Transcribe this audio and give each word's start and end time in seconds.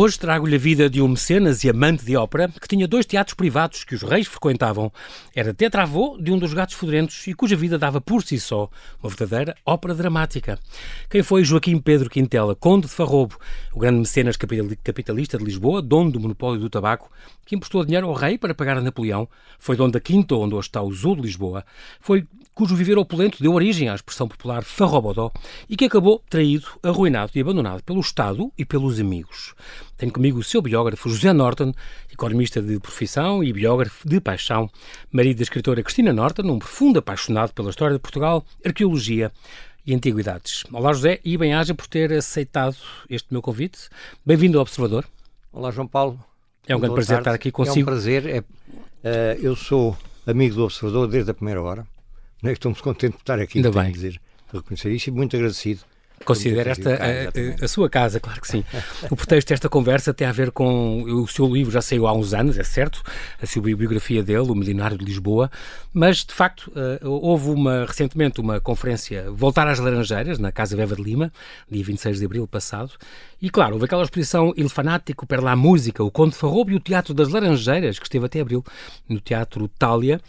Hoje 0.00 0.16
trago-lhe 0.16 0.54
a 0.54 0.58
vida 0.60 0.88
de 0.88 1.02
um 1.02 1.08
mecenas 1.08 1.64
e 1.64 1.68
amante 1.68 2.04
de 2.04 2.16
ópera 2.16 2.48
que 2.48 2.68
tinha 2.68 2.86
dois 2.86 3.04
teatros 3.04 3.34
privados 3.34 3.82
que 3.82 3.96
os 3.96 4.02
reis 4.04 4.28
frequentavam. 4.28 4.92
Era 5.34 5.52
tetravô 5.52 6.16
de 6.20 6.30
um 6.30 6.38
dos 6.38 6.54
gatos 6.54 6.76
fedorentos 6.76 7.26
e 7.26 7.34
cuja 7.34 7.56
vida 7.56 7.76
dava 7.76 8.00
por 8.00 8.22
si 8.22 8.38
só 8.38 8.70
uma 9.02 9.10
verdadeira 9.10 9.56
ópera 9.66 9.96
dramática. 9.96 10.56
Quem 11.10 11.24
foi 11.24 11.42
Joaquim 11.42 11.80
Pedro 11.80 12.08
Quintela, 12.08 12.54
conde 12.54 12.86
de 12.86 12.92
Farrobo, 12.92 13.40
o 13.72 13.80
grande 13.80 13.98
mecenas 13.98 14.36
capitalista 14.36 15.36
de 15.36 15.44
Lisboa, 15.44 15.82
dono 15.82 16.12
do 16.12 16.20
monopólio 16.20 16.60
do 16.60 16.70
tabaco, 16.70 17.10
que 17.44 17.56
emprestou 17.56 17.84
dinheiro 17.84 18.06
ao 18.06 18.14
rei 18.14 18.38
para 18.38 18.54
pagar 18.54 18.76
a 18.76 18.80
Napoleão, 18.80 19.28
foi 19.58 19.74
dono 19.74 19.90
da 19.90 19.98
quinta 19.98 20.36
onde 20.36 20.54
hoje 20.54 20.68
está 20.68 20.80
o 20.80 20.92
Zoo 20.92 21.16
de 21.16 21.22
Lisboa, 21.22 21.64
foi 22.00 22.24
cujo 22.54 22.76
viver 22.76 22.98
opulento 22.98 23.42
deu 23.42 23.52
origem 23.52 23.88
à 23.88 23.94
expressão 23.94 24.28
popular 24.28 24.64
farrobodó 24.64 25.32
e 25.68 25.76
que 25.76 25.84
acabou 25.84 26.22
traído, 26.28 26.66
arruinado 26.82 27.32
e 27.34 27.40
abandonado 27.40 27.82
pelo 27.82 28.00
Estado 28.00 28.52
e 28.58 28.64
pelos 28.64 29.00
amigos. 29.00 29.54
Tenho 29.98 30.12
comigo 30.12 30.38
o 30.38 30.44
seu 30.44 30.62
biógrafo 30.62 31.08
José 31.08 31.32
Norton, 31.32 31.72
economista 32.12 32.62
de 32.62 32.78
profissão 32.78 33.42
e 33.42 33.52
biógrafo 33.52 34.08
de 34.08 34.20
paixão, 34.20 34.70
marido 35.10 35.38
da 35.38 35.42
escritora 35.42 35.82
Cristina 35.82 36.12
Norton, 36.12 36.42
um 36.42 36.58
profundo 36.60 37.00
apaixonado 37.00 37.52
pela 37.52 37.70
história 37.70 37.96
de 37.96 38.00
Portugal, 38.00 38.46
arqueologia 38.64 39.32
e 39.84 39.92
antiguidades. 39.92 40.62
Olá 40.72 40.92
José 40.92 41.18
e 41.24 41.36
bem-aja 41.36 41.74
por 41.74 41.88
ter 41.88 42.12
aceitado 42.12 42.76
este 43.10 43.26
meu 43.32 43.42
convite. 43.42 43.88
Bem-vindo 44.24 44.58
ao 44.58 44.62
Observador. 44.62 45.04
Olá 45.52 45.72
João 45.72 45.88
Paulo. 45.88 46.24
É 46.68 46.76
um 46.76 46.78
grande 46.78 46.94
prazer 46.94 47.16
tarde. 47.16 47.22
estar 47.22 47.34
aqui 47.34 47.50
consigo. 47.50 47.80
É 47.80 47.82
um 47.82 47.84
prazer. 47.84 48.26
É, 48.26 48.38
uh, 48.38 49.42
eu 49.42 49.56
sou 49.56 49.98
amigo 50.24 50.54
do 50.54 50.62
Observador 50.62 51.08
desde 51.08 51.32
a 51.32 51.34
primeira 51.34 51.60
hora. 51.60 51.84
Né? 52.40 52.52
Estou 52.52 52.70
muito 52.70 52.84
contente 52.84 53.14
por 53.14 53.22
estar 53.22 53.40
aqui, 53.40 53.58
Ainda 53.58 53.72
bem. 53.72 53.90
dizer, 53.90 54.20
reconhecer 54.52 54.92
isso 54.92 55.10
e 55.10 55.12
muito 55.12 55.34
agradecido. 55.34 55.80
Considera 56.24 56.72
esta 56.72 56.90
a, 56.94 57.64
a, 57.64 57.68
sua 57.68 57.88
casa, 57.88 58.20
claro 58.20 58.40
que 58.40 58.48
sim. 58.48 58.64
O 59.10 59.16
pretexto 59.16 59.48
desta 59.48 59.68
conversa 59.68 60.12
tem 60.12 60.26
a 60.26 60.32
ver 60.32 60.50
com. 60.50 61.02
O 61.04 61.26
seu 61.26 61.46
livro 61.46 61.72
já 61.72 61.80
saiu 61.80 62.06
há 62.06 62.12
uns 62.12 62.34
anos, 62.34 62.58
é 62.58 62.62
certo, 62.62 63.02
a 63.40 63.46
sua 63.46 63.62
biografia 63.62 64.22
dele, 64.22 64.50
O 64.50 64.54
Milionário 64.54 64.98
de 64.98 65.04
Lisboa, 65.04 65.50
mas 65.92 66.24
de 66.24 66.34
facto 66.34 66.70
uh, 66.70 67.08
houve 67.08 67.50
uma, 67.50 67.84
recentemente 67.84 68.40
uma 68.40 68.60
conferência 68.60 69.30
Voltar 69.30 69.66
às 69.68 69.78
Laranjeiras, 69.78 70.38
na 70.38 70.52
Casa 70.52 70.76
Beva 70.76 70.94
de 70.94 71.02
Lima, 71.02 71.32
dia 71.70 71.84
26 71.84 72.18
de 72.18 72.24
abril 72.24 72.46
passado, 72.46 72.92
e 73.40 73.48
claro, 73.48 73.74
houve 73.74 73.86
aquela 73.86 74.02
exposição 74.02 74.52
Il 74.56 74.68
Fanático 74.68 75.26
per 75.26 75.42
la 75.42 75.56
Música, 75.56 76.02
o 76.02 76.10
Conde 76.10 76.34
Farrobo 76.34 76.72
e 76.72 76.74
o 76.74 76.80
Teatro 76.80 77.14
das 77.14 77.28
Laranjeiras, 77.28 77.98
que 77.98 78.06
esteve 78.06 78.26
até 78.26 78.40
abril 78.40 78.64
no 79.08 79.20
Teatro 79.20 79.68
Tália 79.78 80.20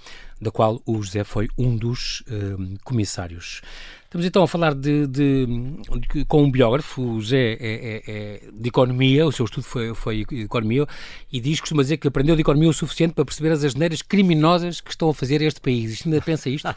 da 0.41 0.51
qual 0.51 0.81
o 0.85 1.01
José 1.01 1.23
foi 1.23 1.49
um 1.57 1.75
dos 1.75 2.21
uh, 2.21 2.79
comissários. 2.83 3.61
Estamos 4.09 4.25
então 4.25 4.41
a 4.41 4.47
falar 4.47 4.73
de, 4.73 5.05
de, 5.05 5.45
de, 5.45 6.25
com 6.25 6.41
um 6.41 6.49
biógrafo, 6.49 6.99
o 6.99 7.21
José 7.21 7.53
é, 7.53 7.57
é, 7.59 8.01
é, 8.07 8.41
de 8.51 8.67
economia, 8.67 9.23
o 9.23 9.31
seu 9.31 9.45
estudo 9.45 9.63
foi, 9.63 9.93
foi 9.93 10.25
economia, 10.31 10.87
e 11.31 11.39
diz, 11.39 11.59
costuma 11.59 11.83
dizer 11.83 11.97
que 11.97 12.07
aprendeu 12.07 12.35
de 12.35 12.41
economia 12.41 12.67
o 12.67 12.73
suficiente 12.73 13.13
para 13.13 13.23
perceber 13.23 13.51
as 13.51 13.63
asneiras 13.63 14.01
criminosas 14.01 14.81
que 14.81 14.89
estão 14.89 15.11
a 15.11 15.13
fazer 15.13 15.43
este 15.43 15.61
país. 15.61 15.91
Isto 15.91 16.09
ainda 16.09 16.21
pensa 16.23 16.49
isto? 16.49 16.67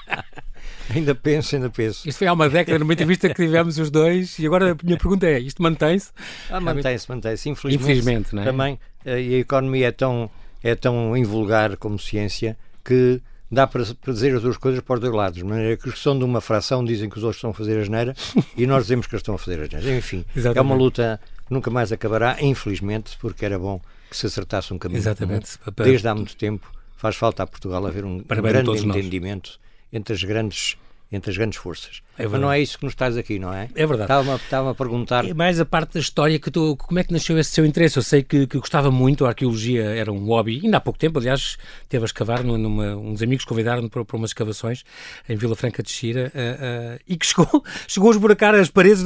ainda 0.88 1.14
penso, 1.14 1.54
ainda 1.54 1.68
penso. 1.68 2.08
Isto 2.08 2.16
foi 2.16 2.28
há 2.28 2.32
uma 2.32 2.48
década, 2.48 2.78
numa 2.78 2.94
entrevista 2.94 3.28
que 3.28 3.34
tivemos 3.34 3.76
os 3.76 3.90
dois, 3.90 4.38
e 4.38 4.46
agora 4.46 4.72
a 4.72 4.76
minha 4.82 4.96
pergunta 4.96 5.26
é, 5.26 5.38
isto 5.40 5.62
mantém-se? 5.62 6.12
Ah, 6.48 6.60
mantém-se, 6.60 7.06
mantém-se. 7.10 7.50
Infelizmente, 7.50 7.82
Infelizmente 7.82 8.34
não 8.34 8.42
é? 8.42 8.46
também, 8.46 8.80
eh, 9.04 9.20
e 9.20 9.34
a 9.34 9.38
economia 9.38 9.88
é 9.88 9.92
tão, 9.92 10.30
é 10.62 10.74
tão 10.74 11.14
invulgar 11.14 11.76
como 11.76 11.98
ciência, 11.98 12.56
que 12.82 13.20
dá 13.54 13.66
para, 13.66 13.84
para 13.84 14.12
dizer 14.12 14.34
as 14.34 14.42
duas 14.42 14.56
coisas 14.56 14.80
para 14.80 14.94
os 14.94 15.00
dois 15.00 15.12
lados. 15.12 15.38
De 15.38 15.44
maneira 15.44 15.76
que 15.76 15.90
são 15.98 16.18
de 16.18 16.24
uma 16.24 16.40
fração 16.40 16.84
dizem 16.84 17.08
que 17.08 17.16
os 17.16 17.22
outros 17.24 17.38
estão 17.38 17.50
a 17.50 17.54
fazer 17.54 17.78
a 17.78 17.84
geneira 17.84 18.14
e 18.56 18.66
nós 18.66 18.84
dizemos 18.84 19.06
que 19.06 19.14
eles 19.14 19.20
estão 19.20 19.34
a 19.34 19.38
fazer 19.38 19.60
a 19.60 19.64
geneira. 19.66 19.96
Enfim, 19.96 20.24
Exatamente. 20.36 20.58
é 20.58 20.60
uma 20.60 20.74
luta 20.74 21.20
que 21.46 21.52
nunca 21.52 21.70
mais 21.70 21.92
acabará, 21.92 22.36
infelizmente, 22.40 23.16
porque 23.18 23.44
era 23.44 23.58
bom 23.58 23.80
que 24.10 24.16
se 24.16 24.26
acertasse 24.26 24.72
um 24.74 24.78
caminho. 24.78 24.98
Exatamente. 24.98 25.58
Comum. 25.58 25.74
Desde 25.76 26.08
há 26.08 26.14
muito 26.14 26.36
tempo 26.36 26.70
faz 26.96 27.16
falta 27.16 27.42
a 27.42 27.46
Portugal 27.46 27.86
haver 27.86 28.04
um, 28.04 28.18
grande 28.18 28.70
entendimento 28.70 29.50
nós. 29.50 29.60
entre 29.92 30.14
as 30.14 30.22
grandes 30.22 30.76
entre 31.14 31.30
as 31.30 31.36
grandes 31.36 31.58
forças. 31.58 32.02
É 32.16 32.28
Mas 32.28 32.40
não 32.40 32.50
é 32.50 32.60
isso 32.60 32.78
que 32.78 32.84
nos 32.84 32.92
estás 32.92 33.16
aqui, 33.16 33.38
não 33.38 33.52
é? 33.52 33.68
É 33.74 33.86
verdade. 33.86 34.02
Estava-me 34.02 34.36
estava 34.36 34.70
a 34.70 34.74
perguntar. 34.74 35.24
É 35.24 35.34
mais 35.34 35.58
a 35.58 35.64
parte 35.64 35.94
da 35.94 36.00
história 36.00 36.38
que 36.38 36.50
tu, 36.50 36.76
como 36.76 36.98
é 36.98 37.04
que 37.04 37.12
nasceu 37.12 37.36
esse 37.38 37.50
seu 37.50 37.66
interesse? 37.66 37.96
Eu 37.96 38.02
sei 38.02 38.22
que, 38.22 38.46
que 38.46 38.58
gostava 38.58 38.90
muito, 38.90 39.24
a 39.24 39.28
arqueologia 39.28 39.84
era 39.84 40.12
um 40.12 40.26
hobby, 40.26 40.60
ainda 40.62 40.76
há 40.76 40.80
pouco 40.80 40.98
tempo, 40.98 41.18
aliás, 41.18 41.56
teve 41.88 42.04
a 42.04 42.06
escavar, 42.06 42.44
numa, 42.44 42.94
uns 42.96 43.20
amigos 43.20 43.44
convidaram-me 43.44 43.88
para, 43.88 44.04
para 44.04 44.16
umas 44.16 44.30
escavações 44.30 44.84
em 45.28 45.36
Vila 45.36 45.56
Franca 45.56 45.82
de 45.82 45.90
Xira 45.90 46.32
uh, 46.34 46.94
uh, 46.94 47.00
e 47.06 47.16
que 47.16 47.26
chegou, 47.26 47.64
chegou 47.88 48.10
a 48.10 48.12
esburacar 48.12 48.54
as 48.54 48.70
paredes 48.70 49.02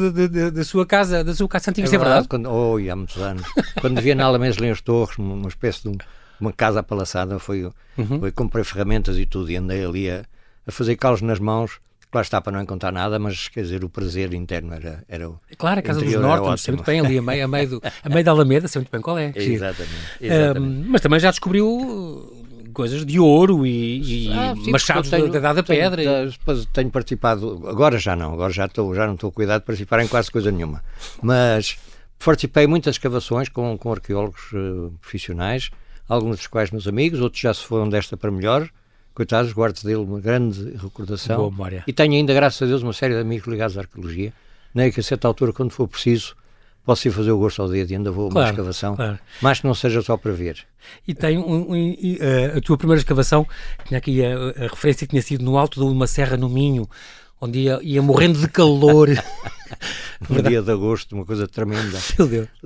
da 0.52 0.64
sua 0.64 0.84
casa, 0.84 1.24
da 1.24 1.34
sua 1.34 1.48
casa 1.48 1.70
antiga, 1.70 1.86
é, 1.86 1.88
é 1.88 1.90
verdade? 1.92 2.08
verdade? 2.10 2.28
Quando, 2.28 2.50
oh, 2.50 2.76
há 2.76 2.96
muitos 2.96 3.16
anos. 3.16 3.42
quando 3.80 4.00
via 4.02 4.14
na 4.14 4.24
Alamés 4.24 4.58
Lenhas 4.58 4.82
Torres, 4.82 5.16
uma 5.16 5.48
espécie 5.48 5.82
de 5.82 5.88
um, 5.88 5.96
uma 6.38 6.52
casa 6.52 6.80
apalaçada, 6.80 7.38
foi, 7.38 7.64
uhum. 7.96 8.20
foi 8.20 8.30
comprei 8.32 8.64
ferramentas 8.64 9.16
e 9.16 9.24
tudo 9.24 9.50
e 9.50 9.56
andei 9.56 9.84
ali 9.84 10.10
a, 10.10 10.24
a 10.66 10.70
fazer 10.70 10.96
calos 10.96 11.22
nas 11.22 11.38
mãos 11.38 11.80
Lá 12.12 12.22
está 12.22 12.40
para 12.40 12.52
não 12.52 12.62
encontrar 12.62 12.90
nada, 12.90 13.18
mas 13.18 13.48
quer 13.48 13.62
dizer, 13.62 13.84
o 13.84 13.88
prazer 13.90 14.32
interno 14.32 14.72
era, 14.72 15.04
era 15.06 15.28
o. 15.28 15.38
Claro, 15.58 15.80
a 15.80 15.82
Casa 15.82 16.00
dos 16.00 16.14
Nortons, 16.14 16.62
sei 16.62 16.72
muito 16.72 16.86
bem, 16.86 17.00
ali 17.00 17.18
a 17.18 17.22
meio, 17.22 17.44
a 17.44 17.48
meio, 17.48 17.68
do, 17.68 17.82
a 18.02 18.08
meio 18.08 18.24
da 18.24 18.30
Alameda, 18.30 18.66
sei 18.66 18.80
muito 18.80 18.90
bem 18.90 19.00
qual 19.00 19.18
é. 19.18 19.30
Exatamente. 19.36 19.92
exatamente. 20.18 20.88
mas 20.88 21.00
também 21.02 21.20
já 21.20 21.30
descobriu 21.30 22.48
coisas 22.72 23.04
de 23.04 23.18
ouro 23.18 23.66
e, 23.66 24.28
e 24.28 24.32
ah, 24.32 24.54
sim, 24.54 24.70
machados 24.70 25.10
tenho, 25.10 25.28
da 25.28 25.52
da 25.52 25.62
Pedra. 25.62 26.02
Tenho, 26.02 26.64
tenho, 26.66 26.90
participado, 26.90 27.66
agora 27.68 27.98
já 27.98 28.16
não, 28.16 28.32
agora 28.32 28.52
já, 28.52 28.64
estou, 28.64 28.94
já 28.94 29.06
não 29.06 29.14
estou 29.14 29.30
cuidado 29.30 29.60
de 29.60 29.66
participar 29.66 30.00
em 30.02 30.08
quase 30.08 30.30
coisa 30.30 30.50
nenhuma. 30.50 30.82
Mas 31.20 31.76
participei 32.24 32.64
em 32.64 32.66
muitas 32.68 32.94
escavações 32.94 33.48
com, 33.48 33.76
com 33.76 33.92
arqueólogos 33.92 34.52
uh, 34.52 34.92
profissionais, 35.00 35.70
alguns 36.08 36.36
dos 36.36 36.46
quais 36.46 36.70
meus 36.70 36.86
amigos, 36.86 37.20
outros 37.20 37.42
já 37.42 37.52
se 37.52 37.64
foram 37.64 37.88
desta 37.88 38.16
para 38.16 38.30
melhor 38.30 38.68
coitados, 39.18 39.52
guardo 39.52 39.82
dele 39.82 39.96
uma 39.96 40.20
grande 40.20 40.76
recordação. 40.76 41.38
Boa 41.38 41.50
memória. 41.50 41.82
E 41.88 41.92
tenho 41.92 42.12
ainda, 42.12 42.32
graças 42.32 42.62
a 42.62 42.66
Deus, 42.66 42.82
uma 42.82 42.92
série 42.92 43.14
de 43.14 43.20
amigos 43.20 43.48
ligados 43.48 43.76
à 43.76 43.80
arqueologia, 43.80 44.32
nem 44.72 44.92
que 44.92 45.00
a 45.00 45.02
certa 45.02 45.26
altura, 45.26 45.52
quando 45.52 45.72
for 45.72 45.88
preciso, 45.88 46.36
posso 46.84 47.08
ir 47.08 47.10
fazer 47.10 47.32
o 47.32 47.38
gosto 47.38 47.60
ao 47.60 47.68
dedo 47.68 47.90
e 47.90 47.96
ainda 47.96 48.12
vou 48.12 48.28
a 48.28 48.30
claro, 48.30 48.46
uma 48.46 48.52
escavação, 48.52 48.94
claro. 48.94 49.18
mas 49.42 49.58
que 49.58 49.66
não 49.66 49.74
seja 49.74 50.00
só 50.02 50.16
para 50.16 50.30
ver. 50.30 50.64
E 51.06 51.14
tem 51.14 51.36
um, 51.36 51.72
um, 51.72 51.90
uh, 51.90 52.58
a 52.58 52.60
tua 52.60 52.78
primeira 52.78 53.00
escavação, 53.00 53.44
tinha 53.86 53.98
aqui 53.98 54.24
a, 54.24 54.36
a, 54.36 54.68
referência 54.68 55.04
que 55.04 55.10
tinha 55.10 55.22
sido 55.22 55.44
no 55.44 55.58
alto 55.58 55.80
de 55.80 55.86
uma 55.92 56.06
serra 56.06 56.36
no 56.36 56.48
Minho, 56.48 56.88
onde 57.40 57.58
ia, 57.58 57.80
ia 57.82 58.00
morrendo 58.00 58.38
de 58.38 58.46
calor. 58.46 59.08
no 60.30 60.42
dia 60.44 60.62
de 60.62 60.70
agosto, 60.70 61.16
uma 61.16 61.26
coisa 61.26 61.48
tremenda. 61.48 61.98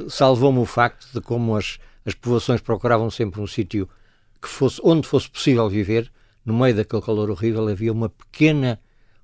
Salvou-me 0.06 0.58
o 0.58 0.66
facto 0.66 1.06
de 1.14 1.20
como 1.22 1.56
as, 1.56 1.78
as 2.04 2.12
povoações 2.12 2.60
procuravam 2.60 3.10
sempre 3.10 3.40
um 3.40 3.46
sítio 3.46 3.88
que 4.40 4.48
fosse 4.48 4.78
onde 4.84 5.08
fosse 5.08 5.30
possível 5.30 5.66
viver, 5.66 6.12
no 6.44 6.54
meio 6.54 6.74
daquele 6.74 7.02
calor 7.02 7.30
horrível, 7.30 7.68
havia 7.68 7.92
uma 7.92 8.08
pequena, 8.08 8.78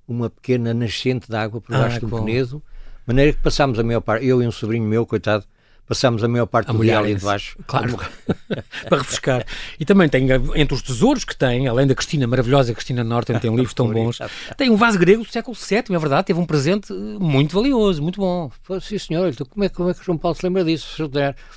uma 0.07 0.29
pequena 0.29 0.73
nascente 0.73 1.29
de 1.29 1.35
água 1.35 1.61
por 1.61 1.75
baixo 1.75 1.97
ah, 1.97 1.99
do 1.99 2.09
Penedo, 2.09 2.57
de 2.57 3.07
maneira 3.07 3.33
que 3.33 3.39
passámos 3.39 3.79
a 3.79 3.83
maior 3.83 4.01
parte, 4.01 4.25
eu 4.25 4.41
e 4.41 4.47
um 4.47 4.51
sobrinho 4.51 4.85
meu, 4.85 5.05
coitado, 5.05 5.45
passámos 5.89 6.23
a 6.23 6.27
maior 6.27 6.45
parte 6.45 6.69
a 6.69 6.73
do 6.73 6.81
dia 6.81 6.99
ali 6.99 7.15
de 7.15 7.25
baixo. 7.25 7.57
Claro, 7.65 7.97
para 8.87 8.97
refrescar. 8.99 9.45
E 9.79 9.83
também 9.83 10.07
tem, 10.07 10.27
entre 10.55 10.75
os 10.75 10.83
tesouros 10.83 11.23
que 11.23 11.35
tem, 11.35 11.67
além 11.67 11.87
da 11.87 11.95
Cristina, 11.95 12.27
maravilhosa 12.27 12.73
Cristina 12.73 13.03
Norton, 13.03 13.39
tem 13.39 13.53
livros 13.53 13.73
tão 13.73 13.89
bons, 13.91 14.19
tem 14.55 14.69
um 14.69 14.75
vaso 14.75 14.99
grego 14.99 15.23
do 15.23 15.31
século 15.31 15.57
VII, 15.57 15.95
é 15.95 15.99
verdade, 15.99 16.27
teve 16.27 16.39
um 16.39 16.45
presente 16.45 16.93
muito 16.93 17.55
valioso, 17.55 18.01
muito 18.01 18.21
bom. 18.21 18.51
Foi, 18.61 18.79
sim, 18.79 18.97
senhor, 18.97 19.35
como, 19.49 19.65
é, 19.65 19.69
como 19.69 19.89
é 19.89 19.93
que 19.93 20.05
João 20.05 20.17
Paulo 20.17 20.37
se 20.37 20.45
lembra 20.45 20.63
disso? 20.63 21.09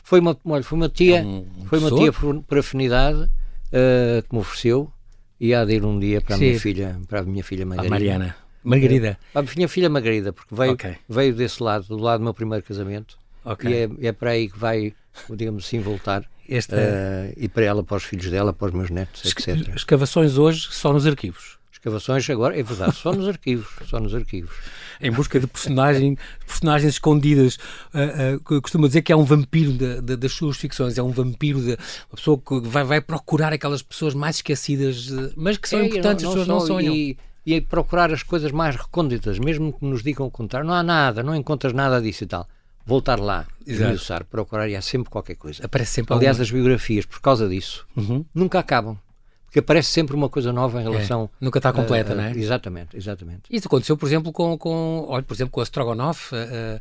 Foi 0.02 0.18
uma, 0.18 0.36
foi 0.62 0.78
uma 0.78 0.88
tia, 0.88 1.20
é 1.20 1.22
um, 1.22 1.46
um 1.58 1.66
foi 1.66 1.78
uma 1.78 1.90
tia 1.90 2.12
por, 2.12 2.42
por 2.42 2.58
afinidade 2.58 3.20
uh, 3.20 4.22
que 4.28 4.34
me 4.34 4.40
ofereceu, 4.40 4.90
e 5.42 5.52
há 5.52 5.64
de 5.64 5.74
ir 5.74 5.84
um 5.84 5.98
dia 5.98 6.20
para 6.20 6.36
a 6.36 6.38
minha 6.38 6.60
filha, 6.60 7.00
para 7.08 7.18
a 7.18 7.22
minha 7.24 7.42
filha 7.42 7.66
Margarida. 7.66 7.88
A 7.88 7.98
Mariana. 7.98 8.36
Margarida. 8.62 9.18
É, 9.34 9.38
a 9.38 9.42
minha 9.42 9.68
filha 9.68 9.90
Margarida, 9.90 10.32
porque 10.32 10.54
veio, 10.54 10.72
okay. 10.74 10.94
veio 11.08 11.34
desse 11.34 11.60
lado, 11.60 11.84
do 11.88 11.96
lado 11.96 12.20
do 12.20 12.24
meu 12.24 12.32
primeiro 12.32 12.64
casamento. 12.64 13.18
Okay. 13.44 13.72
E 13.72 14.06
é, 14.06 14.08
é 14.08 14.12
para 14.12 14.30
aí 14.30 14.48
que 14.48 14.56
vai, 14.56 14.94
digamos 15.28 15.66
assim, 15.66 15.80
voltar. 15.80 16.24
Esta... 16.48 16.76
Uh, 16.76 17.34
e 17.36 17.48
para 17.48 17.64
ela, 17.64 17.82
para 17.82 17.96
os 17.96 18.04
filhos 18.04 18.30
dela, 18.30 18.52
para 18.52 18.68
os 18.68 18.72
meus 18.72 18.88
netos, 18.88 19.24
etc. 19.24 19.74
Escavações 19.74 20.38
hoje 20.38 20.68
só 20.70 20.92
nos 20.92 21.08
arquivos. 21.08 21.58
Escavações 21.72 22.30
agora, 22.30 22.56
é 22.56 22.62
verdade, 22.62 22.94
só 22.94 23.12
nos 23.12 23.26
arquivos, 23.26 23.66
só 23.88 23.98
nos 23.98 24.14
arquivos. 24.14 24.54
Em 25.00 25.10
busca 25.10 25.38
de 25.38 25.46
personagem, 25.46 26.16
personagens 26.46 26.94
escondidas. 26.94 27.56
Uh, 27.94 28.56
uh, 28.56 28.62
costumo 28.62 28.86
dizer 28.86 29.02
que 29.02 29.12
é 29.12 29.16
um 29.16 29.24
vampiro 29.24 29.72
de, 29.72 30.00
de, 30.00 30.16
das 30.16 30.32
suas 30.32 30.56
ficções, 30.56 30.98
é 30.98 31.02
um 31.02 31.10
vampiro, 31.10 31.60
de, 31.60 31.70
uma 32.10 32.16
pessoa 32.16 32.38
que 32.38 32.60
vai, 32.60 32.84
vai 32.84 33.00
procurar 33.00 33.52
aquelas 33.52 33.82
pessoas 33.82 34.14
mais 34.14 34.36
esquecidas, 34.36 35.08
mas 35.36 35.56
que 35.56 35.68
são 35.68 35.80
é, 35.80 35.86
importantes, 35.86 36.24
não, 36.24 36.34
não 36.34 36.40
as 36.40 36.46
pessoas 36.46 36.48
não 36.48 36.66
sonham. 36.66 36.94
E, 36.94 37.16
e 37.44 37.60
procurar 37.60 38.12
as 38.12 38.22
coisas 38.22 38.52
mais 38.52 38.76
recônditas, 38.76 39.38
mesmo 39.38 39.72
que 39.72 39.84
nos 39.84 40.02
digam 40.02 40.26
o 40.26 40.30
contrário. 40.30 40.66
Não 40.66 40.74
há 40.74 40.82
nada, 40.82 41.22
não 41.22 41.34
encontras 41.34 41.72
nada 41.72 42.00
disso 42.00 42.24
e 42.24 42.26
tal. 42.26 42.48
Voltar 42.84 43.18
lá, 43.20 43.46
usar, 43.94 44.24
procurar, 44.24 44.68
e 44.68 44.74
há 44.74 44.82
sempre 44.82 45.08
qualquer 45.08 45.36
coisa. 45.36 45.64
Aparece 45.64 45.92
sempre 45.92 46.14
Aliás, 46.14 46.36
alguma... 46.36 46.44
as 46.44 46.50
biografias, 46.50 47.06
por 47.06 47.20
causa 47.20 47.48
disso, 47.48 47.86
uhum. 47.96 48.24
nunca 48.34 48.58
acabam 48.58 48.98
porque 49.52 49.58
aparece 49.58 49.90
sempre 49.90 50.16
uma 50.16 50.30
coisa 50.30 50.50
nova 50.50 50.80
em 50.80 50.86
é, 50.86 50.90
relação. 50.90 51.24
É, 51.24 51.44
nunca 51.44 51.58
está 51.58 51.70
completa, 51.74 52.14
uh, 52.14 52.16
não 52.16 52.24
é? 52.24 52.30
Exatamente, 52.30 52.96
exatamente. 52.96 53.42
Isso 53.50 53.68
aconteceu, 53.68 53.98
por 53.98 54.06
exemplo, 54.06 54.32
com, 54.32 54.56
com 54.56 55.04
olha, 55.06 55.22
por 55.22 55.34
exemplo, 55.34 55.52
com 55.52 55.60
a 55.60 55.62
Strogonoff. 55.62 56.34
Uh, 56.34 56.80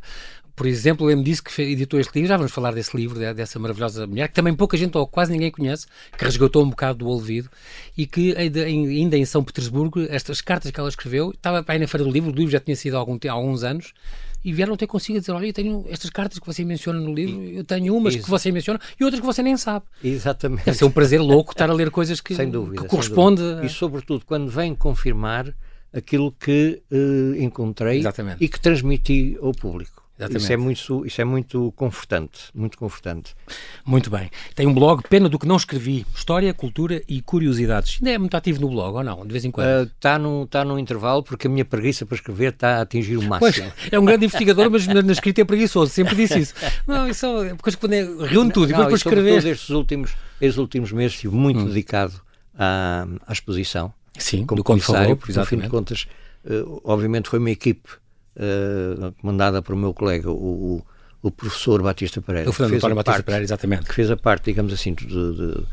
por 0.56 0.66
exemplo, 0.66 1.06
lembro 1.06 1.22
disso 1.22 1.44
que 1.44 1.60
editou 1.60 2.00
este 2.00 2.14
livro, 2.14 2.28
já 2.28 2.36
vamos 2.38 2.50
falar 2.50 2.72
desse 2.72 2.96
livro, 2.96 3.18
dessa 3.34 3.58
maravilhosa 3.58 4.06
mulher, 4.06 4.28
que 4.28 4.34
também 4.34 4.54
pouca 4.54 4.74
gente 4.78 4.96
ou 4.96 5.06
quase 5.06 5.32
ninguém 5.32 5.50
conhece, 5.50 5.86
que 6.16 6.24
resgatou 6.24 6.62
um 6.62 6.70
bocado 6.70 7.00
do 7.00 7.08
olvido 7.08 7.50
e 7.96 8.06
que 8.06 8.34
ainda 8.36 9.18
em 9.18 9.24
São 9.26 9.44
Petersburgo, 9.44 10.06
estas 10.08 10.40
cartas 10.40 10.70
que 10.70 10.80
ela 10.80 10.88
escreveu, 10.88 11.30
estava 11.30 11.62
aí 11.68 11.78
na 11.78 11.86
Feira 11.86 12.04
do 12.04 12.10
Livro, 12.10 12.30
o 12.30 12.34
livro 12.34 12.50
já 12.50 12.60
tinha 12.60 12.76
sido 12.76 12.96
há, 12.96 13.00
algum, 13.00 13.18
há 13.26 13.32
alguns 13.32 13.64
anos, 13.64 13.92
e 14.44 14.52
vieram 14.52 14.76
ter 14.76 14.86
consigo 14.86 15.18
dizer: 15.18 15.32
Olha, 15.32 15.46
eu 15.46 15.52
tenho 15.52 15.84
estas 15.88 16.10
cartas 16.10 16.38
que 16.38 16.46
você 16.46 16.64
menciona 16.64 16.98
no 16.98 17.14
livro, 17.14 17.42
eu 17.42 17.64
tenho 17.64 17.96
umas 17.96 18.16
que 18.16 18.28
você 18.28 18.50
menciona 18.50 18.80
e 18.98 19.04
outras 19.04 19.20
que 19.20 19.26
você 19.26 19.42
nem 19.42 19.56
sabe. 19.56 19.86
Exatamente. 20.02 20.64
Deve 20.64 20.76
ser 20.76 20.84
um 20.84 20.90
prazer 20.90 21.20
louco 21.20 21.52
estar 21.52 21.70
a 21.70 21.72
ler 21.72 21.90
coisas 21.90 22.20
que, 22.20 22.34
sem 22.36 22.50
dúvida, 22.50 22.82
que 22.82 22.88
corresponde. 22.88 23.42
A... 23.42 23.64
E 23.64 23.68
sobretudo 23.68 24.24
quando 24.24 24.50
vem 24.50 24.74
confirmar 24.74 25.54
aquilo 25.92 26.32
que 26.32 26.82
uh, 26.90 27.36
encontrei 27.36 27.98
Exatamente. 27.98 28.42
e 28.42 28.48
que 28.48 28.58
transmiti 28.58 29.36
ao 29.40 29.52
público. 29.52 30.01
Exatamente. 30.22 30.42
Isso 30.42 30.52
é 30.52 30.56
muito, 30.56 31.06
isso 31.06 31.20
é 31.20 31.24
muito 31.24 31.72
confortante, 31.76 32.40
muito 32.54 32.78
confortante. 32.78 33.34
Muito 33.84 34.10
bem. 34.10 34.30
Tem 34.54 34.66
um 34.66 34.74
blog, 34.74 35.02
pena 35.08 35.28
do 35.28 35.38
que 35.38 35.46
não 35.46 35.56
escrevi, 35.56 36.06
História, 36.14 36.52
Cultura 36.54 37.02
e 37.08 37.20
Curiosidades. 37.20 37.98
Ainda 38.00 38.10
é 38.10 38.18
muito 38.18 38.36
ativo 38.36 38.60
no 38.60 38.68
blog, 38.68 38.96
ou 38.96 39.04
não? 39.04 39.26
De 39.26 39.32
vez 39.32 39.44
em 39.44 39.50
quando? 39.50 39.86
Está 39.86 40.16
uh, 40.16 40.18
no, 40.18 40.46
tá 40.46 40.64
no 40.64 40.78
intervalo, 40.78 41.22
porque 41.22 41.46
a 41.46 41.50
minha 41.50 41.64
preguiça 41.64 42.06
para 42.06 42.14
escrever 42.14 42.52
está 42.52 42.78
a 42.78 42.82
atingir 42.82 43.16
o 43.16 43.22
máximo. 43.22 43.70
Pois, 43.76 43.92
é 43.92 43.98
um 43.98 44.04
grande 44.04 44.26
investigador, 44.26 44.70
mas 44.70 44.86
na, 44.86 45.02
na 45.02 45.12
escrita 45.12 45.40
é 45.40 45.44
preguiçoso, 45.44 45.90
sempre 45.90 46.14
disse 46.14 46.38
isso. 46.38 46.54
Não, 46.86 47.08
isso 47.08 47.26
é 47.44 47.56
quando 47.76 47.92
é, 47.92 48.02
reúne 48.26 48.52
tudo, 48.52 48.72
não, 48.72 48.80
e 48.80 48.82
depois 48.84 49.02
para 49.02 49.14
escrever... 49.14 49.46
estes 49.46 49.70
últimos, 49.70 50.14
estes 50.40 50.58
últimos 50.58 50.92
meses 50.92 51.14
estive 51.14 51.34
muito 51.34 51.60
hum. 51.60 51.66
dedicado 51.66 52.14
à, 52.56 53.06
à 53.26 53.32
exposição. 53.32 53.92
Sim, 54.18 54.44
como 54.44 54.60
do 54.60 54.64
comissário, 54.64 55.16
porque, 55.16 55.32
no 55.32 55.46
fim 55.46 55.58
de 55.58 55.68
contas, 55.68 56.06
uh, 56.44 56.80
obviamente 56.84 57.28
foi 57.28 57.38
uma 57.38 57.50
equipe 57.50 58.01
uh, 58.36 59.12
comandada 59.20 59.62
por 59.62 59.76
meu 59.76 59.92
colega, 59.92 60.30
o, 60.30 60.84
o 61.22 61.30
professor 61.30 61.80
Batista 61.82 62.20
Pereira. 62.20 62.50
O 62.50 62.52
Fernando 62.52 62.76
António 62.76 62.96
Batista 62.96 63.12
parte, 63.12 63.24
Pereira, 63.24 63.44
exatamente. 63.44 63.84
Que 63.84 63.94
fez 63.94 64.10
a 64.10 64.16
parte, 64.16 64.46
digamos 64.46 64.72
assim, 64.72 64.92
de, 64.92 65.06
de, 65.06 65.64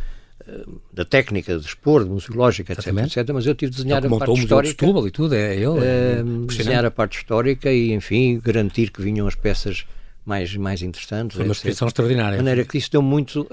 eh, 0.48 0.66
da 0.94 1.04
técnica 1.04 1.58
de 1.58 1.66
expor, 1.66 2.04
de 2.04 2.10
museológica, 2.10 2.74
etc, 2.74 2.88
etc, 2.88 3.30
mas 3.34 3.46
eu 3.48 3.56
tive 3.56 3.72
de 3.72 3.78
desenhar 3.78 4.06
a 4.06 4.10
parte 4.10 4.40
histórica. 4.40 4.72
Setúbal 4.72 5.08
e 5.08 5.12
tudo, 5.12 5.34
é 5.34 5.56
ele. 5.56 5.80
É 5.84 6.22
uh, 6.24 6.46
desenhar 6.46 6.86
a 6.86 6.92
parte 6.92 7.18
histórica 7.18 7.72
e, 7.72 7.92
enfim, 7.94 8.40
garantir 8.44 8.92
que 8.92 9.02
vinham 9.02 9.28
as 9.28 9.34
peças 9.34 9.86
mais, 10.24 10.56
mais 10.56 10.84
interessantes. 10.84 11.36
Foi 11.36 11.46
uma 11.46 11.54
exposição 11.54 11.88
extraordinária. 11.88 12.38
De 12.38 12.44
maneira 12.44 12.64
que 12.64 12.78
isso 12.78 12.92
deu 12.92 13.02
muito, 13.02 13.48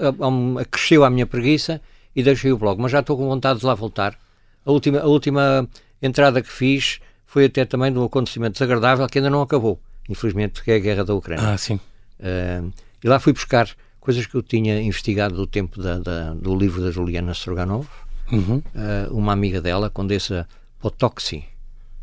acresceu 0.59 1.03
à 1.03 1.09
minha 1.09 1.25
preguiça 1.25 1.81
e 2.15 2.21
deixei 2.21 2.51
o 2.51 2.57
blog, 2.57 2.79
mas 2.79 2.91
já 2.91 2.99
estou 2.99 3.17
com 3.17 3.27
vontade 3.27 3.59
de 3.59 3.65
lá 3.65 3.73
voltar. 3.73 4.17
A 4.63 4.71
última, 4.71 4.99
a 4.99 5.07
última 5.07 5.67
entrada 5.99 6.41
que 6.41 6.51
fiz 6.51 6.99
foi 7.37 7.45
até 7.45 7.65
também 7.65 7.93
de 7.93 7.99
um 7.99 8.03
acontecimento 8.03 8.53
desagradável 8.53 9.05
que 9.05 9.19
ainda 9.19 9.29
não 9.29 9.43
acabou, 9.43 9.79
infelizmente, 10.09 10.63
que 10.63 10.71
é 10.71 10.75
a 10.77 10.79
guerra 10.79 11.05
da 11.05 11.13
Ucrânia. 11.13 11.53
Ah, 11.53 11.55
sim. 11.55 11.75
Uh, 12.19 12.73
e 13.03 13.07
lá 13.07 13.19
fui 13.19 13.31
buscar 13.31 13.69
coisas 13.99 14.25
que 14.25 14.33
eu 14.33 14.41
tinha 14.41 14.81
investigado 14.81 15.35
do 15.35 15.45
tempo 15.45 15.79
da, 15.79 15.99
da, 15.99 16.33
do 16.33 16.55
livro 16.55 16.81
da 16.81 16.89
Juliana 16.89 17.33
Stroganov, 17.33 17.85
uhum. 18.31 18.57
uh, 18.57 19.15
uma 19.15 19.33
amiga 19.33 19.61
dela, 19.61 19.87
Condessa 19.87 20.47
Potoxi, 20.79 21.43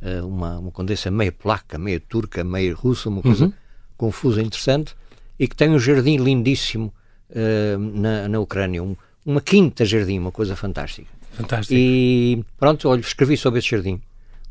uh, 0.01 0.25
uma, 0.25 0.61
uma 0.61 0.71
condessa 0.71 1.11
meia 1.11 1.33
polaca, 1.33 1.79
meia 1.79 1.99
turca, 1.99 2.45
meia 2.45 2.73
russa, 2.73 3.09
uma 3.09 3.21
coisa 3.21 3.47
uhum. 3.47 3.53
confusa 3.97 4.41
e 4.41 4.45
interessante, 4.45 4.95
e 5.37 5.49
que 5.49 5.57
tem 5.57 5.69
um 5.69 5.81
jardim 5.81 6.17
lindíssimo 6.17 6.95
na, 7.77 8.29
na 8.29 8.39
Ucrânia, 8.39 8.81
um, 8.81 8.95
uma 9.27 9.41
quinta 9.41 9.85
jardim, 9.85 10.21
uma 10.21 10.31
coisa 10.31 10.55
fantástica. 10.55 11.09
Fantástico. 11.33 11.75
E 11.77 12.45
pronto, 12.57 12.89
olha, 12.89 13.01
escrevi 13.01 13.37
sobre 13.37 13.59
esse 13.59 13.69
jardim 13.71 14.01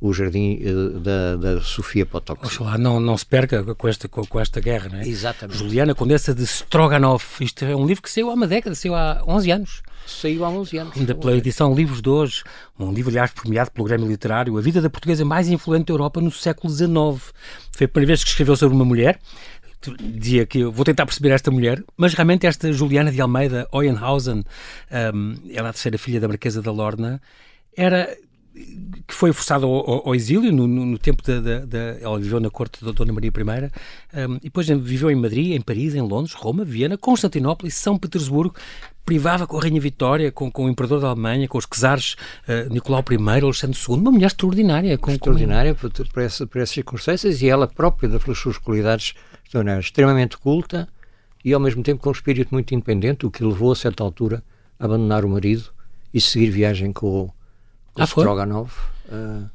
o 0.03 0.11
jardim 0.11 0.59
uh, 0.61 0.99
da, 0.99 1.37
da 1.37 1.61
Sofia 1.61 2.05
Potocki. 2.05 2.45
Oxalá 2.45 2.77
não, 2.77 2.99
não 2.99 3.17
se 3.17 3.25
perca 3.25 3.63
com 3.73 3.87
esta, 3.87 4.09
com, 4.09 4.21
com, 4.25 4.37
esta 4.37 4.59
guerra, 4.59 4.89
não 4.89 4.99
é? 4.99 5.07
Exatamente. 5.07 5.57
Juliana 5.57 5.95
Condessa 5.95 6.35
de 6.35 6.43
Stroganov. 6.43 7.23
Isto 7.39 7.63
é 7.63 7.73
um 7.73 7.85
livro 7.85 8.03
que 8.03 8.11
saiu 8.11 8.29
há 8.29 8.33
uma 8.33 8.45
década, 8.45 8.75
saiu 8.75 8.95
há 8.95 9.23
11 9.25 9.51
anos. 9.51 9.81
Saiu 10.05 10.43
há 10.43 10.49
11 10.49 10.77
anos. 10.77 10.97
Ainda 10.97 11.15
pela 11.15 11.37
edição 11.37 11.73
Livros 11.73 12.01
de 12.01 12.09
Hoje, 12.09 12.43
um 12.77 12.91
livro, 12.91 13.11
aliás, 13.11 13.31
premiado 13.31 13.71
pelo 13.71 13.87
Grêmio 13.87 14.05
Literário, 14.05 14.57
A 14.57 14.61
Vida 14.61 14.81
da 14.81 14.89
Portuguesa 14.89 15.23
Mais 15.23 15.47
Influente 15.47 15.85
da 15.85 15.93
Europa 15.93 16.19
no 16.19 16.29
século 16.31 16.73
XIX. 16.73 17.33
Foi 17.71 17.85
a 17.85 17.87
primeira 17.87 18.07
vez 18.07 18.25
que 18.25 18.29
escreveu 18.29 18.57
sobre 18.57 18.75
uma 18.75 18.83
mulher, 18.83 19.21
dizia 20.01 20.45
que 20.45 20.59
eu 20.59 20.71
vou 20.71 20.83
tentar 20.83 21.05
perceber 21.05 21.29
esta 21.29 21.49
mulher, 21.49 21.81
mas 21.95 22.13
realmente 22.13 22.45
esta 22.45 22.73
Juliana 22.73 23.09
de 23.09 23.21
Almeida 23.21 23.69
Oyenhausen, 23.71 24.43
um, 25.13 25.35
ela 25.49 25.67
é 25.67 25.69
a 25.69 25.73
terceira 25.73 25.97
filha 25.97 26.19
da 26.19 26.27
Marquesa 26.27 26.61
da 26.61 26.73
Lorna, 26.73 27.21
era 27.75 28.13
que 29.07 29.13
foi 29.13 29.33
forçada 29.33 29.65
ao, 29.65 30.07
ao, 30.07 30.15
exílio 30.15 30.51
no, 30.51 30.67
no, 30.67 30.97
tempo 30.97 31.23
da, 31.23 31.39
da, 31.39 31.59
da, 31.65 31.79
Ela 31.99 32.19
viveu 32.19 32.39
na 32.39 32.49
corte 32.49 32.83
da 32.85 32.91
Dona 32.91 33.11
Maria 33.11 33.31
I, 33.31 34.21
um, 34.29 34.35
e 34.35 34.39
depois 34.41 34.67
viveu 34.67 35.09
em 35.09 35.15
Madrid, 35.15 35.53
em 35.53 35.61
Paris, 35.61 35.95
em 35.95 36.01
Londres, 36.01 36.33
Roma, 36.33 36.63
Viena, 36.63 36.97
Constantinopla 36.97 37.67
e 37.67 37.71
São 37.71 37.97
Petersburgo. 37.97 38.55
Privava 39.03 39.45
com 39.47 39.57
a 39.57 39.61
Rainha 39.61 39.81
Vitória, 39.81 40.31
com, 40.31 40.49
com 40.51 40.65
o 40.65 40.69
Imperador 40.69 41.01
da 41.01 41.09
Alemanha, 41.09 41.47
com 41.47 41.57
os 41.57 41.65
czares 41.65 42.15
uh, 42.47 42.71
Nicolau 42.71 43.03
I, 43.09 43.43
Alexandre 43.43 43.77
II. 43.77 43.95
Uma 43.95 44.11
mulher 44.11 44.27
extraordinária. 44.27 44.97
Com, 44.97 45.11
extraordinária 45.11 45.73
com... 45.73 45.89
Por, 45.89 46.07
por, 46.07 46.21
essa, 46.21 46.47
por 46.47 46.61
essas 46.61 46.73
circunstâncias 46.73 47.41
e 47.41 47.49
ela 47.49 47.67
própria, 47.67 48.07
pelas 48.07 48.37
suas 48.37 48.57
qualidades, 48.57 49.13
extremamente 49.79 50.37
culta 50.37 50.87
e 51.43 51.53
ao 51.53 51.59
mesmo 51.59 51.83
tempo 51.83 52.01
com 52.01 52.09
um 52.09 52.13
espírito 52.13 52.49
muito 52.51 52.73
independente, 52.73 53.25
o 53.25 53.31
que 53.31 53.43
levou 53.43 53.71
a 53.71 53.75
certa 53.75 54.03
altura 54.03 54.41
a 54.79 54.85
abandonar 54.85 55.25
o 55.25 55.29
marido 55.29 55.65
e 56.13 56.21
seguir 56.21 56.49
viagem 56.49 56.93
com 56.93 57.25
o 57.25 57.33
ah, 57.95 58.05
Stroganov. 58.05 58.71
Uh, 59.05 59.49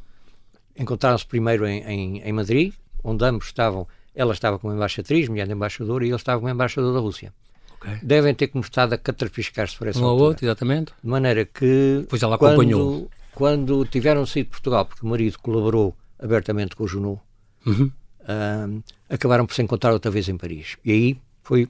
Encontraram-se 0.76 1.26
primeiro 1.26 1.66
em, 1.66 1.82
em, 1.82 2.20
em, 2.22 2.32
Madrid, 2.32 2.72
onde 3.02 3.24
ambos 3.24 3.46
estavam. 3.46 3.86
Ela 4.14 4.32
estava 4.32 4.58
como 4.58 4.72
embaixatriz, 4.72 5.28
mulher 5.28 5.46
de 5.46 5.52
embaixador, 5.52 6.02
e 6.02 6.06
ele 6.06 6.16
estava 6.16 6.40
como 6.40 6.52
embaixador 6.52 6.92
da 6.94 7.00
Rússia. 7.00 7.32
Okay. 7.80 7.98
Devem 8.02 8.34
ter 8.34 8.48
começado 8.48 8.92
a 8.92 8.98
catrapiscar-se 8.98 9.76
por 9.76 9.86
essa 9.88 10.00
um 10.00 10.04
altura. 10.04 10.28
outro, 10.28 10.46
exatamente. 10.46 10.92
De 11.02 11.08
maneira 11.08 11.44
que. 11.44 12.04
Pois 12.08 12.22
ela 12.22 12.36
acompanhou. 12.36 13.08
Quando, 13.34 13.76
quando 13.78 13.84
tiveram 13.86 14.26
saído 14.26 14.46
de 14.46 14.50
Portugal, 14.50 14.84
porque 14.84 15.04
o 15.04 15.08
marido 15.08 15.38
colaborou 15.38 15.96
abertamente 16.18 16.74
com 16.74 16.84
o 16.84 16.88
Junot, 16.88 17.20
uhum. 17.64 17.90
uh, 18.20 18.82
acabaram 19.08 19.46
por 19.46 19.54
se 19.54 19.62
encontrar 19.62 19.92
outra 19.92 20.10
vez 20.10 20.28
em 20.28 20.36
Paris. 20.36 20.76
E 20.84 20.90
aí 20.90 21.20
foi 21.42 21.68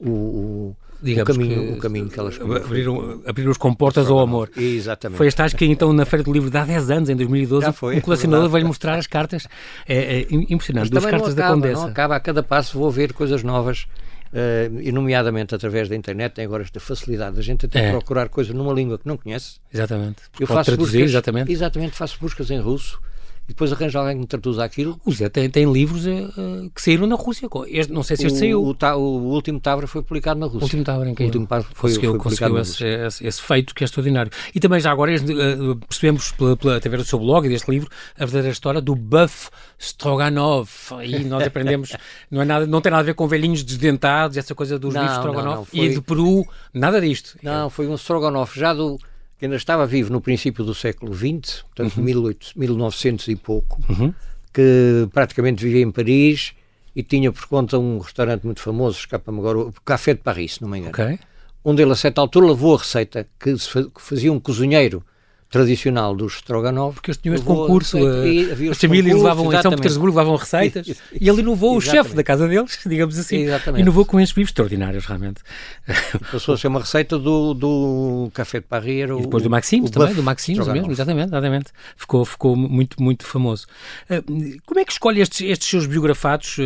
o, 0.00 0.10
o 0.10 0.76
digamos 1.04 1.36
o 1.36 1.38
caminho, 1.38 1.66
que, 1.66 1.72
o 1.72 1.78
caminho 1.78 2.08
que 2.08 2.18
elas 2.18 2.40
abriram, 2.40 3.20
abriram 3.26 3.50
os 3.50 3.58
comportas 3.58 4.08
ao 4.08 4.18
amor. 4.18 4.50
Exatamente. 4.56 5.18
Foi 5.18 5.26
esta 5.26 5.48
que 5.50 5.66
então 5.66 5.92
na 5.92 6.06
Feira 6.06 6.22
do 6.22 6.32
Livro 6.32 6.50
de 6.50 6.56
há 6.56 6.64
10 6.64 6.90
anos, 6.90 7.08
em 7.10 7.16
2012, 7.16 7.72
foi, 7.72 7.98
um 7.98 8.00
colecionador 8.00 8.48
veio 8.48 8.66
mostrar 8.66 8.96
as 8.96 9.06
cartas. 9.06 9.46
É, 9.86 10.20
é 10.20 10.26
impressionante, 10.30 10.90
duas 10.90 11.04
cartas 11.04 11.32
acaba, 11.32 11.48
da 11.48 11.54
Condessa. 11.54 11.82
Não 11.82 11.88
acaba, 11.88 12.16
a 12.16 12.20
cada 12.20 12.42
passo 12.42 12.78
vou 12.78 12.90
ver 12.90 13.12
coisas 13.12 13.42
novas. 13.42 13.86
Uh, 14.32 14.80
e 14.80 14.90
nomeadamente 14.90 15.54
através 15.54 15.88
da 15.88 15.94
internet 15.94 16.32
tem 16.32 16.44
agora 16.44 16.64
esta 16.64 16.80
facilidade 16.80 17.36
da 17.36 17.42
gente 17.42 17.66
até 17.66 17.86
é. 17.86 17.90
procurar 17.92 18.28
coisas 18.28 18.52
numa 18.52 18.72
língua 18.72 18.98
que 18.98 19.06
não 19.06 19.16
conhece. 19.16 19.60
Exatamente. 19.72 20.22
Eu 20.40 20.48
faço 20.48 20.72
traduzir, 20.72 20.98
buscas, 20.98 21.10
exatamente. 21.10 21.52
exatamente, 21.52 21.94
faço 21.94 22.18
buscas 22.20 22.50
em 22.50 22.58
russo 22.58 22.98
e 23.46 23.48
depois 23.48 23.72
arranja 23.72 23.98
alguém 23.98 24.14
que 24.14 24.20
me 24.20 24.26
traduza 24.26 24.64
aquilo. 24.64 24.98
O 25.04 25.12
Zé 25.12 25.28
tem, 25.28 25.50
tem 25.50 25.70
livros 25.70 26.06
uh, 26.06 26.70
que 26.74 26.80
saíram 26.80 27.06
na 27.06 27.14
Rússia. 27.14 27.46
Este, 27.68 27.92
não 27.92 28.02
sei 28.02 28.16
se 28.16 28.26
este 28.26 28.36
o, 28.36 28.38
saiu. 28.38 28.62
O, 28.62 28.72
o, 28.72 28.98
o, 28.98 29.32
último 29.34 29.60
Tavra 29.60 29.86
foi 29.86 30.02
publicado 30.02 30.40
na 30.40 30.46
Rússia. 30.46 30.60
O 30.60 30.62
último 30.62 30.84
Tavra 30.84 31.10
em 31.10 31.14
que 31.14 31.22
o 31.22 31.26
último 31.26 31.46
foi, 31.46 31.62
conseguiu, 31.74 32.10
foi 32.12 32.20
conseguiu 32.20 32.58
esse, 32.58 32.84
esse, 32.84 33.26
esse, 33.26 33.42
feito 33.42 33.74
que 33.74 33.84
é 33.84 33.86
extraordinário. 33.86 34.32
E 34.54 34.60
também 34.60 34.80
já 34.80 34.90
agora 34.90 35.14
uh, 35.14 35.76
percebemos, 35.76 36.32
pela, 36.32 36.56
pela, 36.56 36.76
através 36.76 37.02
do 37.02 37.06
seu 37.08 37.18
blog 37.18 37.46
e 37.46 37.50
deste 37.50 37.70
livro, 37.70 37.88
a 38.16 38.24
verdadeira 38.24 38.52
história 38.52 38.80
do 38.80 38.94
Buff 38.94 39.50
Stroganov. 39.78 40.70
E 41.04 41.24
nós 41.24 41.44
aprendemos, 41.46 41.94
não, 42.30 42.40
é 42.40 42.44
nada, 42.46 42.66
não 42.66 42.80
tem 42.80 42.90
nada 42.90 43.02
a 43.02 43.04
ver 43.04 43.14
com 43.14 43.28
velhinhos 43.28 43.62
desdentados, 43.62 44.38
essa 44.38 44.54
coisa 44.54 44.78
dos 44.78 44.94
livros 44.94 45.12
Stroganov. 45.18 45.44
Não, 45.44 45.56
não, 45.56 45.64
foi... 45.66 45.80
E 45.80 45.94
do 45.94 46.02
Peru, 46.02 46.46
nada 46.72 46.98
disto. 46.98 47.36
Não, 47.42 47.68
foi 47.68 47.86
um 47.88 47.94
Stroganov 47.94 48.50
já 48.54 48.72
do 48.72 48.98
que 49.44 49.46
ainda 49.46 49.56
estava 49.56 49.86
vivo 49.86 50.10
no 50.10 50.22
princípio 50.22 50.64
do 50.64 50.74
século 50.74 51.14
XX, 51.14 51.64
portanto, 51.64 51.98
uhum. 51.98 52.04
18, 52.06 52.52
1900 52.56 53.28
e 53.28 53.36
pouco, 53.36 53.78
uhum. 53.90 54.14
que 54.52 55.06
praticamente 55.12 55.62
vivia 55.62 55.82
em 55.82 55.90
Paris 55.90 56.54
e 56.96 57.02
tinha 57.02 57.30
por 57.30 57.46
conta 57.46 57.78
um 57.78 57.98
restaurante 57.98 58.44
muito 58.44 58.60
famoso, 58.60 58.98
escapa-me 59.00 59.38
agora, 59.38 59.58
o 59.58 59.72
Café 59.84 60.14
de 60.14 60.20
Paris, 60.20 60.54
se 60.54 60.62
não 60.62 60.68
me 60.68 60.78
engano. 60.78 60.94
Okay. 60.94 61.18
Onde 61.62 61.82
ele, 61.82 61.92
a 61.92 61.96
certa 61.96 62.22
altura, 62.22 62.46
levou 62.46 62.74
a 62.74 62.78
receita 62.78 63.28
que, 63.38 63.54
que 63.54 64.00
fazia 64.00 64.32
um 64.32 64.40
cozinheiro 64.40 65.04
tradicional 65.50 66.14
dos 66.14 66.34
Stroganov. 66.36 66.94
Porque 66.94 67.10
eles 67.10 67.18
tinham 67.18 67.34
este 67.34 67.44
concurso, 67.44 67.98
a, 67.98 68.70
as 68.70 68.78
famílias 68.78 69.16
levavam, 69.16 69.52
em 69.52 69.62
São 69.62 69.70
Petersburgo 69.72 70.16
levavam 70.16 70.36
receitas 70.36 70.86
e 71.20 71.28
ele 71.28 71.40
inovou, 71.40 71.76
o 71.76 71.80
chefe 71.80 72.14
da 72.14 72.22
casa 72.22 72.48
deles, 72.48 72.78
digamos 72.86 73.18
assim, 73.18 73.42
exatamente. 73.42 73.82
inovou 73.82 74.04
com 74.04 74.20
estes 74.20 74.36
livros 74.36 74.50
extraordinários, 74.50 75.04
realmente. 75.06 75.42
Passou 76.30 76.54
a 76.54 76.58
ser 76.58 76.68
uma 76.68 76.80
receita 76.80 77.18
do, 77.18 77.54
do 77.54 78.30
Café 78.34 78.60
de 78.60 78.66
Paris. 78.66 79.10
e 79.10 79.22
depois 79.22 79.42
do 79.42 79.50
Maximus 79.50 79.90
também, 79.90 80.14
do 80.14 80.22
Maximus 80.22 80.68
mesmo, 80.68 80.90
exatamente, 80.90 81.28
exatamente. 81.28 81.72
Ficou, 81.96 82.24
ficou 82.24 82.56
muito, 82.56 83.02
muito 83.02 83.26
famoso. 83.26 83.66
Uh, 84.10 84.60
como 84.66 84.80
é 84.80 84.84
que 84.84 84.92
escolhe 84.92 85.20
estes, 85.20 85.40
estes 85.40 85.68
seus 85.68 85.86
biografados? 85.86 86.56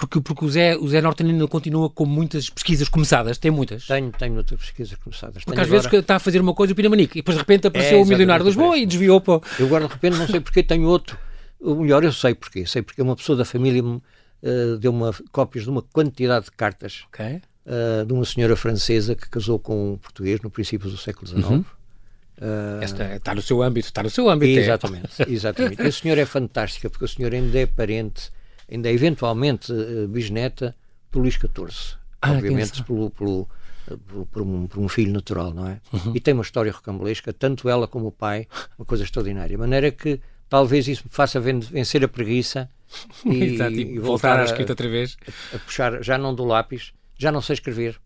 Porque, 0.00 0.18
porque 0.18 0.46
o 0.46 0.48
Zé, 0.48 0.78
o 0.78 0.88
Zé 0.88 1.02
Norton 1.02 1.46
continua 1.46 1.90
com 1.90 2.06
muitas 2.06 2.48
pesquisas 2.48 2.88
começadas, 2.88 3.36
tem 3.36 3.50
muitas. 3.50 3.86
Tenho, 3.86 4.10
tenho 4.10 4.32
muitas 4.32 4.58
pesquisas 4.58 4.96
começadas. 4.96 5.44
Porque 5.44 5.50
tenho 5.50 5.60
às 5.60 5.68
agora... 5.68 5.82
vezes 5.82 6.00
está 6.00 6.16
a 6.16 6.18
fazer 6.18 6.40
uma 6.40 6.54
coisa 6.54 6.72
o 6.72 6.76
Pinamanique 6.76 7.18
e 7.18 7.20
depois 7.20 7.36
de 7.36 7.40
repente 7.40 7.66
apareceu 7.66 7.98
é, 7.98 8.02
o 8.02 8.06
Milionário 8.06 8.42
de 8.42 8.48
Lisboa 8.48 8.78
e 8.78 8.86
desviou 8.86 9.20
para... 9.20 9.42
Eu 9.58 9.66
agora 9.66 9.86
de 9.86 9.92
repente 9.92 10.16
não 10.16 10.26
sei 10.26 10.40
porque 10.40 10.62
tenho 10.62 10.88
outro. 10.88 11.18
O 11.60 11.74
melhor 11.74 12.02
eu 12.02 12.12
sei 12.12 12.34
porque. 12.34 12.64
Sei 12.64 12.80
porque 12.80 13.02
uma 13.02 13.14
pessoa 13.14 13.36
da 13.36 13.44
família 13.44 13.82
me, 13.82 13.96
uh, 13.96 14.78
deu 14.78 14.90
uma, 14.90 15.14
cópias 15.30 15.64
de 15.64 15.70
uma 15.70 15.82
quantidade 15.82 16.46
de 16.46 16.52
cartas 16.52 17.04
okay. 17.08 17.42
uh, 17.66 18.06
de 18.06 18.12
uma 18.14 18.24
senhora 18.24 18.56
francesa 18.56 19.14
que 19.14 19.28
casou 19.28 19.58
com 19.58 19.92
um 19.92 19.98
português 19.98 20.40
no 20.40 20.48
princípio 20.50 20.88
do 20.88 20.96
século 20.96 21.26
XIX. 21.26 21.44
Uhum. 21.46 21.58
Uh, 21.58 22.82
Esta 22.82 23.16
está 23.16 23.34
no 23.34 23.42
seu 23.42 23.62
âmbito, 23.62 23.88
está 23.88 24.02
no 24.02 24.08
seu 24.08 24.30
âmbito. 24.30 24.58
Exatamente, 24.58 25.22
é. 25.22 25.30
exatamente. 25.30 25.82
A 25.82 25.92
senhora 25.92 26.22
é 26.22 26.24
fantástica, 26.24 26.88
porque 26.88 27.04
a 27.04 27.08
senhora 27.08 27.36
ainda 27.36 27.58
é 27.58 27.66
parente, 27.66 28.32
ainda 28.70 28.88
é 28.88 28.92
eventualmente 28.92 29.72
uh, 29.72 30.06
bisneta 30.08 30.76
do 31.10 31.20
Luís 31.20 31.34
XIV. 31.34 31.98
Ah, 32.22 32.32
obviamente 32.32 32.82
pelo, 32.84 33.10
pelo, 33.10 33.48
pelo, 34.06 34.26
por, 34.26 34.42
um, 34.42 34.66
por, 34.66 34.78
um, 34.78 34.88
filho 34.88 35.12
natural, 35.12 35.52
não 35.52 35.66
é? 35.66 35.80
Uhum. 35.92 36.12
E 36.14 36.20
tem 36.20 36.34
uma 36.34 36.42
história 36.42 36.70
rocambolesca, 36.70 37.32
tanto 37.32 37.68
ela 37.68 37.88
como 37.88 38.08
o 38.08 38.12
pai, 38.12 38.46
uma 38.78 38.84
coisa 38.84 39.04
extraordinária. 39.04 39.48
De 39.48 39.56
maneira 39.56 39.90
que 39.90 40.20
talvez 40.48 40.86
isso 40.86 41.02
me 41.04 41.10
faça 41.10 41.40
vencer 41.40 42.04
a 42.04 42.08
preguiça 42.08 42.68
e, 43.24 43.54
Exato, 43.54 43.72
e, 43.72 43.94
e 43.94 43.98
voltar, 43.98 44.38
à 44.38 44.44
escrita 44.44 44.72
outra 44.72 44.88
vez. 44.88 45.16
A, 45.52 45.56
a, 45.56 45.58
puxar, 45.58 46.02
já 46.02 46.18
não 46.18 46.34
do 46.34 46.44
lápis, 46.44 46.92
já 47.16 47.32
não 47.32 47.40
sei 47.40 47.54
escrever. 47.54 47.98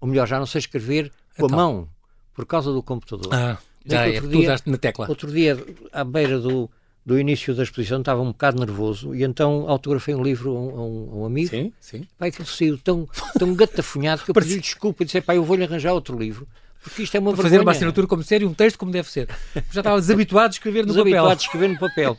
Ou 0.00 0.08
melhor, 0.08 0.26
já 0.26 0.38
não 0.38 0.46
sei 0.46 0.58
escrever 0.58 1.10
com 1.36 1.46
então. 1.46 1.58
a 1.58 1.62
mão, 1.62 1.88
por 2.34 2.44
causa 2.44 2.72
do 2.72 2.82
computador. 2.82 3.32
Ah. 3.32 3.58
Já 3.84 4.06
é, 4.06 4.20
dia, 4.20 4.56
na 4.66 4.78
tecla. 4.78 5.08
Outro 5.08 5.30
dia, 5.30 5.58
à 5.92 6.04
beira 6.04 6.38
do, 6.38 6.70
do 7.04 7.18
início 7.18 7.54
da 7.54 7.62
exposição, 7.62 7.98
estava 8.00 8.22
um 8.22 8.28
bocado 8.28 8.64
nervoso 8.64 9.14
e 9.14 9.24
então 9.24 9.68
autografei 9.68 10.14
um 10.14 10.22
livro 10.22 10.56
a 10.56 10.60
um, 10.60 11.10
a 11.12 11.16
um 11.16 11.24
amigo. 11.26 11.50
Sim, 11.50 11.72
sim. 11.80 12.06
Pai, 12.16 12.30
que 12.30 12.44
saiu 12.44 12.78
tão, 12.78 13.08
tão 13.38 13.54
gatafunhado 13.56 14.22
que 14.22 14.30
eu 14.30 14.34
pedi 14.34 14.60
desculpa 14.60 15.02
e 15.02 15.06
disse: 15.06 15.20
pai, 15.20 15.36
eu 15.36 15.44
vou-lhe 15.44 15.64
arranjar 15.64 15.92
outro 15.92 16.16
livro. 16.16 16.46
Porque 16.82 17.02
isto 17.04 17.16
é 17.16 17.20
uma 17.20 17.32
Para 17.32 17.42
fazer 17.44 17.60
uma 17.60 17.70
assinatura 17.70 18.06
como 18.06 18.22
sério, 18.22 18.48
um 18.48 18.54
texto 18.54 18.76
como 18.76 18.90
deve 18.90 19.08
ser. 19.10 19.28
Já 19.70 19.80
estava 19.80 20.00
desabituado 20.00 20.48
a 20.48 20.50
escrever 20.50 20.84
no 20.84 20.88
papel. 20.88 21.04
Desabituado 21.04 21.40
a 21.40 21.44
escrever 21.44 21.68
no 21.68 21.78
papel. 21.78 22.18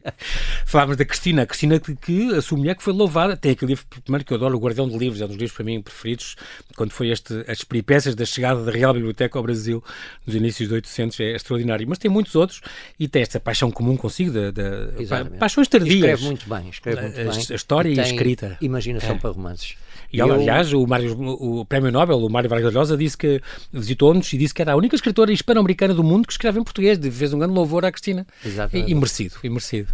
Falávamos 0.64 0.96
da 0.96 1.04
Cristina. 1.04 1.42
A 1.42 1.46
Cristina 1.46 1.78
que, 1.78 1.94
que 1.94 2.34
a 2.34 2.40
sua 2.40 2.56
mulher 2.56 2.74
que 2.74 2.82
foi 2.82 2.94
louvada. 2.94 3.36
Tem 3.36 3.52
aquele 3.52 3.72
livro, 3.72 3.84
primeiro, 4.02 4.24
que 4.24 4.32
eu 4.32 4.36
adoro, 4.36 4.56
o 4.56 4.60
Guardião 4.60 4.88
de 4.88 4.96
Livros. 4.96 5.20
É 5.20 5.24
um 5.24 5.28
dos 5.28 5.36
livros 5.36 5.54
para 5.54 5.64
mim 5.64 5.82
preferidos. 5.82 6.36
Quando 6.76 6.92
foi 6.92 7.10
este, 7.10 7.44
as 7.46 7.62
peripécias 7.62 8.14
da 8.14 8.24
chegada 8.24 8.64
da 8.64 8.72
Real 8.72 8.94
Biblioteca 8.94 9.38
ao 9.38 9.42
Brasil, 9.42 9.84
nos 10.26 10.34
inícios 10.34 10.68
de 10.68 10.74
800, 10.74 11.20
é 11.20 11.36
extraordinário. 11.36 11.86
Mas 11.86 11.98
tem 11.98 12.10
muitos 12.10 12.34
outros 12.34 12.62
e 12.98 13.06
tem 13.06 13.20
esta 13.20 13.38
paixão 13.38 13.70
comum 13.70 13.96
consigo, 13.96 14.32
da, 14.32 14.50
da 14.50 15.24
paixões 15.38 15.68
tardias. 15.68 15.94
Escreve 15.94 16.24
muito 16.24 16.48
bem. 16.48 16.68
Escreve 16.70 17.02
muito 17.02 17.20
a, 17.20 17.24
bem. 17.24 17.46
A 17.50 17.54
história 17.54 17.88
e, 17.90 17.94
e 17.96 18.00
a 18.00 18.02
escrita. 18.02 18.56
Imaginação 18.62 19.16
é. 19.16 19.18
para 19.18 19.30
romances. 19.30 19.76
E, 20.12 20.18
eu... 20.18 20.32
aliás, 20.32 20.72
o, 20.72 20.86
Mário, 20.86 21.12
o 21.20 21.64
Prémio 21.64 21.92
Nobel, 21.92 22.18
o 22.18 22.28
Mário 22.28 22.50
Vargas 22.50 22.72
Llosa, 22.72 22.96
disse 22.96 23.16
que 23.16 23.40
visitou-nos 23.72 24.32
e 24.32 24.38
disse 24.38 24.52
que 24.52 24.62
era 24.62 24.72
a 24.72 24.76
única 24.76 24.96
escritora 24.96 25.32
hispano-americana 25.32 25.94
do 25.94 26.02
mundo 26.02 26.26
que 26.26 26.32
escreve 26.32 26.58
em 26.58 26.64
português. 26.64 26.98
Fez 27.12 27.32
um 27.32 27.38
grande 27.38 27.54
louvor 27.54 27.84
à 27.84 27.92
Cristina. 27.92 28.26
Exatamente. 28.44 28.88
E, 28.88 28.92
e 28.92 28.94
merecido, 28.94 29.34
e 29.42 29.48
merecido. 29.48 29.88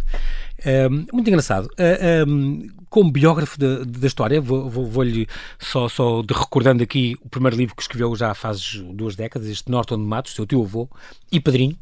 Um, 0.65 1.05
muito 1.13 1.27
engraçado. 1.27 1.65
Uh, 1.65 2.27
um, 2.27 2.67
como 2.89 3.11
biógrafo 3.11 3.59
da 3.59 4.07
história, 4.07 4.41
vou-lhe 4.41 4.69
vou, 4.69 4.85
vou 4.85 5.05
só, 5.59 5.87
só 5.87 6.21
de, 6.21 6.33
recordando 6.33 6.81
aqui 6.81 7.15
o 7.23 7.29
primeiro 7.29 7.55
livro 7.55 7.75
que 7.75 7.81
escreveu 7.81 8.15
já 8.15 8.33
faz 8.33 8.81
duas 8.93 9.15
décadas, 9.15 9.47
este 9.47 9.69
Norton 9.69 9.97
de 9.97 10.03
Matos, 10.03 10.33
seu 10.33 10.45
tio-avô 10.45 10.89
e 11.31 11.39
padrinho, 11.39 11.77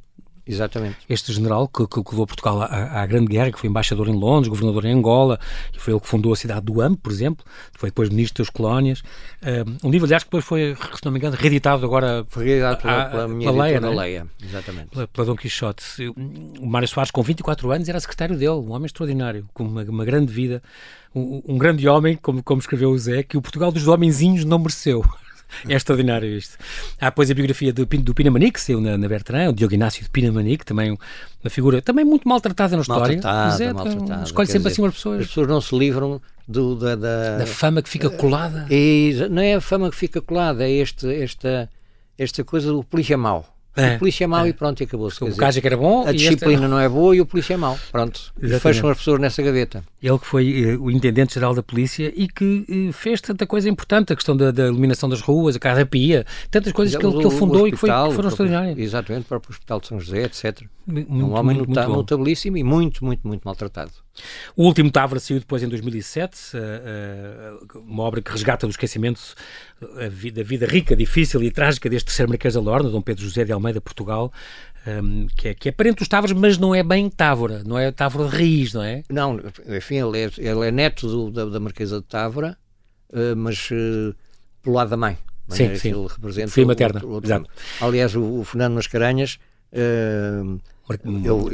Exatamente. 0.48 0.98
Este 1.10 1.34
general 1.34 1.68
que, 1.68 1.88
que 1.88 1.98
levou 1.98 2.28
Portugal 2.28 2.62
à, 2.62 3.02
à, 3.02 3.06
Grande 3.06 3.28
Guerra, 3.28 3.52
que 3.52 3.60
foi 3.60 3.70
embaixador 3.70 4.08
em 4.08 4.14
Londres, 4.14 4.48
governador 4.48 4.86
em 4.86 4.94
Angola, 4.94 5.40
e 5.74 5.80
foi 5.80 5.94
ele 5.94 6.00
que 6.00 6.08
fundou 6.08 6.34
a 6.34 6.36
cidade 6.36 6.62
do 6.62 6.82
Ampo, 6.82 7.02
por 7.02 7.12
exemplo, 7.12 7.44
foi 7.74 7.90
depois 7.90 8.10
ministro 8.10 8.44
das 8.44 8.50
colónias. 8.50 9.02
Um 9.84 9.90
livro, 9.90 10.06
aliás, 10.06 10.24
que 10.24 10.30
depois 10.30 10.46
foi, 10.46 10.76
se 10.76 11.04
não 11.04 11.12
me 11.12 11.18
engano, 11.18 11.36
reeditado 11.36 11.86
agora 11.86 12.26
foi 12.30 12.46
reeditado 12.46 12.82
pela, 12.82 13.06
pela 13.06 13.28
minha 13.28 13.52
pela 13.52 13.64
Leia, 13.64 13.78
é? 13.78 13.80
Leia, 13.80 14.28
exatamente. 14.44 14.88
Pela, 14.90 15.08
pela 15.08 15.26
Dom 15.26 15.36
Quixote. 15.36 15.84
O 16.60 16.66
Mário 16.66 16.88
Soares, 16.88 17.12
com 17.12 17.22
24 17.22 17.72
anos, 17.72 17.90
era 17.90 18.00
secretário 18.00 18.38
dele, 18.38 18.52
um 18.52 18.72
homem 18.72 18.86
extraordinário, 18.86 19.48
com 19.54 19.64
uma, 19.64 19.84
uma 19.84 20.06
grande 20.06 20.32
vida, 20.32 20.62
um, 21.14 21.42
um, 21.48 21.58
grande 21.58 21.88
homem, 21.88 22.16
como, 22.16 22.44
como 22.44 22.60
escreveu 22.60 22.92
o 22.92 22.98
Zé, 22.98 23.24
que 23.24 23.38
o 23.38 23.42
Portugal 23.42 23.72
dos 23.72 23.88
homenzinhos 23.88 24.46
não 24.46 24.60
mereceu. 24.60 25.04
É 25.68 25.76
extraordinário 25.76 26.28
isto. 26.30 26.58
Há 27.00 27.06
depois 27.06 27.30
a 27.32 27.34
biografia 27.34 27.72
do, 27.72 27.86
do 27.86 28.14
Pinamanique, 28.14 28.54
que 28.54 28.62
saiu 28.62 28.82
na, 28.82 28.98
na 28.98 29.08
Bertrand, 29.08 29.50
o 29.50 29.54
Diogo 29.54 29.74
Inácio 29.74 30.04
de 30.04 30.10
Pinamanique, 30.10 30.66
também 30.66 30.92
uma 30.92 31.50
figura 31.50 31.82
também 31.82 32.04
muito 32.04 32.28
maltratada 32.28 32.76
na 32.76 32.82
história. 32.82 33.16
Maltratada, 33.16 33.64
é, 33.64 33.74
maltratada. 33.74 34.24
Escolhe 34.24 34.48
sempre 34.48 34.70
dizer, 34.70 34.82
assim 34.82 34.88
as 34.88 34.94
pessoas. 34.94 35.22
As 35.22 35.28
pessoas 35.28 35.48
não 35.48 35.62
se 35.62 35.78
livram 35.78 36.22
do, 36.48 36.76
da, 36.76 36.96
da, 36.96 37.38
da 37.38 37.46
fama 37.46 37.82
que 37.82 37.90
fica 37.90 38.10
colada. 38.10 38.68
É, 38.70 39.30
não 39.30 39.42
é 39.42 39.56
a 39.56 39.62
fama 39.62 39.90
que 39.90 39.96
fica 39.96 40.22
colada, 40.22 40.64
é 40.64 40.72
este, 40.72 41.08
esta, 41.22 41.70
esta 42.18 42.44
coisa 42.44 42.72
do 42.72 42.84
polícia 42.84 43.18
mau. 43.18 43.55
É, 43.76 43.96
o 43.96 44.00
polícia 44.00 44.24
é 44.24 44.28
mau 44.28 44.46
é. 44.46 44.50
e 44.50 44.54
pronto, 44.54 44.82
e 44.82 44.84
acabou-se. 44.84 45.24
O 45.24 45.36
caso 45.36 45.58
é 45.58 45.62
que 45.62 45.68
era 45.68 45.76
bom. 45.76 46.08
A 46.08 46.12
disciplina 46.12 46.54
este... 46.54 46.68
não 46.68 46.80
é 46.80 46.88
boa 46.88 47.16
e 47.16 47.22
o 47.22 47.26
polícia 47.26 47.56
é 47.56 47.58
mau. 47.58 47.78
Pronto. 47.92 48.34
Exatamente. 48.38 48.56
E 48.56 48.60
fecham 48.60 48.90
as 48.90 48.98
pessoas 48.98 49.20
nessa 49.20 49.42
gaveta. 49.42 49.84
Ele 50.02 50.18
que 50.18 50.26
foi 50.26 50.76
uh, 50.76 50.84
o 50.84 50.92
intendente-geral 50.92 51.54
da 51.54 51.62
polícia 51.62 52.12
e 52.16 52.28
que 52.28 52.66
uh, 52.90 52.94
fez 52.94 53.20
tanta 53.20 53.46
coisa 53.46 53.70
importante, 53.70 54.14
a 54.14 54.16
questão 54.16 54.36
da, 54.36 54.52
da 54.52 54.68
iluminação 54.68 55.10
das 55.10 55.22
ruas, 55.22 55.56
a 55.56 55.60
carrapia, 55.60 56.26
tantas 56.50 56.72
coisas 56.72 56.96
que 56.96 57.06
ele, 57.06 57.18
que 57.18 57.28
ele 57.28 57.36
fundou 57.36 57.64
hospital, 57.64 57.68
e 57.68 57.72
que, 57.72 57.78
foi, 57.78 57.90
que 57.90 58.16
foram 58.16 58.30
extraordinárias. 58.30 58.78
Exatamente, 58.78 59.24
o 59.26 59.28
próprio 59.28 59.52
Hospital 59.52 59.80
de 59.80 59.88
São 59.88 60.00
José, 60.00 60.24
etc. 60.24 60.64
Muito, 60.86 61.12
um 61.12 61.34
homem 61.34 61.58
muito 61.58 61.74
notabilíssimo 61.74 62.58
e 62.58 62.64
muito, 62.64 63.04
muito, 63.04 63.28
muito 63.28 63.44
maltratado. 63.44 64.05
O 64.56 64.64
último 64.64 64.90
Távora 64.92 65.20
saiu 65.20 65.40
depois 65.40 65.62
em 65.64 65.68
2007, 65.68 66.36
uh, 66.56 67.76
uh, 67.76 67.80
uma 67.82 68.04
obra 68.04 68.22
que 68.22 68.32
resgata 68.32 68.66
do 68.66 68.72
esquecimento 68.72 69.20
a 70.00 70.08
vida, 70.08 70.42
a 70.42 70.44
vida, 70.44 70.66
rica, 70.66 70.96
difícil 70.96 71.44
e 71.44 71.52
trágica 71.52 71.90
deste 71.90 72.08
terceiro 72.08 72.30
Marquês 72.30 72.54
da 72.54 72.62
Lorna, 72.62 72.90
Dom 72.90 73.02
Pedro 73.02 73.24
José 73.24 73.44
de 73.44 73.52
Almeida, 73.52 73.82
Portugal, 73.82 74.32
ehm, 74.88 75.28
que, 75.36 75.50
é, 75.50 75.54
que 75.54 75.70
é 75.70 75.72
parente 75.72 75.98
dos 75.98 76.08
Távoras, 76.08 76.36
mas 76.38 76.58
não 76.58 76.74
é 76.74 76.82
bem 76.82 77.10
Távora, 77.10 77.62
não 77.66 77.78
é 77.78 77.92
Távora 77.92 78.30
de 78.30 78.36
raiz, 78.38 78.74
não 78.74 78.84
é? 78.84 79.04
Não, 79.10 79.40
enfim, 79.68 79.96
ele 79.96 80.24
é, 80.24 80.32
ele 80.38 80.68
é 80.68 80.72
neto 80.72 81.08
do, 81.08 81.32
da, 81.32 81.46
da, 81.46 81.60
Marquesa 81.60 82.00
de 82.00 82.06
Távora, 82.06 82.58
mas 83.38 83.70
pelo 84.62 84.76
lado 84.76 84.90
da 84.90 84.98
mãe. 84.98 85.18
Sim, 85.50 85.76
sim. 85.76 85.90
Ele 85.90 86.08
representa 86.08 86.52
Filha 86.52 86.68
materna, 86.68 87.06
outro 87.06 87.28
Exato. 87.28 87.50
Aliás, 87.80 88.16
o, 88.16 88.40
o 88.40 88.44
Fernando 88.44 88.74
Mascarenhas 88.74 89.38
Uh, 89.76 90.60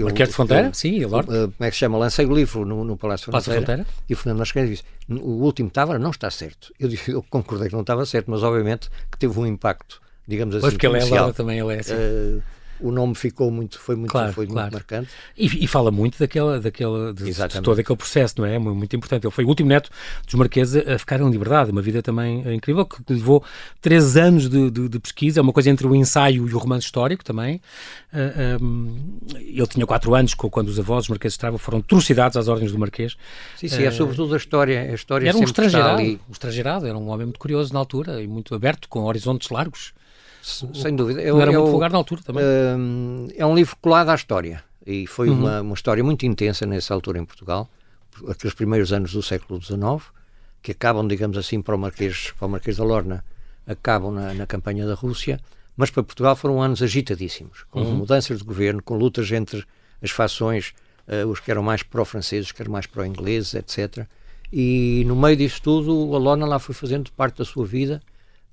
Marquês 0.03 0.29
de 0.29 0.35
Fronteira, 0.35 0.73
sim, 0.73 1.05
Uh, 1.05 1.09
como 1.09 1.53
é 1.59 1.69
que 1.69 1.71
se 1.71 1.79
chama? 1.79 1.97
Lancei 1.97 2.25
o 2.25 2.35
livro 2.35 2.65
no, 2.65 2.83
no 2.83 2.97
Palácio 2.97 3.25
de 3.25 3.31
Fronteira, 3.31 3.61
Fronteira, 3.61 3.87
e 4.09 4.13
o 4.13 4.17
Fernando 4.17 4.39
Mascarenhas 4.39 4.77
disse: 4.77 4.83
o 5.09 5.43
último 5.43 5.69
Távora 5.69 5.97
não 5.97 6.11
está 6.11 6.29
certo. 6.29 6.73
Eu, 6.77 6.89
eu 7.07 7.23
concordei 7.29 7.69
que 7.69 7.73
não 7.73 7.81
estava 7.81 8.05
certo, 8.05 8.29
mas 8.29 8.43
obviamente 8.43 8.89
que 9.09 9.17
teve 9.17 9.39
um 9.39 9.45
impacto, 9.45 10.01
digamos 10.27 10.55
assim. 10.55 10.61
Pois 10.61 10.73
porque 10.73 10.85
ele 10.85 10.99
é 10.99 11.21
lá 11.21 11.31
também, 11.31 11.59
ele 11.59 11.73
é 11.73 11.79
assim. 11.79 11.93
Uh, 11.93 12.43
o 12.81 12.91
nome 12.91 13.15
ficou 13.15 13.51
muito, 13.51 13.79
foi 13.79 13.95
muito, 13.95 14.11
claro, 14.11 14.33
foi 14.33 14.47
claro. 14.47 14.61
muito 14.61 14.73
marcante. 14.73 15.09
E, 15.37 15.63
e, 15.63 15.67
fala 15.67 15.91
muito 15.91 16.17
daquela, 16.17 16.59
daquela 16.59 17.13
de, 17.13 17.31
de, 17.31 17.61
todo 17.61 17.79
aquele 17.79 17.97
processo, 17.97 18.35
não 18.37 18.45
é? 18.45 18.57
Muito 18.57 18.95
importante. 18.95 19.25
Ele 19.25 19.31
foi 19.31 19.45
o 19.45 19.47
último 19.47 19.69
neto 19.69 19.89
dos 20.25 20.33
Marqueses 20.35 20.87
a 20.87 20.97
ficar 20.97 21.21
em 21.21 21.29
liberdade, 21.29 21.71
uma 21.71 21.81
vida 21.81 22.01
também 22.01 22.41
incrível, 22.53 22.85
que 22.85 23.01
levou 23.09 23.43
três 23.79 24.17
anos 24.17 24.49
de, 24.49 24.69
de, 24.69 24.89
de 24.89 24.99
pesquisa, 24.99 25.39
é 25.39 25.41
uma 25.41 25.53
coisa 25.53 25.69
entre 25.69 25.85
o 25.87 25.95
ensaio 25.95 26.47
e 26.47 26.53
o 26.53 26.57
romance 26.57 26.85
histórico 26.85 27.23
também. 27.23 27.61
Uh, 28.11 28.17
ah, 28.17 28.63
um, 28.63 29.19
ele 29.35 29.67
tinha 29.67 29.85
quatro 29.85 30.13
anos 30.13 30.33
quando 30.33 30.67
os 30.67 30.79
avós, 30.79 31.05
os 31.05 31.09
Marqueses 31.09 31.35
de 31.35 31.39
Trava, 31.39 31.57
foram 31.57 31.81
trucidados 31.81 32.35
às 32.35 32.47
ordens 32.47 32.71
do 32.71 32.79
Marquês. 32.79 33.15
Sim, 33.55 33.67
sim, 33.67 33.83
uh, 33.83 33.87
é 33.87 33.91
sobretudo 33.91 34.33
a 34.33 34.37
história. 34.37 34.81
A 34.81 34.93
história 34.93 35.29
era 35.29 35.37
um 35.37 35.43
estrangeirado, 35.43 36.01
um 36.01 36.31
estrangeirado, 36.31 36.87
era 36.87 36.97
um 36.97 37.09
homem 37.09 37.27
muito 37.27 37.39
curioso 37.39 37.73
na 37.73 37.79
altura 37.79 38.21
e 38.21 38.27
muito 38.27 38.53
aberto, 38.55 38.89
com 38.89 39.03
horizontes 39.03 39.49
largos. 39.49 39.93
Sem 40.41 40.95
dúvida. 40.95 41.21
Eu, 41.21 41.39
era 41.39 41.51
eu, 41.51 41.61
muito 41.61 41.71
vulgar 41.71 41.91
na 41.91 41.97
altura 41.97 42.21
também. 42.23 42.43
Uh, 42.43 43.31
é 43.35 43.45
um 43.45 43.55
livro 43.55 43.75
colado 43.81 44.09
à 44.09 44.15
história. 44.15 44.63
E 44.85 45.05
foi 45.05 45.29
uhum. 45.29 45.39
uma, 45.39 45.61
uma 45.61 45.73
história 45.73 46.03
muito 46.03 46.25
intensa 46.25 46.65
nessa 46.65 46.93
altura 46.93 47.19
em 47.19 47.25
Portugal, 47.25 47.69
aqueles 48.27 48.53
primeiros 48.53 48.91
anos 48.91 49.13
do 49.13 49.21
século 49.21 49.61
XIX, 49.61 49.81
que 50.61 50.71
acabam, 50.71 51.07
digamos 51.07 51.37
assim, 51.37 51.61
para 51.61 51.75
o 51.75 51.77
Marquês, 51.77 52.33
para 52.37 52.47
o 52.47 52.49
Marquês 52.49 52.77
da 52.77 52.83
Lorna, 52.83 53.23
acabam 53.67 54.13
na, 54.13 54.33
na 54.33 54.47
campanha 54.47 54.87
da 54.87 54.95
Rússia, 54.95 55.39
mas 55.77 55.89
para 55.89 56.03
Portugal 56.03 56.35
foram 56.35 56.61
anos 56.61 56.81
agitadíssimos, 56.81 57.63
com 57.69 57.81
uhum. 57.81 57.95
mudanças 57.95 58.39
de 58.39 58.43
governo, 58.43 58.81
com 58.81 58.95
lutas 58.95 59.31
entre 59.31 59.63
as 60.01 60.09
fações, 60.09 60.73
uh, 61.07 61.27
os 61.27 61.39
que 61.39 61.51
eram 61.51 61.61
mais 61.61 61.83
pró-franceses, 61.83 62.47
os 62.47 62.51
que 62.51 62.61
eram 62.61 62.71
mais 62.71 62.87
pró-ingleses, 62.87 63.53
etc. 63.53 64.05
E 64.51 65.03
no 65.05 65.15
meio 65.15 65.37
disso 65.37 65.61
tudo, 65.61 66.15
a 66.15 66.17
Lorna 66.17 66.45
lá 66.45 66.59
foi 66.59 66.73
fazendo 66.73 67.11
parte 67.11 67.37
da 67.37 67.45
sua 67.45 67.65
vida, 67.65 68.01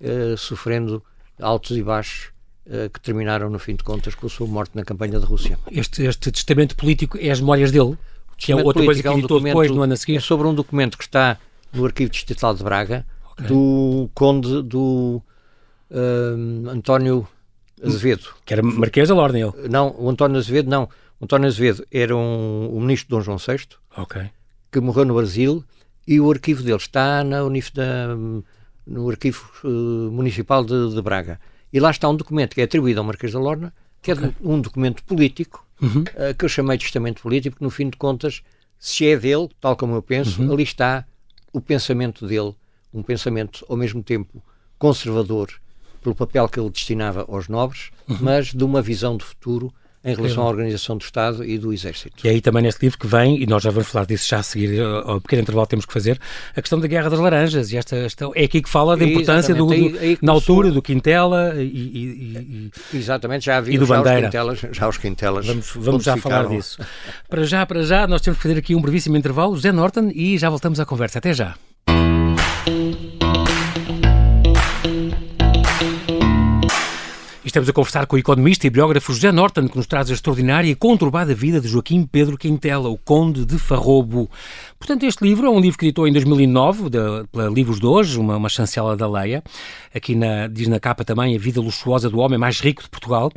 uh, 0.01 0.37
sofrendo 0.37 1.03
altos 1.41 1.77
e 1.77 1.83
baixos 1.83 2.31
uh, 2.67 2.91
que 2.91 3.01
terminaram, 3.01 3.51
no 3.51 3.59
fim 3.59 3.75
de 3.75 3.83
contas, 3.83 4.15
com 4.15 4.27
a 4.27 4.31
sua 4.31 4.47
morte 4.47 4.73
na 4.75 4.85
campanha 4.85 5.19
da 5.19 5.27
Rússia. 5.27 5.59
Este, 5.71 6.05
este 6.05 6.31
testamento 6.31 6.77
político 6.77 7.19
é 7.21 7.31
as 7.31 7.41
memórias 7.41 7.71
dele? 7.71 7.97
Que 8.37 8.53
é 8.53 8.57
outra 8.57 8.85
coisa 8.85 9.03
que 9.03 9.09
é 9.09 9.11
um 9.11 9.21
depois, 9.21 9.71
no 9.71 9.83
ano 9.83 9.93
a 9.93 9.97
seguir? 9.97 10.17
É 10.17 10.21
sobre 10.21 10.47
um 10.47 10.55
documento 10.55 10.97
que 10.97 11.05
está 11.05 11.39
no 11.73 11.85
Arquivo 11.85 12.11
Distrital 12.11 12.55
de 12.55 12.63
Braga, 12.63 13.05
okay. 13.33 13.47
do 13.47 14.09
conde 14.15 14.63
do 14.63 15.21
uh, 15.91 16.71
António 16.71 17.27
Azevedo. 17.83 18.29
Que 18.45 18.55
era 18.55 18.63
Marquês 18.63 19.09
da 19.09 19.15
Ordem, 19.15 19.43
ele? 19.43 19.69
Não, 19.69 19.95
o 19.99 20.09
António 20.09 20.39
Azevedo 20.39 20.69
não. 20.69 20.89
O 21.21 21.25
António 21.25 21.49
Azevedo 21.49 21.85
era 21.91 22.17
um, 22.17 22.69
o 22.73 22.81
ministro 22.81 23.09
de 23.09 23.11
Dom 23.11 23.21
João 23.21 23.39
VI, 23.39 23.67
okay. 23.97 24.31
que 24.71 24.81
morreu 24.81 25.05
no 25.05 25.15
Brasil, 25.15 25.65
e 26.07 26.21
o 26.21 26.31
arquivo 26.31 26.63
dele 26.63 26.77
está 26.77 27.25
na 27.25 27.43
Unif 27.43 27.73
da 27.75 28.17
no 28.89 29.09
Arquivo 29.11 29.51
uh, 29.65 30.11
Municipal 30.11 30.65
de, 30.65 30.95
de, 30.95 31.03
Braga. 31.03 31.39
E 31.73 31.79
lá 31.79 31.91
está 31.91 32.09
um 32.09 32.17
documento 32.17 32.55
que 32.55 32.61
é 32.61 32.65
atribuído 32.65 33.01
ao 33.01 33.07
Marquês 33.07 33.33
da 33.33 33.39
Lorna, 33.39 33.73
que 34.03 34.13
okay. 34.13 34.29
é 34.29 34.33
um 34.43 34.61
documento 34.61 35.05
político, 35.05 35.65
uhum. 35.81 36.03
uh, 36.03 36.35
que 36.37 36.45
eu 36.45 36.49
chamei 36.49 36.79
de 36.79 36.85
testamento 36.85 37.21
político, 37.23 37.55
porque 37.55 37.65
no 37.65 37.71
fim 37.71 37.91
de 37.91 37.97
contas, 37.97 38.43
se 38.79 39.07
é 39.07 39.17
dele, 39.17 39.49
tal 39.61 39.77
como 39.77 39.95
eu 39.95 40.03
penso, 40.03 40.43
uhum. 40.43 40.53
ali 40.53 40.63
está 40.63 41.05
o 41.53 41.61
pensamento 41.61 42.27
dele, 42.27 42.55
um 42.93 43.03
pensamento 43.03 43.65
ao 43.69 43.77
mesmo 43.77 44.03
tempo 44.03 44.43
conservador, 44.79 45.51
pelo 46.03 46.15
papel 46.15 46.49
que 46.49 46.59
ele 46.59 46.71
destinava 46.71 47.27
aos 47.29 47.49
nobres, 47.49 47.91
uhum. 48.09 48.17
mas 48.21 48.55
de 48.55 48.65
uma 48.65 48.81
visão 48.81 49.17
de 49.17 49.25
futuro 49.25 49.73
em 50.11 50.15
relação 50.15 50.45
à 50.45 50.49
organização 50.49 50.97
do 50.97 51.03
Estado 51.03 51.45
e 51.45 51.59
do 51.59 51.73
Exército. 51.73 52.27
E 52.27 52.29
aí 52.29 52.41
também 52.41 52.63
neste 52.63 52.83
livro 52.83 52.99
que 52.99 53.07
vem, 53.07 53.43
e 53.43 53.47
nós 53.47 53.63
já 53.63 53.71
vamos 53.71 53.89
falar 53.89 54.07
disso 54.07 54.29
já 54.29 54.39
a 54.39 54.43
seguir, 54.43 54.81
ao 54.81 55.21
pequeno 55.21 55.43
intervalo 55.43 55.67
temos 55.67 55.85
que 55.85 55.93
fazer, 55.93 56.19
a 56.55 56.61
questão 56.61 56.79
da 56.81 56.87
Guerra 56.87 57.11
das 57.11 57.19
Laranjas, 57.19 57.73
e 57.73 57.77
esta, 57.77 57.97
esta 57.97 58.31
é 58.35 58.45
aqui 58.45 58.63
que 58.63 58.69
fala 58.69 58.97
da 58.97 59.05
importância 59.05 59.55
do, 59.55 59.67
do 59.67 59.73
aí, 59.73 59.99
aí 59.99 60.19
na 60.23 60.33
altura 60.33 60.71
do 60.71 60.81
Quintela 60.83 61.55
e, 61.57 61.63
e, 61.63 62.71
e 62.93 62.97
Exatamente, 62.97 63.47
já 63.47 63.59
havia 63.59 63.75
e 63.75 63.79
do 63.79 63.87
já 63.87 63.97
Bandeira. 63.97 64.19
Os 64.19 64.25
Quintelas, 64.27 64.59
já 64.73 64.89
os 64.89 64.99
Quintelas. 64.99 65.47
Vamos, 65.47 65.73
vamos 65.75 66.05
já 66.05 66.17
falar 66.17 66.47
disso. 66.49 66.81
Para 67.29 67.45
já, 67.45 67.65
para 67.67 67.83
já, 67.83 68.07
nós 68.07 68.21
temos 68.21 68.39
que 68.39 68.43
fazer 68.43 68.59
aqui 68.59 68.75
um 68.75 68.81
brevíssimo 68.81 69.17
intervalo, 69.17 69.55
José 69.55 69.73
Norton, 69.73 70.11
e 70.15 70.39
já 70.39 70.49
voltamos 70.49 70.81
à 70.81 70.87
conversa. 70.87 71.19
Até 71.19 71.33
já. 71.35 71.55
Estamos 77.49 77.69
a 77.69 77.73
conversar 77.73 78.07
com 78.07 78.17
o 78.17 78.19
economista 78.19 78.67
e 78.67 78.71
biógrafo 78.71 79.13
José 79.13 79.33
Norton, 79.33 79.69
que 79.69 79.77
nos 79.77 79.87
traz 79.87 80.11
a 80.11 80.13
extraordinária 80.13 80.71
e 80.71 80.75
conturbada 80.75 81.35
vida 81.35 81.61
de 81.61 81.69
Joaquim 81.69 82.05
Pedro 82.05 82.37
Quintela, 82.37 82.89
o 82.89 82.99
Conde 82.99 83.47
de 83.47 83.59
Farrobo. 83.59 84.31
Portanto, 84.79 85.05
este 85.05 85.25
livro 85.25 85.47
é 85.47 85.51
um 85.51 85.59
livro 85.59 85.79
que 85.79 85.87
editou 85.87 86.07
em 86.07 86.13
2009, 86.13 86.91
de, 86.91 86.99
pela 87.33 87.49
Livros 87.49 87.81
de 87.81 87.87
Hoje, 87.87 88.19
uma, 88.19 88.37
uma 88.37 88.49
chancela 88.49 88.97
da 88.97 89.09
Leia. 89.09 89.43
Aqui 89.95 90.15
na, 90.15 90.47
diz 90.47 90.69
na 90.69 90.79
capa 90.79 91.05
também 91.05 91.35
a 91.35 91.39
vida 91.39 91.61
luxuosa 91.61 92.09
do 92.09 92.19
homem 92.19 92.39
mais 92.39 92.61
rico 92.61 92.83
de 92.83 92.89
Portugal. 92.89 93.33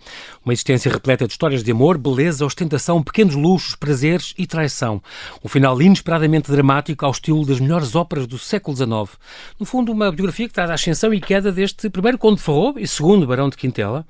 Uma 0.45 0.53
existência 0.53 0.91
repleta 0.91 1.25
de 1.25 1.31
histórias 1.31 1.63
de 1.63 1.71
amor, 1.71 1.97
beleza, 1.97 2.45
ostentação, 2.45 3.01
pequenos 3.01 3.33
luxos, 3.33 3.75
prazeres 3.75 4.33
e 4.37 4.45
traição. 4.45 5.01
Um 5.43 5.47
final 5.47 5.81
inesperadamente 5.81 6.51
dramático 6.51 7.05
ao 7.05 7.11
estilo 7.11 7.45
das 7.45 7.59
melhores 7.59 7.95
óperas 7.95 8.27
do 8.27 8.37
século 8.37 8.75
XIX. 8.75 9.17
No 9.59 9.65
fundo, 9.65 9.91
uma 9.91 10.11
biografia 10.11 10.47
que 10.47 10.53
traz 10.53 10.69
a 10.69 10.73
ascensão 10.73 11.13
e 11.13 11.19
queda 11.19 11.51
deste 11.51 11.89
primeiro 11.89 12.17
Conde 12.17 12.37
de 12.37 12.43
Farrobo 12.43 12.79
e 12.79 12.87
segundo 12.87 13.25
Barão 13.25 13.49
de 13.49 13.57
Quintela, 13.57 14.00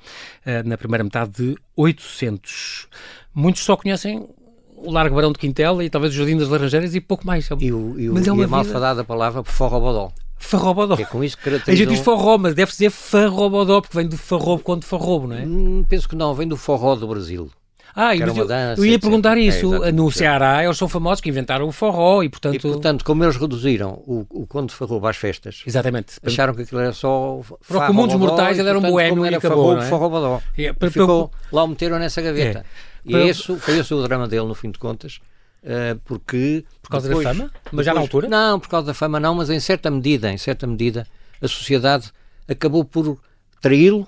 eh, 0.45 0.63
na 0.63 0.77
primeira 0.77 1.03
metade 1.03 1.31
de 1.31 1.55
800. 1.75 2.88
Muitos 3.33 3.63
só 3.63 3.75
conhecem 3.75 4.27
o 4.75 4.91
Largo 4.91 5.15
Barão 5.15 5.31
de 5.31 5.39
Quintela 5.39 5.83
e 5.83 5.89
talvez 5.89 6.13
o 6.13 6.17
Jardim 6.17 6.38
das 6.38 6.50
Laranjeiras 6.50 6.95
e 6.95 7.01
pouco 7.01 7.25
mais. 7.25 7.50
E, 7.60 7.71
o, 7.71 8.00
e, 8.00 8.10
o, 8.10 8.13
mas 8.13 8.27
é 8.27 8.31
uma 8.31 8.41
e 8.41 8.45
a 8.45 8.48
malfadada 8.48 9.03
palavra 9.03 9.43
forrobodó. 9.43 10.12
Farrobodó. 10.38 10.95
É 10.95 11.05
com 11.05 11.24
isso 11.24 11.38
que 11.38 11.50
A 11.50 11.75
gente 11.75 11.89
diz 11.89 12.00
forró, 12.00 12.38
mas 12.38 12.55
deve 12.55 12.71
dizer 12.71 12.89
farrobodó, 12.89 13.79
porque 13.79 13.95
vem 13.95 14.07
do 14.07 14.17
farrobo 14.17 14.63
quando 14.63 14.83
farrobo, 14.83 15.27
não 15.27 15.36
é? 15.36 15.45
Hum, 15.45 15.86
penso 15.88 16.10
que 16.10 16.15
não, 16.15 16.33
vem 16.33 16.48
do 16.48 16.57
forró 16.57 16.95
do 16.95 17.07
Brasil. 17.07 17.50
Ah, 17.95 18.15
eu, 18.15 18.48
dança, 18.48 18.79
eu, 18.79 18.86
ia 18.86 18.93
etc. 18.93 19.01
perguntar 19.01 19.38
isso. 19.38 19.83
É, 19.83 19.91
no 19.91 20.12
Ceará, 20.12 20.63
eles 20.63 20.77
são 20.77 20.88
famosos 20.88 21.21
que 21.21 21.29
inventaram 21.29 21.67
o 21.67 21.71
forró 21.71 22.24
e, 22.24 22.29
portanto... 22.29 22.55
E, 22.55 22.60
portanto, 22.60 23.03
como 23.03 23.24
eles 23.24 23.36
reduziram 23.36 24.01
o, 24.05 24.25
o 24.29 24.48
Conde 24.48 24.74
Farrobo 24.74 25.07
às 25.07 25.17
festas, 25.17 25.62
Exatamente. 25.65 26.15
acharam 26.25 26.53
que 26.53 26.62
aquilo 26.62 26.81
era 26.81 26.93
só... 26.93 27.41
Para 27.67 27.86
o 27.86 27.88
comum 27.88 28.07
dos 28.07 28.15
mortais, 28.15 28.57
ele 28.57 28.69
era 28.69 28.77
um 28.77 28.81
boêmio 28.81 29.25
e 29.25 29.36
acabou, 29.36 29.75
não 29.75 29.81
é? 29.81 29.86
Farrobodó. 29.86 30.41
É, 30.57 30.74
para, 30.74 30.89
ficou, 30.89 31.31
lá 31.51 31.63
o 31.63 31.67
meteram 31.67 32.00
nessa 32.00 32.21
gaveta. 32.21 32.60
É. 32.60 32.63
E 33.05 33.12
para... 33.12 33.25
esse, 33.25 33.55
foi 33.57 33.77
esse 33.77 33.93
o 33.93 34.01
drama 34.03 34.27
dele, 34.27 34.45
no 34.45 34.55
fim 34.55 34.71
de 34.71 34.79
contas, 34.79 35.19
uh, 35.63 36.00
porque... 36.05 36.63
Por 36.81 36.89
causa 36.89 37.07
depois, 37.07 37.25
da 37.25 37.33
fama? 37.33 37.51
Mas 37.71 37.86
já 37.86 37.93
na 37.93 38.00
altura? 38.00 38.27
Não, 38.27 38.60
por 38.60 38.69
causa 38.69 38.88
da 38.88 38.93
fama 38.93 39.19
não, 39.19 39.36
mas 39.36 39.50
em 39.50 39.60
certa 39.60 39.91
medida, 39.91 40.31
em 40.31 40.38
certa 40.38 40.65
medida, 40.65 41.05
a 41.41 41.48
sociedade 41.48 42.12
acabou 42.48 42.86
por 42.86 43.17
traí-lo 43.62 44.07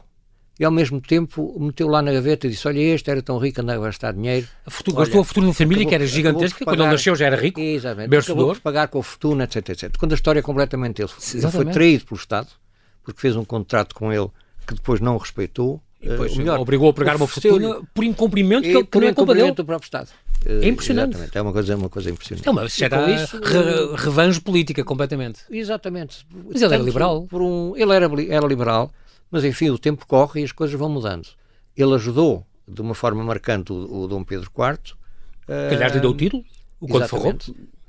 e 0.60 0.64
ao 0.64 0.72
mesmo 0.72 1.02
tempo 1.02 1.58
meteu 1.60 1.88
lá 1.88 2.02
na 2.02 2.12
gaveta 2.12 2.48
e 2.48 2.50
disse: 2.52 2.68
Olha, 2.68 2.80
este 2.80 3.10
era 3.10 3.22
tão 3.22 3.38
rico, 3.38 3.62
andava 3.62 3.82
a 3.82 3.86
gastar 3.86 4.14
dinheiro. 4.14 4.48
A 4.66 4.70
futuro, 4.70 4.98
Olha, 4.98 5.06
gastou 5.06 5.22
a 5.22 5.26
fortuna 5.26 5.48
da 5.48 5.54
família, 5.54 5.82
acabou, 5.82 5.90
que 5.90 5.96
era 5.96 6.08
gigantesca, 6.08 6.66
quando 6.66 6.82
ele 6.82 6.92
nasceu 6.92 7.16
já 7.16 7.26
era 7.26 7.36
rico. 7.36 7.60
Exatamente. 7.60 8.34
Por 8.34 8.60
pagar 8.60 8.88
com 8.88 9.00
a 9.00 9.04
fortuna, 9.04 9.46
etc, 9.46 9.70
etc. 9.70 9.98
Quando 9.98 10.12
a 10.12 10.16
história 10.16 10.40
é 10.40 10.44
completamente 10.44 11.02
ele, 11.02 11.12
ele 11.34 11.52
foi 11.52 11.66
traído 11.66 12.06
pelo 12.06 12.20
Estado, 12.20 12.48
porque 13.04 13.20
fez 13.20 13.36
um 13.36 13.44
contrato 13.44 13.96
com 13.96 14.14
ele 14.14 14.30
que 14.68 14.76
depois 14.76 15.00
não 15.00 15.18
respeitou. 15.18 15.82
E 16.02 16.10
depois, 16.10 16.34
uh, 16.34 16.38
melhor, 16.38 16.60
obrigou 16.60 16.90
a 16.90 16.94
pagar 16.94 17.16
uma 17.16 17.28
fortuna 17.28 17.82
por 17.94 18.04
incumprimento 18.04 18.64
que, 18.64 18.84
que 18.84 19.00
não 19.00 19.08
é 19.08 19.14
culpa 19.14 19.34
dele. 19.34 19.52
do 19.54 19.66
próprio 19.66 19.86
Estado. 19.86 20.10
É 20.46 20.68
impressionante. 20.68 21.12
Exatamente. 21.12 21.38
É 21.38 21.42
uma 21.42 21.54
coisa, 21.54 21.74
é 21.74 21.76
uma 21.76 21.90
coisa 21.90 22.10
impressionante. 22.12 22.48
É 22.48 22.52
uma, 22.52 22.62
era 22.62 23.12
isso, 23.12 23.40
re, 23.42 23.96
revanche 23.96 24.42
política, 24.42 24.84
completamente. 24.84 25.40
Exatamente. 25.50 26.26
Mas 26.52 26.62
ele 26.62 26.74
era 26.74 26.84
liberal. 26.84 27.26
Por 27.30 27.42
um, 27.42 27.74
ele 27.78 27.94
era, 27.94 28.10
era 28.30 28.46
liberal, 28.46 28.92
mas 29.34 29.44
enfim, 29.44 29.72
o 29.72 29.80
tempo 29.80 30.06
corre 30.06 30.42
e 30.42 30.44
as 30.44 30.52
coisas 30.52 30.78
vão 30.78 30.88
mudando. 30.88 31.28
Ele 31.76 31.96
ajudou 31.96 32.46
de 32.68 32.80
uma 32.82 32.94
forma 32.94 33.24
marcante 33.24 33.74
o, 33.74 34.04
o 34.04 34.08
Dom 34.08 34.24
Pedro 34.24 34.48
IV. 34.48 34.94
Aliás 35.72 35.92
lhe 35.92 36.00
deu 36.00 36.12
o 36.12 36.16
título, 36.16 36.46
o 36.80 36.88
Conde 36.88 37.08
Farrobo. 37.08 37.40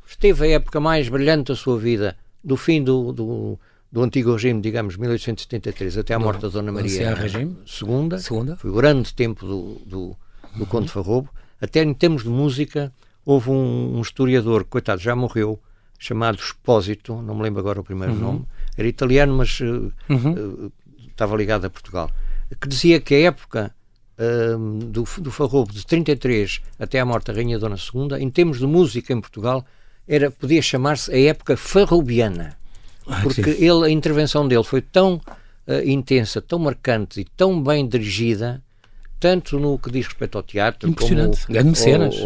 Esteve 0.09 0.47
a 0.47 0.51
época 0.53 0.81
mais 0.81 1.07
brilhante 1.11 1.49
da 1.49 1.55
sua 1.55 1.79
vida, 1.79 2.17
do 2.43 2.57
fim 2.57 2.83
do, 2.83 3.13
do, 3.13 3.59
do 3.93 4.03
antigo 4.03 4.33
regime, 4.33 4.63
digamos, 4.63 4.97
1873 4.97 5.99
até 5.99 6.15
à 6.15 6.19
morte 6.19 6.41
da 6.41 6.49
Dona 6.49 6.73
Maria 6.73 7.15
regime. 7.15 7.51
II. 7.53 7.57
Segunda. 7.67 8.19
Foi 8.57 8.71
o 8.71 8.75
grande 8.75 9.13
tempo 9.13 9.45
do, 9.45 9.83
do, 9.85 10.17
do 10.57 10.61
uhum. 10.61 10.65
Conde 10.65 10.89
Farrobo. 10.89 11.29
Até 11.61 11.83
em 11.83 11.93
termos 11.93 12.23
de 12.23 12.31
música, 12.31 12.91
houve 13.23 13.51
um, 13.51 13.99
um 13.99 14.01
historiador, 14.01 14.65
coitado, 14.65 14.99
já 14.99 15.15
morreu, 15.15 15.61
chamado 15.99 16.39
Espósito, 16.39 17.21
não 17.21 17.35
me 17.35 17.43
lembro 17.43 17.61
agora 17.61 17.83
o 17.83 17.85
primeiro 17.85 18.15
uhum. 18.15 18.21
nome, 18.21 18.47
era 18.79 18.89
italiano, 18.89 19.37
mas 19.37 19.61
uh, 19.61 19.93
uhum. 20.09 20.65
uh, 20.67 20.73
estava 21.15 21.37
ligado 21.37 21.65
a 21.65 21.71
Portugal, 21.71 22.11
que 22.61 22.69
dizia 22.69 23.01
que 23.01 23.15
a 23.15 23.21
época 23.23 23.75
uh, 24.19 24.85
do, 24.85 25.05
do 25.19 25.31
Farrobo, 25.31 25.73
de 25.73 25.87
33 25.87 26.61
até 26.79 27.01
à 27.01 27.05
morte 27.05 27.27
da 27.27 27.33
Rainha 27.33 27.59
Dona 27.59 27.77
II, 27.77 28.21
em 28.21 28.31
termos 28.31 28.59
de 28.59 28.67
música 28.67 29.13
em 29.13 29.21
Portugal, 29.21 29.65
era, 30.07 30.31
podia 30.31 30.61
chamar-se 30.61 31.13
a 31.13 31.19
época 31.19 31.57
farrobiana. 31.57 32.57
Ah, 33.07 33.21
porque 33.23 33.41
ele, 33.41 33.87
a 33.87 33.91
intervenção 33.91 34.47
dele 34.47 34.65
foi 34.65 34.81
tão 34.81 35.15
uh, 35.15 35.83
intensa, 35.85 36.41
tão 36.41 36.59
marcante 36.59 37.21
e 37.21 37.25
tão 37.25 37.63
bem 37.63 37.87
dirigida 37.87 38.63
tanto 39.19 39.59
no 39.59 39.79
que 39.79 39.91
diz 39.91 40.07
respeito 40.07 40.37
ao 40.37 40.43
teatro, 40.43 40.89
Impressionante. 40.89 41.47
como 41.47 41.75
cenas. 41.75 42.17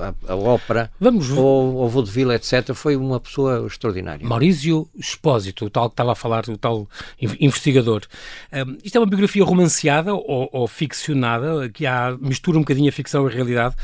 a, 0.00 0.32
a, 0.32 0.36
ópera, 0.36 0.90
Vamos... 1.00 1.30
ou 1.30 1.84
o 1.84 1.88
vaudeville, 1.88 2.34
etc., 2.34 2.72
foi 2.74 2.96
uma 2.96 3.18
pessoa 3.18 3.66
extraordinária. 3.66 4.26
Maurício 4.26 4.88
Espósito, 4.96 5.66
o 5.66 5.70
tal 5.70 5.88
que 5.88 5.94
estava 5.94 6.12
a 6.12 6.14
falar, 6.14 6.48
o 6.48 6.56
tal 6.56 6.88
investigador. 7.40 8.02
Um, 8.52 8.76
isto 8.84 8.96
é 8.96 9.00
uma 9.00 9.06
biografia 9.06 9.44
romanceada 9.44 10.14
ou, 10.14 10.48
ou 10.52 10.68
ficcionada, 10.68 11.68
que 11.68 11.86
há, 11.86 12.16
mistura 12.20 12.58
um 12.58 12.60
bocadinho 12.60 12.88
a 12.88 12.92
ficção 12.92 13.26
e 13.26 13.30
a 13.30 13.34
realidade. 13.34 13.74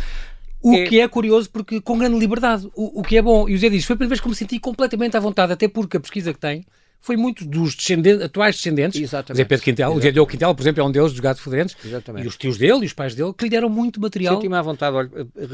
O 0.62 0.75
é... 0.75 0.85
que 0.85 1.01
é 1.01 1.09
curioso 1.09 1.51
porque 1.51 1.81
com 1.81 1.99
grande 1.99 2.19
liberdade, 2.19 2.71
o, 2.75 3.01
o 3.01 3.03
que 3.03 3.17
é 3.17 3.23
bom. 3.23 3.49
E 3.49 3.55
o 3.55 3.59
Zé 3.59 3.69
diz, 3.69 3.85
foi 3.85 3.95
a 3.95 3.97
primeira 3.97 4.11
vez 4.11 4.21
que 4.21 4.29
me 4.29 4.35
senti 4.35 4.61
completamente 4.61 5.17
à 5.17 5.21
vontade, 5.21 5.53
até 5.53 5.67
porque 5.67 5.97
a 5.97 6.01
pesquisa 6.01 6.33
que 6.33 6.38
tem 6.38 6.65
foi 7.03 7.17
muito 7.17 7.45
dos 7.45 7.75
descendentes, 7.75 8.25
atuais 8.25 8.55
descendentes, 8.55 9.01
Exatamente. 9.01 9.37
Zé 9.37 9.45
Pedro 9.45 9.65
Quintel, 9.65 9.87
Exatamente. 9.88 10.09
o 10.09 10.12
Diogo 10.12 10.31
Quintel, 10.31 10.55
por 10.55 10.62
exemplo, 10.62 10.83
é 10.83 10.87
um 10.87 10.91
deles 10.93 11.11
dos 11.11 11.21
gatos 11.21 11.43
fedentes, 11.43 11.77
e 11.85 12.27
os 12.27 12.37
tios 12.37 12.57
dele 12.57 12.83
e 12.83 12.87
os 12.87 12.93
pais 12.93 13.15
dele, 13.17 13.35
que 13.37 13.45
lhe 13.45 13.51
deram 13.51 13.69
muito 13.69 14.01
material. 14.01 14.37
Senti-me 14.37 14.55
à 14.55 14.62
vontade, 14.62 14.97
olha, 14.97 15.11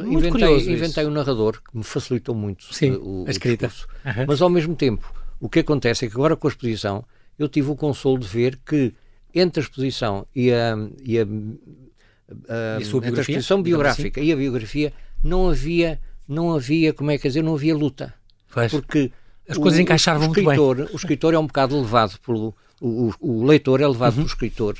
inventei, 0.06 0.30
curioso 0.30 0.70
inventei 0.70 1.06
um 1.06 1.10
narrador 1.10 1.62
que 1.62 1.76
me 1.76 1.82
facilitou 1.82 2.34
muito 2.34 2.72
Sim, 2.72 2.92
o, 2.92 3.24
a 3.26 3.30
escrita. 3.30 3.66
O 3.66 4.08
uhum. 4.08 4.26
Mas 4.28 4.42
ao 4.42 4.50
mesmo 4.50 4.76
tempo, 4.76 5.10
o 5.40 5.48
que 5.48 5.60
acontece 5.60 6.04
é 6.04 6.08
que 6.08 6.14
agora 6.14 6.36
com 6.36 6.46
a 6.46 6.50
exposição, 6.50 7.02
eu 7.38 7.48
tive 7.48 7.70
o 7.70 7.74
consolo 7.74 8.18
de 8.18 8.28
ver 8.28 8.58
que 8.64 8.92
entre 9.34 9.60
a 9.60 9.64
exposição 9.64 10.26
e 10.36 10.52
a, 10.52 10.76
e 11.02 11.18
a, 11.18 11.22
a, 11.22 12.78
e 12.78 12.84
a 12.84 12.96
entre 13.06 13.20
a 13.20 13.22
exposição 13.22 13.62
biográfica 13.62 14.20
assim? 14.20 14.28
e 14.28 14.32
a 14.32 14.36
biografia, 14.36 14.92
não 15.24 15.48
havia, 15.48 15.98
não 16.28 16.54
havia, 16.54 16.92
como 16.92 17.10
é 17.10 17.16
que 17.16 17.26
dizer, 17.26 17.42
não 17.42 17.54
havia 17.54 17.74
luta. 17.74 18.12
Faz. 18.46 18.70
Porque 18.70 19.10
as 19.48 19.56
coisas 19.56 19.80
encaixaram 19.80 20.20
muito 20.20 20.44
bem. 20.44 20.58
O 20.58 20.96
escritor 20.96 21.34
é 21.34 21.38
um 21.38 21.46
bocado 21.46 21.80
levado 21.80 22.18
pelo. 22.20 22.54
O, 22.80 23.12
o, 23.18 23.44
leitor 23.44 23.80
é 23.80 23.88
levado 23.88 24.12
uhum. 24.12 24.16
pelo 24.18 24.26
escritor 24.28 24.78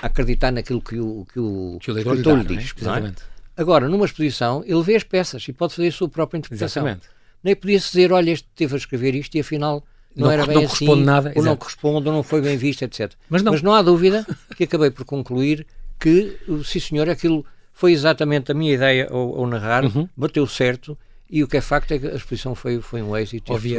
a 0.00 0.06
acreditar 0.06 0.50
naquilo 0.50 0.80
que 0.80 0.98
o, 0.98 1.26
que 1.30 1.38
o, 1.38 1.78
que 1.78 1.90
o 1.90 1.98
escritor 1.98 2.16
lhe, 2.16 2.22
dá, 2.22 2.32
lhe 2.32 2.56
diz. 2.56 2.74
É? 2.80 2.84
Não 2.84 2.96
é? 2.96 3.12
Agora, 3.56 3.88
numa 3.88 4.06
exposição, 4.06 4.64
ele 4.66 4.82
vê 4.82 4.96
as 4.96 5.02
peças 5.02 5.46
e 5.46 5.52
pode 5.52 5.74
fazer 5.74 5.88
a 5.88 5.92
sua 5.92 6.08
própria 6.08 6.38
interpretação. 6.38 6.84
Exatamente. 6.84 7.08
Nem 7.42 7.54
podia-se 7.54 7.88
dizer, 7.88 8.12
olha, 8.12 8.30
este 8.30 8.48
teve 8.56 8.74
a 8.74 8.78
escrever 8.78 9.14
isto 9.14 9.36
e 9.36 9.40
afinal 9.40 9.84
não, 10.16 10.26
não 10.26 10.32
era 10.32 10.46
bem 10.46 10.56
não 10.56 10.64
assim, 10.64 10.86
corresponde 10.86 11.04
nada, 11.04 11.32
ou 11.36 11.42
não 11.42 11.56
corresponde, 11.56 12.08
ou 12.08 12.14
não 12.14 12.22
foi 12.22 12.40
bem 12.40 12.56
visto, 12.56 12.82
etc. 12.82 13.12
Mas 13.28 13.42
não. 13.42 13.52
Mas 13.52 13.62
não 13.62 13.74
há 13.74 13.82
dúvida 13.82 14.26
que 14.56 14.64
acabei 14.64 14.90
por 14.90 15.04
concluir 15.04 15.66
que, 16.00 16.38
sim 16.64 16.80
senhor, 16.80 17.10
aquilo 17.10 17.44
foi 17.72 17.92
exatamente 17.92 18.50
a 18.50 18.54
minha 18.54 18.72
ideia 18.72 19.08
ao, 19.10 19.40
ao 19.40 19.46
narrar, 19.46 19.84
uhum. 19.84 20.08
bateu 20.16 20.46
certo 20.46 20.96
e 21.34 21.42
o 21.42 21.48
que 21.48 21.56
é 21.56 21.60
facto 21.60 21.90
é 21.90 21.98
que 21.98 22.06
a 22.06 22.14
exposição 22.14 22.54
foi, 22.54 22.80
foi 22.80 23.02
um 23.02 23.16
êxito. 23.16 23.52
Ouvi, 23.52 23.74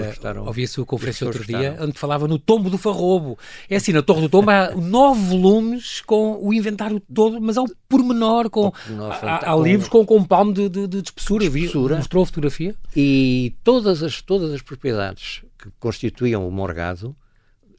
ouvi 0.46 0.64
a 0.66 0.68
sua 0.68 0.86
conferência 0.86 1.26
outro 1.26 1.46
dia, 1.46 1.78
onde 1.80 1.98
falava 1.98 2.28
no 2.28 2.38
tombo 2.38 2.70
do 2.70 2.78
Farrobo. 2.78 3.40
É 3.70 3.78
assim, 3.78 3.94
na 3.94 4.02
Torre 4.02 4.20
do 4.24 4.28
Tombo 4.28 4.52
há 4.52 4.72
nove 4.76 5.22
volumes 5.22 6.02
com 6.02 6.38
o 6.46 6.54
inventário 6.54 7.00
todo, 7.00 7.40
mas 7.40 7.56
ao 7.56 7.64
pormenor, 7.88 8.50
com, 8.50 8.72
pormenor, 8.72 9.10
há, 9.22 9.54
há, 9.54 9.56
livros 9.56 9.88
com, 9.88 10.06
com 10.06 10.18
um 10.18 10.26
palmo 10.26 10.52
de, 10.52 10.68
de, 10.68 10.86
de 10.86 10.98
espessura. 10.98 11.50
De 11.50 11.58
espessura. 11.58 11.96
Mostrou 11.96 12.24
a 12.24 12.26
fotografia. 12.26 12.76
E 12.94 13.56
todas 13.64 14.04
as, 14.04 14.22
todas 14.22 14.52
as 14.52 14.62
propriedades 14.62 15.42
que 15.58 15.70
constituíam 15.80 16.46
o 16.46 16.52
morgado, 16.52 17.16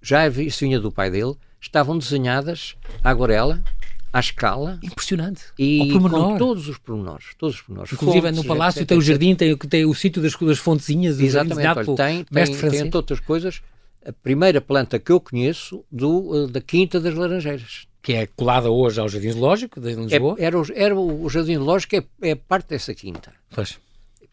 já 0.01 0.27
vinha 0.27 0.81
do 0.81 0.91
pai 0.91 1.11
dele, 1.11 1.35
estavam 1.61 1.99
desenhadas 1.99 2.77
à 3.05 3.11
aguarela 3.11 3.63
à 4.13 4.21
escala. 4.21 4.79
Impressionante. 4.83 5.43
E 5.59 5.93
com 5.93 6.39
todos 6.39 6.69
os 6.69 6.79
pormenores. 6.79 7.27
Todos 7.39 7.57
os 7.57 7.63
pormenores. 7.63 7.93
Inclusive 7.93 8.23
fontes, 8.23 8.43
no 8.43 8.45
palácio 8.45 8.79
etc, 8.81 8.89
tem 8.89 8.99
o 8.99 9.03
jardim, 9.03 9.35
tem, 9.35 9.57
tem 9.57 9.85
o 9.85 9.95
sítio 9.95 10.23
das, 10.23 10.35
das 10.35 10.59
fontezinhas. 10.59 11.21
Exatamente. 11.21 11.69
Olha, 11.69 11.97
tem, 11.97 12.25
tem, 12.25 12.57
tem, 12.57 12.81
entre 12.81 12.97
outras 12.97 13.21
coisas, 13.21 13.63
a 14.07 14.13
primeira 14.13 14.61
planta 14.61 14.99
que 14.99 15.11
eu 15.11 15.21
conheço 15.21 15.85
do, 15.91 16.45
eh, 16.45 16.51
da 16.51 16.61
Quinta 16.61 17.01
das 17.01 17.15
Laranjeiras. 17.15 17.87
Que 18.01 18.13
é 18.13 18.27
colada 18.27 18.71
hoje 18.71 19.01
ao 19.01 19.09
Jardim 19.09 19.33
Zoológico 19.33 19.81
de 19.81 19.95
Lisboa? 19.95 20.37
É, 20.39 20.45
era, 20.45 20.61
o, 20.61 20.65
era 20.73 20.95
o 20.95 21.29
Jardim 21.29 21.57
Zoológico, 21.57 21.97
é, 21.97 22.05
é 22.23 22.35
parte 22.37 22.69
dessa 22.69 22.95
quinta. 22.95 23.33
Pois. 23.51 23.81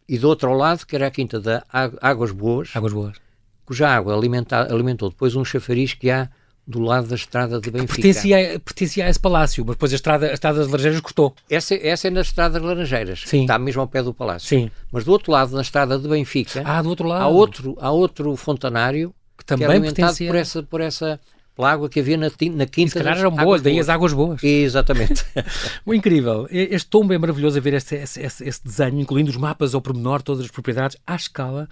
E 0.08 0.20
do 0.20 0.30
outro 0.30 0.54
lado, 0.54 0.86
que 0.86 0.96
era 0.96 1.08
a 1.08 1.12
quinta 1.12 1.40
da 1.40 1.66
Águas 2.02 2.32
Boas. 2.32 2.70
Águas 2.76 2.94
Boas. 2.94 3.18
Cuja 3.66 3.88
água 3.90 4.14
alimenta, 4.14 4.72
alimentou 4.72 5.10
depois 5.10 5.36
um 5.36 5.44
chafariz 5.44 5.94
que 5.94 6.12
há 6.12 6.30
do 6.66 6.80
lado 6.80 7.08
da 7.08 7.16
estrada 7.16 7.60
de 7.60 7.70
Benfica. 7.70 8.02
Pertencia, 8.02 8.60
pertencia 8.60 9.06
a 9.06 9.10
esse 9.10 9.20
palácio, 9.20 9.66
mas 9.66 9.76
depois 9.76 9.92
a 9.92 9.96
estrada, 9.96 10.30
a 10.30 10.34
estrada 10.34 10.60
das 10.60 10.68
Laranjeiras 10.68 11.02
cortou. 11.02 11.36
Essa, 11.50 11.76
essa 11.76 12.08
é 12.08 12.12
na 12.12 12.22
estrada 12.22 12.60
das 12.60 12.64
Laranjeiras, 12.68 13.24
Sim. 13.26 13.42
está 13.42 13.60
mesmo 13.60 13.82
ao 13.82 13.88
pé 13.88 14.02
do 14.02 14.14
palácio. 14.14 14.48
Sim. 14.48 14.72
Mas 14.92 15.04
do 15.04 15.12
outro 15.12 15.32
lado, 15.32 15.56
na 15.56 15.62
estrada 15.62 16.00
de 16.00 16.08
Benfica, 16.08 16.64
ah, 16.66 16.82
do 16.82 16.90
outro 16.90 17.08
lado. 17.08 17.24
há 17.24 17.28
outro, 17.28 17.78
há 17.80 17.92
outro 17.92 18.36
fontanário 18.36 19.14
que 19.38 19.46
também 19.46 19.68
que 19.68 19.72
é 19.72 19.76
alimentado 19.76 19.96
pertencia... 19.96 20.28
por 20.28 20.36
essa, 20.38 20.64
por 20.64 20.82
essa 20.82 21.20
pela 21.56 21.72
água 21.72 21.88
que 21.88 22.00
havia 22.00 22.18
na, 22.18 22.28
na 22.28 22.66
quinta. 22.66 22.82
E 22.82 22.90
se 22.90 22.94
calhar 22.96 23.18
eram 23.18 23.32
boas, 23.32 23.62
daí 23.62 23.80
as 23.80 23.90
águas 23.90 24.14
boas. 24.14 24.44
Exatamente. 24.44 25.24
Incrível. 25.88 26.48
Este 26.50 26.90
tombo 26.90 27.14
é 27.14 27.18
maravilhoso 27.18 27.58
a 27.58 27.62
ver 27.62 27.76
esse, 27.76 27.96
esse, 27.96 28.22
esse, 28.22 28.64
desenho, 28.64 29.00
incluindo 29.00 29.30
os 29.30 29.38
mapas 29.38 29.76
ao 29.76 29.82
pormenor, 29.82 30.22
todas 30.22 30.46
as 30.46 30.52
propriedades, 30.52 30.98
à 31.06 31.16
escala. 31.16 31.70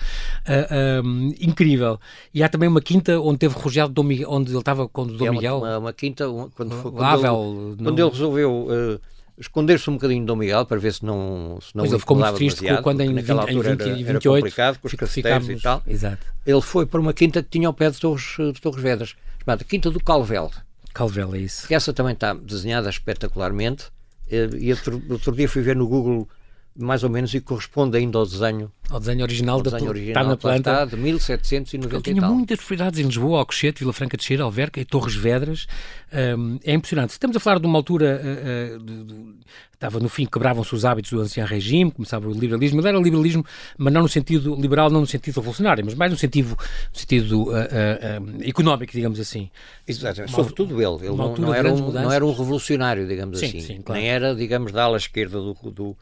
Uh, 0.48 1.06
um, 1.06 1.34
incrível. 1.42 2.00
E 2.34 2.44
há 2.44 2.50
também 2.50 2.70
uma 2.70 2.82
quinta 2.82 3.20
onde 3.20 3.40
teve 3.40 3.56
refugiado 3.56 3.92
Dom 3.92 4.04
Miguel, 4.04 4.30
onde 4.30 4.52
ele 4.52 4.60
estava 4.60 4.88
com 4.88 5.02
o 5.04 5.06
Dom 5.06 5.26
é 5.26 5.32
Miguel. 5.32 5.58
Uma, 5.58 5.78
uma 5.80 5.94
quinta, 5.94 6.26
quando, 6.56 6.76
foi, 6.76 6.92
quando, 6.92 7.26
ele, 7.26 7.84
quando 7.84 8.00
ele 8.00 8.10
resolveu. 8.10 8.68
Uh, 8.70 9.12
esconder-se 9.38 9.90
um 9.90 9.94
bocadinho 9.94 10.20
de 10.20 10.28
Dom 10.28 10.36
Miguel 10.36 10.66
para 10.68 10.78
ver 10.78 10.94
se 10.94 11.04
não 11.04 11.58
se 11.60 11.76
não 11.76 11.82
pois 11.82 11.92
ele 11.92 12.00
ficou 12.00 12.16
muito 12.16 12.36
triste 12.36 12.64
quando 12.84 13.02
em, 13.02 13.12
20, 13.16 13.18
em 13.18 13.24
20, 13.24 13.30
era, 13.32 13.76
28 13.76 14.10
era 14.10 14.20
complicado 14.20 14.80
com 14.80 14.88
os 14.88 15.12
ficámos, 15.12 15.50
e 15.50 15.56
tal. 15.56 15.82
Exato. 15.88 16.20
Ele 16.46 16.62
foi 16.62 16.86
para 16.86 17.00
uma 17.00 17.12
quinta 17.12 17.42
que 17.42 17.50
tinha 17.50 17.68
ao 17.68 17.74
pé 17.74 17.90
de 17.90 18.00
Torres, 18.00 18.36
de 18.38 18.62
Torres 18.62 18.84
Vedras 18.84 19.16
chamada 19.44 19.64
Quinta 19.64 19.90
do 19.90 20.00
Calvel. 20.00 20.52
Calvel, 20.94 21.36
é 21.36 21.40
isso. 21.40 21.68
Que 21.68 21.76
essa 21.76 21.94
também 21.94 22.14
está 22.14 22.34
desenhada 22.34 22.90
espetacularmente. 22.90 23.86
E 24.30 24.72
outro, 24.72 25.04
outro 25.10 25.36
dia 25.36 25.50
fui 25.50 25.62
ver 25.62 25.76
no 25.76 25.88
Google 25.88 26.28
mais 26.76 27.04
ou 27.04 27.10
menos 27.10 27.34
e 27.34 27.42
corresponde 27.42 27.98
ainda 27.98 28.18
ao 28.18 28.26
desenho 28.26 28.72
ao 28.90 29.00
desenho 29.00 29.22
original 29.24 29.58
ao 29.58 29.62
da 29.62 29.72
desenho 29.72 29.90
original, 29.90 30.22
está 30.22 30.30
na 30.30 30.38
planta. 30.38 30.58
está 30.58 30.86
de 30.86 30.98
1790 30.98 31.96
ele 31.96 32.04
tinha 32.04 32.30
muitas 32.30 32.58
propriedades 32.60 33.00
em 33.00 33.04
Lisboa, 33.04 33.40
Alcochete, 33.40 33.80
Vila 33.80 33.94
Franca 33.94 34.18
de 34.18 34.24
Xeira, 34.24 34.44
Alverca 34.44 34.80
e 34.80 34.86
Torres 34.86 35.16
Vedras. 35.16 35.66
Um, 36.14 36.60
é 36.64 36.74
impressionante, 36.74 37.12
estamos 37.12 37.38
a 37.38 37.40
falar 37.40 37.60
de 37.60 37.66
uma 37.66 37.78
altura 37.78 38.22
uh, 38.22 38.76
uh, 38.76 38.84
de, 38.84 39.04
de, 39.06 39.16
estava 39.74 40.00
no 40.00 40.10
fim, 40.10 40.26
quebravam-se 40.26 40.76
os 40.76 40.84
hábitos 40.84 41.12
do 41.12 41.22
ancião 41.22 41.48
regime, 41.48 41.90
começava 41.90 42.28
o 42.28 42.32
liberalismo, 42.32 42.82
ele 42.82 42.88
era 42.90 42.98
liberalismo, 43.00 43.46
mas 43.78 43.94
não 43.94 44.02
no 44.02 44.10
sentido 44.10 44.56
liberal, 44.56 44.90
não 44.90 45.02
no 45.02 45.08
sentido 45.08 45.36
revolucionário, 45.36 45.86
mas 45.86 45.96
mais 45.96 46.12
no 46.12 46.18
sentido, 46.18 46.50
no 46.50 47.00
sentido 47.00 47.50
uh, 47.50 48.44
económico, 48.44 48.92
digamos 48.92 49.20
assim. 49.20 49.50
Exatamente, 49.88 50.34
sobretudo 50.34 50.82
ele, 50.82 51.08
ele 51.08 51.16
não, 51.16 51.36
não, 51.36 51.54
era 51.54 51.74
um, 51.74 51.92
não 51.92 52.12
era 52.12 52.26
um 52.26 52.32
revolucionário, 52.32 53.08
digamos 53.08 53.40
sim, 53.40 53.48
assim, 53.48 53.62
sim, 53.62 53.82
claro. 53.82 54.02
nem 54.02 54.10
era, 54.10 54.36
digamos, 54.36 54.72
da 54.74 54.84
ala 54.84 54.98
esquerda 54.98 55.40
do, 55.40 55.54
do 55.72 55.98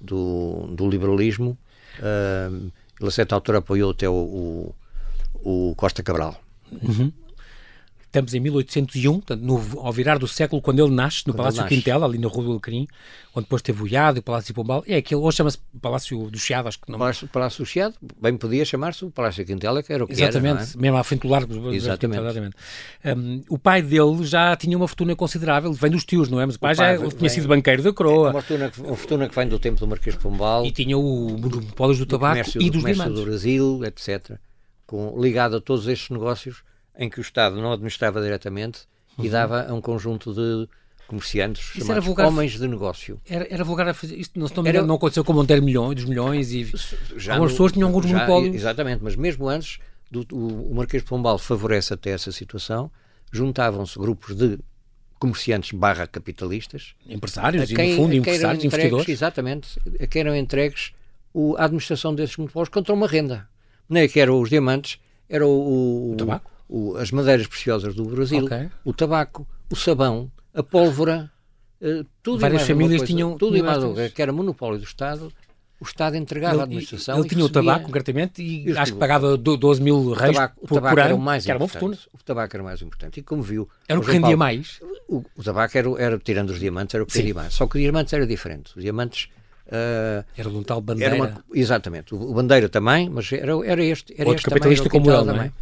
do, 0.00 0.66
do 0.68 0.88
liberalismo. 0.88 1.56
Uh, 1.98 2.70
ele 2.98 3.08
a 3.08 3.10
certa 3.10 3.34
altura 3.34 3.58
apoiou 3.58 3.90
até 3.90 4.08
o, 4.08 4.12
o, 4.12 4.74
o 5.70 5.74
Costa 5.76 6.02
Cabral. 6.02 6.40
Uhum. 6.70 7.12
Estamos 8.16 8.32
em 8.32 8.40
1801, 8.40 9.12
portanto, 9.12 9.42
no, 9.42 9.80
ao 9.80 9.92
virar 9.92 10.18
do 10.18 10.26
século, 10.26 10.62
quando 10.62 10.82
ele 10.82 10.94
nasce, 10.94 11.18
no 11.26 11.34
quando 11.34 11.36
Palácio 11.36 11.66
Quintela, 11.66 12.06
ali 12.06 12.16
na 12.16 12.28
Rua 12.28 12.44
do 12.44 12.50
Alecrim, 12.52 12.88
onde 13.34 13.44
depois 13.44 13.60
teve 13.60 13.82
o 13.82 13.86
Iado 13.86 14.16
e 14.16 14.20
o 14.20 14.22
Palácio 14.22 14.46
de 14.46 14.54
Pombal. 14.54 14.82
É 14.88 14.96
aquele, 14.96 15.20
hoje 15.20 15.36
chama-se 15.36 15.58
Palácio 15.82 16.30
do 16.30 16.38
Chiado, 16.38 16.66
acho 16.66 16.80
que 16.80 16.90
não. 16.90 16.98
Palácio, 16.98 17.28
Palácio 17.28 17.62
do 17.62 17.66
Chiado, 17.66 17.94
bem 18.18 18.34
podia 18.38 18.64
chamar-se 18.64 19.04
o 19.04 19.10
Palácio 19.10 19.44
Quintela, 19.44 19.82
que 19.82 19.92
era 19.92 20.02
o 20.02 20.06
que 20.06 20.14
Exatamente, 20.14 20.62
era, 20.62 20.70
é? 20.78 20.80
mesmo 20.80 20.96
à 20.96 21.04
frente 21.04 21.20
do 21.20 21.28
largo. 21.28 21.74
Exatamente. 21.74 22.22
exatamente. 22.22 22.56
Um, 23.04 23.42
o 23.50 23.58
pai 23.58 23.82
dele 23.82 24.24
já 24.24 24.56
tinha 24.56 24.78
uma 24.78 24.88
fortuna 24.88 25.14
considerável, 25.14 25.70
vem 25.74 25.90
dos 25.90 26.06
tios, 26.06 26.30
não 26.30 26.40
é? 26.40 26.46
Mas 26.46 26.54
o 26.54 26.58
pai, 26.58 26.72
o 26.72 26.76
pai 26.76 26.96
já 26.96 27.02
vem, 27.02 27.10
tinha 27.10 27.28
sido 27.28 27.48
banqueiro 27.48 27.82
da 27.82 27.92
coroa. 27.92 28.28
É 28.28 28.30
uma 28.30 28.40
fortuna, 28.40 28.72
uma 28.78 28.96
fortuna 28.96 29.28
que 29.28 29.34
vem 29.34 29.46
do 29.46 29.58
tempo 29.58 29.78
do 29.78 29.86
Marquês 29.86 30.16
de 30.16 30.22
Pombal. 30.22 30.64
E 30.64 30.72
tinha 30.72 30.96
o 30.96 31.36
monopólio 31.38 31.98
do 31.98 32.06
tabaco 32.06 32.32
comércio, 32.32 32.62
e 32.62 32.70
dos 32.70 32.80
comércio 32.80 33.02
diamantes. 33.02 33.20
do 33.20 33.26
Brasil, 33.26 33.84
etc. 33.84 34.38
Com, 34.86 35.20
ligado 35.20 35.56
a 35.56 35.60
todos 35.60 35.86
estes 35.86 36.08
negócios 36.08 36.62
em 36.98 37.08
que 37.08 37.18
o 37.18 37.22
Estado 37.22 37.56
não 37.56 37.72
administrava 37.72 38.20
diretamente 38.20 38.80
e 39.18 39.28
dava 39.28 39.66
a 39.68 39.74
um 39.74 39.80
conjunto 39.80 40.32
de 40.34 40.68
comerciantes 41.06 41.70
Isso 41.70 41.86
chamados 41.86 42.04
vulgar, 42.04 42.26
homens 42.26 42.58
de 42.58 42.66
negócio. 42.66 43.20
Era, 43.28 43.46
era 43.48 43.64
vulgar 43.64 43.88
a 43.88 43.94
fazer 43.94 44.16
isto, 44.16 44.38
não, 44.38 44.48
era, 44.66 44.82
não 44.82 44.96
aconteceu 44.96 45.24
com 45.24 45.32
o 45.32 45.36
Monteiro 45.36 45.62
Milhões, 45.62 45.96
dos 45.96 46.04
milhões 46.04 46.52
e 46.52 46.70
já 47.16 47.34
algumas 47.34 47.52
pessoas 47.52 47.72
tinham 47.72 47.88
alguns 47.88 48.06
já, 48.06 48.14
monopólios. 48.14 48.54
Exatamente, 48.54 49.02
mas 49.02 49.16
mesmo 49.16 49.48
antes 49.48 49.78
do, 50.10 50.26
o, 50.32 50.72
o 50.72 50.74
Marquês 50.74 51.02
de 51.02 51.08
Pombal 51.08 51.38
favorece 51.38 51.94
até 51.94 52.10
essa 52.10 52.32
situação, 52.32 52.90
juntavam-se 53.32 53.98
grupos 53.98 54.34
de 54.34 54.58
comerciantes 55.18 55.72
barra 55.72 56.06
capitalistas. 56.06 56.94
Empresários, 57.08 57.72
quem, 57.72 57.90
e 57.92 57.96
no 57.96 58.02
fundo 58.02 58.14
empresários, 58.14 58.64
investidores. 58.64 59.08
Exatamente, 59.08 59.80
a 60.00 60.06
quem 60.06 60.20
eram 60.20 60.36
entregues 60.36 60.92
o, 61.32 61.56
a 61.56 61.64
administração 61.64 62.14
desses 62.14 62.36
monopólios 62.36 62.68
contra 62.68 62.92
uma 62.92 63.06
renda. 63.06 63.48
Não 63.88 64.00
é 64.00 64.08
que 64.08 64.18
eram 64.18 64.40
os 64.40 64.50
diamantes, 64.50 64.98
era 65.28 65.46
o, 65.46 65.50
o, 65.50 66.12
o 66.12 66.16
tabaco? 66.16 66.50
O, 66.68 66.96
as 66.96 67.10
madeiras 67.10 67.46
preciosas 67.46 67.94
do 67.94 68.04
Brasil, 68.04 68.44
okay. 68.44 68.68
o 68.84 68.92
tabaco, 68.92 69.46
o 69.70 69.76
sabão, 69.76 70.30
a 70.54 70.62
pólvora, 70.62 71.30
uh, 71.80 72.04
tudo 72.22 72.40
Várias 72.40 72.66
famílias 72.66 73.00
coisa, 73.00 73.06
tinham 73.06 73.36
tudo 73.36 73.56
tinham 73.56 73.92
e 73.92 73.94
mais 73.94 74.12
que 74.12 74.22
era 74.22 74.32
monopólio 74.32 74.78
do 74.78 74.84
Estado. 74.84 75.32
O 75.78 75.84
Estado 75.84 76.16
entregava 76.16 76.60
a 76.60 76.64
administração. 76.64 77.18
Ele 77.18 77.28
tinha 77.28 77.44
o 77.44 77.50
tabaco, 77.50 77.84
concretamente, 77.84 78.42
e 78.42 78.76
acho 78.78 78.94
que 78.94 78.98
pagava 78.98 79.36
12 79.36 79.82
mil 79.82 80.14
tabaco, 80.16 80.60
por, 80.60 80.72
o 80.72 80.74
tabaco 80.74 80.94
por 80.94 81.00
ano, 81.00 81.08
era 81.08 81.14
o 81.14 81.18
mais 81.18 81.44
que 81.44 81.50
era 81.50 81.60
uma 81.60 81.68
fortuna. 81.68 81.98
O 82.14 82.24
tabaco 82.24 82.56
era 82.56 82.62
o 82.62 82.66
mais 82.66 82.80
importante. 82.80 83.20
E 83.20 83.22
como 83.22 83.42
viu... 83.42 83.68
Era 83.86 84.00
o 84.00 84.02
que 84.02 84.10
rendia 84.10 84.38
mais? 84.38 84.80
O, 85.06 85.22
o, 85.36 85.42
tabaco, 85.42 85.76
era, 85.76 86.02
era, 86.02 86.18
tirando 86.18 86.48
os 86.48 86.58
diamantes, 86.58 86.94
era 86.94 87.04
o 87.04 87.06
que 87.06 87.18
rendia 87.18 87.34
mais. 87.34 87.52
Só 87.52 87.66
que 87.66 87.76
os 87.76 87.82
diamantes 87.82 88.10
era 88.14 88.26
diferente. 88.26 88.72
Os 88.74 88.82
diamantes... 88.82 89.28
Uh, 89.66 90.24
era 90.36 90.48
de 90.48 90.56
um 90.56 90.62
tal 90.62 90.80
bandeira. 90.80 91.16
Uma, 91.16 91.44
exatamente. 91.52 92.14
O, 92.14 92.32
bandeira 92.32 92.68
também, 92.68 93.08
mas 93.10 93.32
era, 93.32 93.52
era 93.66 93.82
este. 93.82 94.12
Era 94.12 94.28
Outro 94.28 94.40
este 94.40 94.48
capitalista 94.48 94.88
também, 94.88 95.02
como 95.02 95.16
ele, 95.16 95.26
também. 95.26 95.52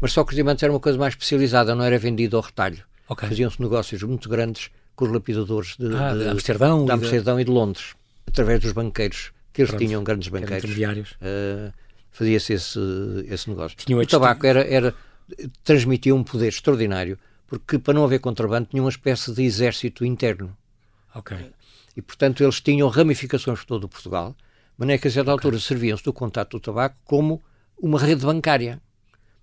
Mas 0.00 0.12
só 0.12 0.24
que 0.24 0.30
os 0.30 0.34
diamantes 0.34 0.62
era 0.62 0.72
uma 0.72 0.80
coisa 0.80 0.98
mais 0.98 1.14
especializada, 1.14 1.74
não 1.74 1.84
era 1.84 1.98
vendido 1.98 2.36
ao 2.36 2.42
retalho. 2.42 2.82
Okay. 3.08 3.28
Faziam-se 3.28 3.60
negócios 3.62 4.02
muito 4.02 4.28
grandes 4.28 4.70
com 4.96 5.04
os 5.04 5.12
lapidadores 5.12 5.76
de, 5.76 5.94
ah, 5.94 6.12
de, 6.12 6.24
de 6.24 6.28
Amsterdão, 6.28 6.84
de 6.84 6.92
Amsterdão 6.92 7.40
e 7.40 7.44
de... 7.44 7.50
Londres, 7.50 7.94
através 8.26 8.60
dos 8.60 8.72
banqueiros, 8.72 9.32
que 9.52 9.62
eles 9.62 9.70
Pronto, 9.70 9.84
tinham 9.84 10.02
grandes 10.02 10.28
banqueiros. 10.28 10.70
Uh, 11.12 11.72
Fazia-se 12.10 12.52
esse, 12.52 12.78
esse 13.28 13.48
negócio. 13.48 13.76
Tinha 13.78 13.96
o 13.96 14.06
tabaco 14.06 14.46
era, 14.46 14.62
era, 14.64 14.94
transmitia 15.64 16.14
um 16.14 16.22
poder 16.22 16.48
extraordinário, 16.48 17.18
porque 17.46 17.78
para 17.78 17.94
não 17.94 18.04
haver 18.04 18.18
contrabando 18.18 18.68
tinha 18.70 18.82
uma 18.82 18.90
espécie 18.90 19.32
de 19.32 19.42
exército 19.42 20.04
interno. 20.04 20.54
Ok. 21.14 21.36
E, 21.96 22.02
portanto, 22.02 22.42
eles 22.42 22.60
tinham 22.60 22.88
ramificações 22.88 23.58
por 23.60 23.66
todo 23.66 23.84
o 23.84 23.88
Portugal, 23.88 24.34
mas 24.76 25.00
que 25.00 25.08
a 25.08 25.10
certa 25.10 25.32
okay. 25.32 25.32
altura 25.32 25.60
serviam-se 25.60 26.04
do 26.04 26.12
contato 26.12 26.52
do 26.52 26.60
tabaco 26.60 26.96
como 27.04 27.42
uma 27.80 27.98
rede 27.98 28.24
bancária 28.24 28.80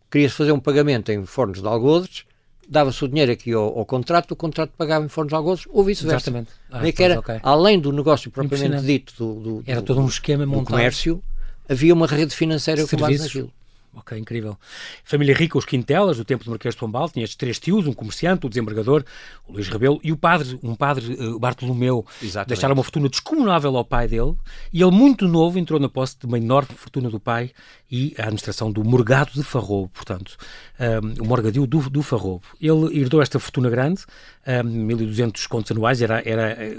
queria-se 0.10 0.36
fazer 0.36 0.52
um 0.52 0.60
pagamento 0.60 1.12
em 1.12 1.26
fornos 1.26 1.62
de 1.62 1.68
algodres, 1.68 2.26
dava-se 2.68 3.04
o 3.04 3.08
dinheiro 3.08 3.32
aqui 3.32 3.54
ao, 3.54 3.78
ao, 3.78 3.86
contrato, 3.86 4.32
o 4.32 4.36
contrato 4.36 4.72
pagava 4.78 5.06
em 5.06 5.10
fornos 5.10 5.30
de 5.30 5.36
algodres, 5.36 5.68
ou 5.70 5.84
vice-versa. 5.84 6.30
Exatamente. 6.30 6.52
Ah, 6.70 6.82
era, 6.98 7.20
okay. 7.20 7.40
Além 7.44 7.80
do 7.80 7.92
negócio 7.92 8.32
propriamente 8.32 8.84
dito 8.84 9.14
do, 9.18 9.40
do, 9.40 9.64
era 9.66 9.82
todo 9.82 10.02
um 10.02 10.08
esquema 10.08 10.46
do 10.46 10.52
montado. 10.52 10.76
comércio, 10.76 11.24
havia 11.68 11.94
uma 11.94 12.08
rede 12.08 12.36
financeira 12.36 12.86
com 12.86 12.98
base 12.98 13.20
naquilo. 13.20 13.54
Ok, 13.94 14.18
incrível. 14.18 14.58
Família 15.04 15.34
rica, 15.36 15.58
os 15.58 15.66
Quintelas, 15.66 16.18
do 16.18 16.24
tempo 16.24 16.44
do 16.44 16.52
Marquês 16.52 16.76
de 16.76 16.80
Pombal, 16.80 17.10
tinha 17.10 17.24
estes 17.24 17.36
três 17.36 17.60
tios, 17.60 17.88
um 17.88 17.94
comerciante, 17.94 18.46
o 18.46 18.50
desembargador, 18.50 19.04
o 19.48 19.54
Luís 19.54 19.68
Rebelo, 19.68 20.00
e 20.04 20.12
o 20.12 20.18
padre, 20.18 20.60
um 20.62 20.76
padre, 20.76 21.14
uh, 21.14 21.40
Bartolomeu, 21.40 22.06
Exatamente. 22.22 22.50
deixaram 22.50 22.76
uma 22.76 22.84
fortuna 22.84 23.10
descomunável 23.10 23.76
ao 23.76 23.84
pai 23.84 24.08
dele, 24.08 24.36
e 24.72 24.82
ele, 24.82 24.92
muito 24.92 25.28
novo, 25.28 25.58
entrou 25.58 25.80
na 25.80 25.90
posse 25.90 26.18
de 26.20 26.28
uma 26.28 26.38
enorme 26.38 26.76
fortuna 26.76 27.10
do 27.10 27.20
pai 27.20 27.52
e 27.92 28.14
a 28.18 28.24
administração 28.24 28.72
do 28.72 28.84
Morgado 28.84 29.32
de 29.34 29.44
Farrobo, 29.44 29.90
portanto, 29.90 30.38
um, 30.80 31.24
o 31.24 31.26
Morgadio 31.26 31.66
do, 31.66 31.90
do 31.90 32.04
Farrobo. 32.04 32.44
Ele 32.62 33.00
herdou 33.00 33.22
esta 33.22 33.40
fortuna 33.40 33.70
grande, 33.70 34.04
um, 34.48 34.88
1.200 34.88 35.48
contos 35.48 35.72
anuais, 35.72 36.02
era, 36.02 36.22
era 36.24 36.52
eh, 36.52 36.78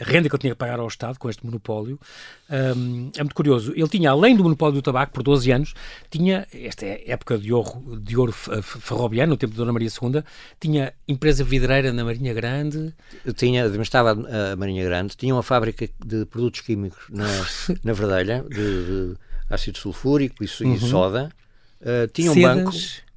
a 0.00 0.04
renda 0.04 0.28
que 0.28 0.34
ele 0.34 0.40
tinha 0.40 0.52
que 0.52 0.58
pagar 0.58 0.80
ao 0.80 0.88
Estado 0.88 1.18
com 1.18 1.30
este 1.30 1.44
monopólio. 1.44 1.98
Um, 2.50 3.10
é 3.16 3.22
muito 3.22 3.34
curioso. 3.34 3.72
Ele 3.74 3.88
tinha, 3.88 4.10
além 4.10 4.36
do 4.36 4.42
monopólio 4.42 4.74
do 4.74 4.82
tabaco, 4.82 5.12
por 5.12 5.22
12 5.22 5.50
anos, 5.50 5.74
tinha, 6.10 6.31
esta 6.52 6.86
é 6.86 7.04
época 7.06 7.38
de 7.38 7.52
ouro, 7.52 8.00
de 8.00 8.16
ouro 8.16 8.32
farrobiano, 8.32 9.30
no 9.30 9.36
tempo 9.36 9.52
de 9.52 9.58
Dona 9.58 9.72
Maria 9.72 9.88
II, 9.88 10.22
tinha 10.60 10.92
empresa 11.06 11.44
vidreira 11.44 11.92
na 11.92 12.04
Marinha 12.04 12.34
Grande. 12.34 12.94
Tinha, 13.36 13.66
estava 13.66 14.12
a 14.12 14.56
Marinha 14.56 14.84
Grande, 14.84 15.16
tinha 15.16 15.34
uma 15.34 15.42
fábrica 15.42 15.88
de 16.04 16.24
produtos 16.26 16.60
químicos 16.60 17.04
na, 17.10 17.26
na 17.84 17.92
Verdelha, 17.92 18.44
de, 18.48 18.56
de 18.56 19.16
ácido 19.48 19.78
sulfúrico 19.78 20.42
e, 20.42 20.64
uhum. 20.64 20.74
e 20.74 20.78
soda. 20.80 21.30
Uh, 21.80 22.06
tinha 22.12 22.30
um 22.30 22.34
Sedas. 22.34 22.56
banco 22.56 22.72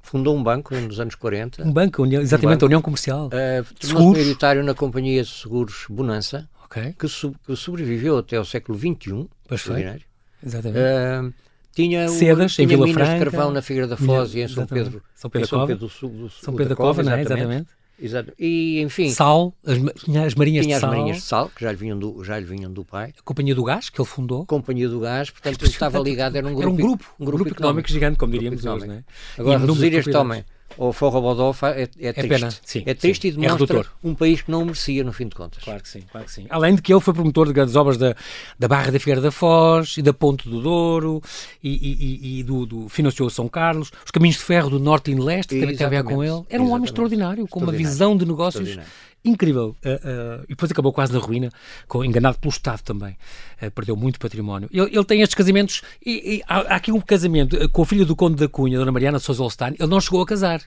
fundou 0.06 0.36
um 0.36 0.42
banco 0.42 0.74
nos 0.74 1.00
anos 1.00 1.16
40. 1.16 1.64
Um 1.64 1.72
banco, 1.72 2.06
exatamente, 2.06 2.46
um 2.46 2.50
banco, 2.50 2.64
a 2.64 2.66
União 2.66 2.82
Comercial. 2.82 3.26
Uh, 3.26 3.74
Tornou-se 3.74 4.20
maioritário 4.20 4.62
na 4.62 4.72
Companhia 4.72 5.22
de 5.22 5.28
Seguros 5.28 5.84
Bonança, 5.90 6.48
okay. 6.64 6.94
que, 6.98 7.08
que, 7.08 7.56
sobreviveu 7.56 8.16
até 8.18 8.36
ao 8.36 8.44
século 8.44 8.78
XXI. 8.78 9.28
Pois 9.48 9.60
foi. 9.60 10.00
Exatamente. 10.44 10.78
Uh, 10.78 11.45
tinha, 11.76 12.08
Sedas, 12.08 12.54
tinha 12.54 12.64
em 12.64 12.68
Vila 12.68 12.86
minas 12.86 13.06
Franca, 13.06 13.24
de 13.24 13.30
carvão 13.30 13.50
na 13.50 13.60
Figueira 13.60 13.86
da 13.86 13.98
Foz 13.98 14.34
e 14.34 14.40
em 14.40 14.48
São 14.48 14.66
Pedro, 14.66 15.02
São 15.14 15.28
Pedro, 15.28 15.48
São 15.48 15.66
Pedro 15.66 15.86
do 15.86 15.88
Sul. 15.90 16.08
Do, 16.08 16.30
São 16.30 16.54
Pedro 16.54 16.70
da 16.70 16.76
Cova, 16.76 17.04
Cova 17.04 17.20
exatamente. 17.20 17.32
exatamente. 17.32 17.68
Exato. 17.98 18.32
E, 18.38 18.80
enfim... 18.80 19.10
Sal, 19.10 19.54
as, 19.64 19.78
as 20.24 20.34
marinhas 20.34 20.66
tinha 20.66 20.76
de 20.76 20.80
sal. 20.80 20.90
as 20.90 20.96
marinhas 20.96 21.16
de 21.16 21.22
sal, 21.22 21.50
que 21.54 21.62
já 21.62 21.70
lhe, 21.70 21.76
vinham 21.76 21.98
do, 21.98 22.24
já 22.24 22.38
lhe 22.38 22.44
vinham 22.44 22.72
do 22.72 22.84
pai. 22.84 23.12
A 23.18 23.22
Companhia 23.22 23.54
do 23.54 23.64
Gás, 23.64 23.88
que 23.88 24.00
ele 24.00 24.08
fundou. 24.08 24.44
Companhia 24.46 24.88
do 24.88 25.00
Gás, 25.00 25.30
portanto, 25.30 25.62
ele 25.62 25.70
estava 25.70 25.98
ligado, 25.98 26.36
era 26.36 26.46
um 26.46 26.54
grupo... 26.54 26.62
Era 26.62 26.70
um 26.70 26.76
grupo, 26.76 27.14
um 27.18 27.24
grupo, 27.24 27.44
grupo 27.44 27.58
económico, 27.58 27.88
gigante, 27.88 28.18
como 28.18 28.32
diríamos 28.32 28.64
hoje, 28.64 28.86
não 28.86 28.94
é? 28.94 29.04
Agora, 29.38 29.58
reduzir 29.58 29.94
este 29.94 30.16
homem 30.16 30.44
ao 30.78 30.92
Forro 30.92 31.20
Bodó 31.20 31.54
é, 31.62 31.82
é, 31.82 32.08
é 32.08 32.12
triste. 32.12 32.28
Pena, 32.28 32.50
sim, 32.64 32.82
é 32.86 32.94
triste 32.94 33.22
sim. 33.22 33.28
e 33.28 33.32
demonstra 33.32 33.80
é 33.80 33.84
um 34.04 34.14
país 34.14 34.42
que 34.42 34.50
não 34.50 34.64
merecia, 34.64 35.02
no 35.02 35.12
fim 35.12 35.26
de 35.26 35.34
contas. 35.34 35.62
Claro 35.64 35.82
que 35.82 35.88
sim, 35.88 36.02
claro 36.10 36.26
que 36.26 36.32
sim. 36.32 36.46
Além 36.50 36.74
de 36.74 36.82
que 36.82 36.92
ele 36.92 37.00
foi 37.00 37.14
promotor 37.14 37.46
de 37.46 37.52
grandes 37.52 37.76
obras 37.76 37.96
da, 37.96 38.14
da 38.58 38.68
Barra 38.68 38.90
da 38.90 38.98
Figueira 38.98 39.20
da 39.20 39.30
Foz 39.30 39.96
e 39.96 40.02
da 40.02 40.12
Ponte 40.12 40.48
do 40.48 40.60
Douro 40.60 41.22
e, 41.62 41.70
e, 41.70 42.40
e 42.40 42.42
do, 42.42 42.66
do, 42.66 42.88
financiou 42.88 43.30
São 43.30 43.48
Carlos, 43.48 43.90
os 44.04 44.10
caminhos 44.10 44.36
de 44.36 44.42
ferro 44.42 44.70
do 44.70 44.78
norte 44.78 45.10
e 45.10 45.14
do 45.14 45.24
leste, 45.24 45.54
que 45.54 45.60
também 45.60 45.76
tem 45.76 45.86
a 45.86 45.90
ver 45.90 46.04
com 46.04 46.22
ele. 46.22 46.42
Era 46.48 46.62
um 46.62 46.70
homem 46.70 46.84
extraordinário, 46.84 47.46
com 47.48 47.60
uma 47.60 47.72
visão 47.72 48.16
de 48.16 48.26
negócios 48.26 48.78
incrível. 49.24 49.76
Uh, 49.84 49.88
uh, 49.88 50.44
e 50.44 50.48
depois 50.48 50.70
acabou 50.70 50.92
quase 50.92 51.12
na 51.12 51.18
ruína, 51.18 51.50
com, 51.88 52.04
enganado 52.04 52.38
pelo 52.38 52.50
Estado 52.50 52.82
também. 52.82 53.16
Uh, 53.60 53.70
perdeu 53.70 53.96
muito 53.96 54.18
património. 54.18 54.68
Ele, 54.72 54.90
ele 54.92 55.04
tem 55.04 55.20
estes 55.20 55.34
casamentos, 55.34 55.82
e, 56.04 56.36
e 56.36 56.42
há, 56.46 56.58
há, 56.58 56.76
aqui 56.76 56.92
um 56.92 57.00
casamento 57.00 57.68
com 57.70 57.82
a 57.82 57.86
filha 57.86 58.04
do 58.04 58.14
Conde 58.14 58.36
da 58.36 58.48
Cunha, 58.48 58.78
Dona 58.78 58.92
Mariana 58.92 59.18
Sousa 59.18 59.42
Olstein. 59.42 59.74
Ele 59.78 59.88
não 59.88 60.00
chegou 60.00 60.22
a 60.22 60.26
casar. 60.26 60.62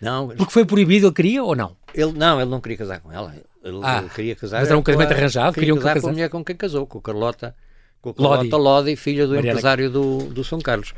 Não. 0.00 0.28
Porque 0.28 0.52
foi 0.52 0.64
proibido, 0.64 1.06
ele 1.06 1.14
queria 1.14 1.44
ou 1.44 1.54
não? 1.54 1.76
Ele, 1.94 2.12
não, 2.12 2.40
ele 2.40 2.50
não 2.50 2.60
queria 2.60 2.78
casar 2.78 3.00
com 3.00 3.12
ela. 3.12 3.34
Ele, 3.62 3.80
ah, 3.82 3.98
ele 3.98 4.08
queria 4.08 4.34
casar. 4.34 4.60
Mas 4.60 4.68
era 4.68 4.78
um 4.78 4.82
casamento 4.82 5.12
arranjado? 5.12 5.54
Queria 5.54 5.74
casar 5.76 6.00
com 6.00 6.08
a 6.08 6.12
mulher 6.12 6.28
com 6.28 6.44
quem 6.44 6.56
casou, 6.56 6.86
com 6.86 6.98
a 6.98 7.02
Carlota. 7.02 7.54
Com 8.00 8.10
a 8.10 8.14
Carlota 8.14 8.56
Lodi, 8.56 8.58
Lodi 8.58 8.96
filha 8.96 9.26
do 9.26 9.34
Mariana... 9.34 9.50
empresário 9.50 9.88
do, 9.88 10.18
do 10.24 10.42
São 10.42 10.58
Carlos. 10.58 10.92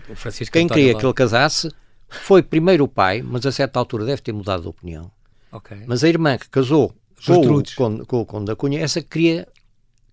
Quem 0.51 0.67
queria 0.67 0.93
Lodi. 0.93 1.01
que 1.01 1.07
ele 1.07 1.13
casasse 1.13 1.71
foi 2.09 2.43
primeiro 2.43 2.85
o 2.85 2.89
pai, 2.89 3.21
mas 3.21 3.45
a 3.45 3.53
certa 3.53 3.79
altura 3.79 4.07
deve 4.07 4.23
ter 4.23 4.33
mudado 4.33 4.63
de 4.63 4.69
opinião. 4.69 5.11
Okay. 5.55 5.85
Mas 5.87 6.03
a 6.05 6.09
irmã 6.09 6.37
que 6.37 6.49
casou 6.49 6.95
com 7.25 7.59
o, 7.59 8.07
com, 8.07 8.21
o 8.21 8.27
Conde 8.27 8.47
da 8.47 8.57
Cunha, 8.57 8.81
essa 8.81 9.01
queria 9.01 9.49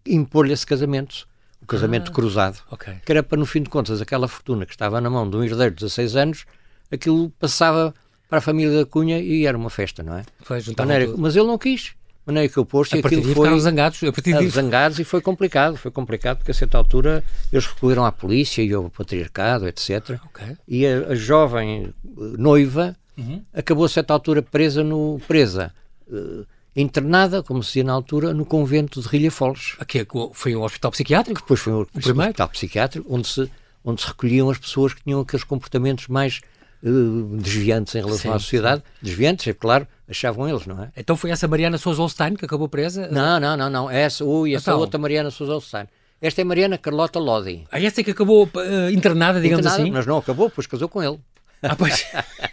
impor-lhe 0.05 0.53
esse 0.53 0.65
casamento, 0.65 1.27
o 1.61 1.65
casamento 1.65 2.11
ah, 2.11 2.13
cruzado, 2.13 2.59
okay. 2.71 2.95
que 3.05 3.11
era 3.11 3.21
para, 3.21 3.37
no 3.37 3.45
fim 3.45 3.61
de 3.61 3.69
contas, 3.69 4.01
aquela 4.01 4.27
fortuna 4.27 4.65
que 4.65 4.71
estava 4.71 5.01
na 5.01 5.09
mão 5.09 5.29
de 5.29 5.35
um 5.35 5.43
herdeiro 5.43 5.71
de 5.71 5.81
16 5.81 6.15
anos, 6.15 6.45
aquilo 6.91 7.29
passava 7.31 7.93
para 8.29 8.37
a 8.37 8.41
família 8.41 8.77
da 8.77 8.85
Cunha 8.85 9.19
e 9.19 9.45
era 9.45 9.57
uma 9.57 9.69
festa, 9.69 10.01
não 10.01 10.15
é? 10.15 10.23
Foi, 10.41 10.61
maneira, 10.77 11.13
mas 11.17 11.35
ele 11.35 11.47
não 11.47 11.57
quis. 11.57 11.93
Maneira 12.25 12.47
que 12.47 12.57
eu 12.57 12.65
pôs 12.65 12.91
e 12.91 12.99
aquilo 12.99 13.33
foi 13.33 13.59
zangados, 13.59 14.03
a 14.03 14.11
partir 14.11 14.37
disso. 14.37 14.55
zangados 14.55 14.99
e 14.99 15.03
foi 15.03 15.21
complicado, 15.21 15.75
foi 15.75 15.89
complicado 15.89 16.37
porque 16.37 16.51
a 16.51 16.53
certa 16.53 16.77
altura 16.77 17.23
eles 17.51 17.65
recorreram 17.65 18.05
à 18.05 18.11
polícia 18.11 18.61
e 18.61 18.71
ao 18.71 18.89
patriarcado, 18.91 19.67
etc. 19.67 20.19
Okay. 20.27 20.55
E 20.67 20.85
a, 20.85 21.09
a, 21.09 21.15
jovem 21.15 21.91
noiva 22.37 22.95
uhum. 23.17 23.43
acabou 23.53 23.85
a 23.85 23.89
certa 23.89 24.13
altura 24.13 24.41
presa 24.41 24.83
no 24.83 25.19
presa 25.27 25.73
uh, 26.07 26.45
internada, 26.75 27.43
como 27.43 27.61
se 27.61 27.69
dizia 27.69 27.83
na 27.83 27.93
altura, 27.93 28.33
no 28.33 28.45
convento 28.45 29.01
de 29.01 29.07
Rilhafoles. 29.07 29.75
Aqui 29.79 29.99
é 29.99 30.05
foi 30.33 30.55
um 30.55 30.63
hospital 30.63 30.91
psiquiátrico? 30.91 31.41
Depois 31.41 31.59
foi 31.59 31.73
um 31.73 31.81
o 31.81 31.85
primeiro? 31.85 32.29
hospital 32.29 32.49
psiquiátrico, 32.49 33.13
onde 33.13 33.27
se, 33.27 33.51
onde 33.83 34.01
se 34.01 34.07
recolhiam 34.07 34.49
as 34.49 34.57
pessoas 34.57 34.93
que 34.93 35.03
tinham 35.03 35.19
aqueles 35.19 35.43
comportamentos 35.43 36.07
mais 36.07 36.41
uh, 36.83 37.37
desviantes 37.37 37.95
em 37.95 37.99
relação 37.99 38.31
sim, 38.31 38.35
à 38.35 38.39
sociedade. 38.39 38.81
Sim. 38.81 39.05
Desviantes, 39.05 39.47
é 39.47 39.53
claro, 39.53 39.87
achavam 40.09 40.47
eles, 40.47 40.65
não 40.65 40.81
é? 40.81 40.91
Então 40.95 41.15
foi 41.15 41.31
essa 41.31 41.47
Mariana 41.47 41.77
Sousa 41.77 42.01
Olstein 42.01 42.35
que 42.35 42.45
acabou 42.45 42.69
presa? 42.69 43.09
Não, 43.11 43.39
não, 43.39 43.57
não, 43.57 43.69
não. 43.69 43.89
Essa, 43.89 44.23
ui, 44.23 44.53
essa 44.55 44.71
então. 44.71 44.79
outra 44.79 44.99
Mariana 44.99 45.31
Sousa 45.31 45.53
Olstein. 45.53 45.87
Esta 46.21 46.41
é 46.41 46.43
Mariana 46.43 46.77
Carlota 46.77 47.17
Lodi. 47.17 47.65
Ah, 47.71 47.81
essa 47.81 48.01
é 48.01 48.03
que 48.03 48.11
acabou 48.11 48.43
uh, 48.43 48.89
internada, 48.91 49.41
digamos 49.41 49.65
internada, 49.65 49.81
assim? 49.81 49.91
Mas 49.91 50.05
não 50.05 50.17
acabou, 50.17 50.51
pois 50.51 50.67
casou 50.67 50.87
com 50.87 51.01
ele. 51.01 51.19
Ah, 51.61 51.75
pois. 51.75 52.05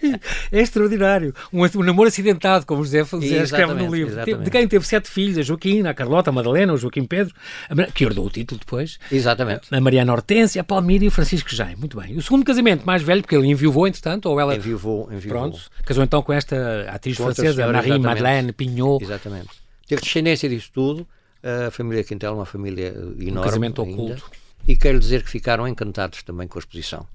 é 0.52 0.60
extraordinário. 0.60 1.34
Um, 1.52 1.64
um, 1.64 1.82
namoro 1.82 2.08
acidentado, 2.08 2.66
como 2.66 2.84
José, 2.84 3.04
José 3.04 3.42
escreve 3.42 3.72
no 3.74 3.94
livro. 3.94 4.12
Exatamente. 4.12 4.44
De 4.44 4.50
quem 4.50 4.68
teve 4.68 4.86
sete 4.86 5.08
filhos, 5.08 5.38
a 5.38 5.42
Joaquim, 5.42 5.86
a 5.86 5.94
Carlota, 5.94 6.28
a 6.28 6.32
Madalena, 6.32 6.74
o 6.74 6.76
Joaquim 6.76 7.04
Pedro, 7.04 7.34
a, 7.70 7.90
que 7.90 8.04
herdou 8.04 8.26
o 8.26 8.30
título 8.30 8.60
depois. 8.60 8.98
Exatamente. 9.10 9.74
A 9.74 9.80
Mariana 9.80 10.12
Hortência, 10.12 10.60
a 10.60 10.64
Palmira 10.64 11.04
e 11.04 11.08
o 11.08 11.10
Francisco 11.10 11.54
Jaime. 11.54 11.76
Muito 11.76 11.98
bem. 11.98 12.16
O 12.16 12.22
segundo 12.22 12.44
casamento, 12.44 12.84
mais 12.84 13.02
velho, 13.02 13.22
porque 13.22 13.34
ele 13.34 13.48
enviou, 13.48 13.86
entretanto, 13.86 14.26
ou 14.26 14.38
ela. 14.38 14.54
Enviou, 14.54 15.08
enviou. 15.10 15.38
Pronto. 15.38 15.58
Casou 15.84 16.04
então 16.04 16.22
com 16.22 16.32
esta 16.32 16.90
atriz 16.90 17.16
com 17.16 17.24
francesa, 17.24 17.66
Marie 17.66 17.92
exatamente. 17.92 18.06
Madeleine 18.06 18.52
Pignot. 18.52 19.02
Exatamente. 19.02 19.48
Teve 19.86 20.02
descendência 20.02 20.48
disso 20.48 20.70
tudo. 20.72 21.06
A 21.42 21.70
família 21.70 22.04
Quintel 22.04 22.32
é 22.32 22.34
uma 22.34 22.46
família 22.46 22.88
enorme. 22.88 23.30
Um 23.30 23.40
casamento 23.40 23.82
ainda. 23.82 24.02
oculto. 24.02 24.30
E 24.66 24.76
quero 24.76 24.98
dizer 24.98 25.22
que 25.22 25.30
ficaram 25.30 25.66
encantados 25.66 26.22
também 26.22 26.46
com 26.46 26.58
a 26.58 26.60
exposição 26.60 27.06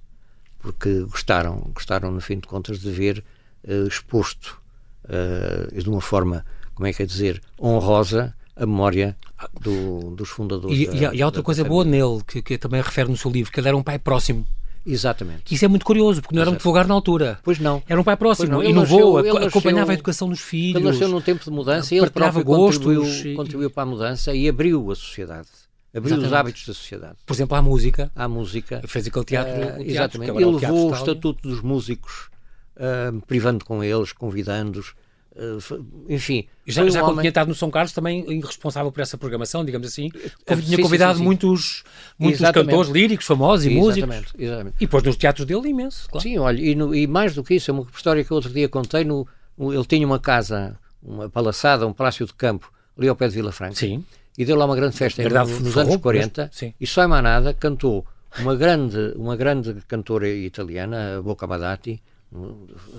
porque 0.64 1.02
gostaram, 1.02 1.70
gostaram 1.76 2.10
no 2.10 2.22
fim 2.22 2.40
de 2.40 2.48
contas 2.48 2.80
de 2.80 2.90
ver 2.90 3.24
uh, 3.68 3.86
exposto 3.86 4.60
uh, 5.04 5.78
de 5.78 5.90
uma 5.90 6.00
forma, 6.00 6.46
como 6.74 6.88
é 6.88 6.94
que 6.94 7.04
é 7.04 7.06
dizer, 7.06 7.42
honrosa 7.62 8.34
a 8.56 8.66
memória 8.66 9.16
do, 9.60 10.16
dos 10.16 10.30
fundadores. 10.30 10.80
E, 10.80 10.88
da, 10.88 11.14
e, 11.14 11.22
há 11.22 11.26
outra 11.26 11.42
da, 11.42 11.46
coisa 11.46 11.64
da 11.64 11.70
boa 11.70 11.84
nele, 11.84 12.22
que, 12.26 12.42
que, 12.42 12.58
também 12.58 12.82
refere 12.82 13.10
no 13.10 13.18
seu 13.18 13.30
livro, 13.30 13.52
que 13.52 13.60
ele 13.60 13.68
era 13.68 13.76
um 13.76 13.84
pai 13.84 14.00
próximo. 14.00 14.48
Exatamente. 14.86 15.54
Isso 15.54 15.66
é 15.66 15.68
muito 15.68 15.86
curioso, 15.86 16.22
porque 16.22 16.36
não 16.36 16.42
era 16.42 16.52
muito 16.52 16.64
vulgar 16.64 16.88
na 16.88 16.94
altura. 16.94 17.40
Pois 17.44 17.60
não. 17.60 17.84
Era 17.88 18.00
um 18.00 18.04
pai 18.04 18.16
próximo, 18.16 18.64
inovou, 18.64 19.18
acompanhava 19.18 19.92
a 19.92 19.96
educação 19.96 20.30
dos 20.30 20.40
filhos. 20.40 20.82
Ele 20.82 20.92
nasceu 20.92 21.10
num 21.10 21.22
tempo 21.22 21.44
de 21.44 21.52
mudança 21.52 21.94
e 21.94 21.98
ele 21.98 22.10
próprio 22.10 22.44
contribuiu, 22.44 23.06
e... 23.06 23.36
contribuiu 23.36 23.70
para 23.70 23.84
a 23.84 23.86
mudança 23.86 24.34
e 24.34 24.48
abriu 24.48 24.92
a 24.92 24.96
sociedade. 24.96 25.48
Abriu 25.96 26.18
os 26.18 26.34
hábitos 26.34 26.66
da 26.66 26.74
sociedade. 26.74 27.16
Por 27.26 27.34
exemplo, 27.34 27.56
à 27.56 27.62
música. 27.62 28.12
À 28.16 28.28
música. 28.28 28.82
Fez 28.88 29.06
aquele 29.06 29.26
teatro. 29.26 29.54
Uh, 29.54 29.58
teatro 29.58 29.84
exatamente. 29.84 30.32
Ele 30.32 30.46
levou 30.46 30.92
o 30.92 30.94
estatuto 30.94 31.48
dos 31.48 31.62
músicos, 31.62 32.30
uh, 32.78 33.22
privando 33.28 33.64
com 33.64 33.84
eles, 33.84 34.12
convidando-os. 34.12 34.96
Uh, 35.36 35.86
enfim. 36.10 36.48
Já, 36.66 36.88
já 36.90 37.04
um 37.04 37.06
quando 37.06 37.20
tinha 37.20 37.30
estado 37.30 37.48
no 37.48 37.56
São 37.56 37.70
Carlos, 37.70 37.94
também 37.94 38.26
responsável 38.42 38.92
por 38.92 39.02
essa 39.02 39.18
programação, 39.20 39.64
digamos 39.64 39.88
assim, 39.88 40.10
tinha 40.66 40.82
convidado 40.82 41.14
sim, 41.14 41.20
sim. 41.20 41.24
muitos, 41.26 41.84
muitos 42.18 42.42
cantores 42.52 42.90
líricos 42.90 43.26
famosos 43.26 43.66
e 43.66 43.70
músicos. 43.70 44.10
Exatamente, 44.10 44.34
exatamente. 44.38 44.76
E 44.78 44.86
depois 44.86 45.04
nos 45.04 45.16
teatros 45.16 45.46
dele, 45.46 45.70
imenso. 45.70 46.10
Claro. 46.10 46.24
Sim, 46.24 46.38
olha, 46.40 46.60
e, 46.60 46.74
no, 46.74 46.96
e, 46.96 47.06
mais 47.06 47.36
do 47.36 47.44
que 47.44 47.56
isso, 47.56 47.70
é 47.70 47.74
uma 47.74 47.86
história 47.96 48.24
que 48.24 48.34
outro 48.34 48.52
dia 48.52 48.68
contei. 48.68 49.04
No, 49.04 49.28
ele 49.60 49.86
tinha 49.86 50.08
uma 50.08 50.20
casa, 50.20 50.76
uma 51.04 51.30
palaçada, 51.30 51.86
um 51.86 51.94
palácio 51.94 52.26
de 52.26 52.34
campo, 52.34 52.72
ali 52.98 53.08
ao 53.08 53.16
pé 53.16 53.28
de 53.28 53.36
Vila 53.36 53.52
Franca. 53.52 53.76
Sim 53.76 54.04
e 54.38 54.46
deu 54.46 54.56
lá 54.56 54.66
uma 54.66 54.76
grande 54.76 54.96
festa 54.96 55.22
Verdade, 55.22 55.52
nos, 55.52 55.62
nos 55.62 55.78
anos 55.78 55.98
40 55.98 56.52
mas, 56.52 56.74
e 56.80 56.88
só 56.88 57.04
em 57.04 57.08
Manada 57.08 57.54
cantou 57.54 58.06
uma 58.40 58.56
grande, 58.56 59.14
uma 59.16 59.36
grande 59.36 59.76
cantora 59.88 60.28
italiana, 60.28 61.18
a 61.18 61.22
Boca 61.22 61.46
Badati, 61.46 62.02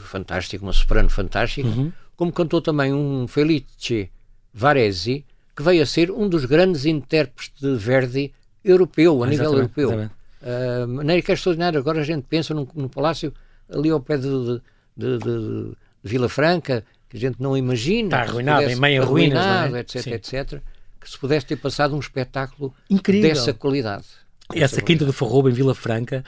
fantástica, 0.00 0.62
uma 0.62 0.72
soprano 0.72 1.10
fantástica, 1.10 1.68
uhum. 1.68 1.92
como 2.16 2.32
cantou 2.32 2.62
também 2.62 2.92
um 2.92 3.26
Felice 3.26 4.10
Varese, 4.52 5.24
que 5.56 5.62
veio 5.62 5.82
a 5.82 5.86
ser 5.86 6.10
um 6.10 6.28
dos 6.28 6.44
grandes 6.44 6.86
intérpretes 6.86 7.60
de 7.60 7.74
Verdi 7.76 8.32
europeu, 8.64 9.24
a 9.24 9.26
nível 9.26 9.54
europeu. 9.54 9.90
Uh, 9.90 10.86
maneira 10.86 11.22
que 11.22 11.30
é 11.30 11.34
extraordinário. 11.34 11.78
Agora 11.80 12.00
a 12.00 12.04
gente 12.04 12.26
pensa 12.28 12.52
num, 12.52 12.66
num 12.74 12.88
palácio 12.88 13.32
ali 13.68 13.90
ao 13.90 14.00
pé 14.00 14.16
de, 14.18 14.28
de, 14.28 14.60
de, 14.96 15.18
de, 15.18 15.72
Vila 16.02 16.28
Franca, 16.28 16.84
que 17.08 17.16
a 17.16 17.20
gente 17.20 17.40
não 17.40 17.56
imagina. 17.56 18.08
Está 18.08 18.22
arruinado, 18.22 18.68
em 18.68 18.76
meio 18.76 19.04
ruínas, 19.04 19.72
é? 19.72 19.80
etc, 19.80 20.02
Sim. 20.02 20.12
etc 20.12 20.62
que 21.04 21.10
se 21.10 21.18
pudesse 21.18 21.46
ter 21.46 21.56
passado 21.56 21.94
um 21.94 22.00
espetáculo 22.00 22.74
Incrível. 22.90 23.30
dessa 23.30 23.52
qualidade. 23.52 24.04
Essa 24.52 24.82
Quinta 24.82 25.06
do 25.06 25.12
Farrobo, 25.12 25.48
em 25.48 25.52
Vila 25.52 25.74
Franca, 25.74 26.22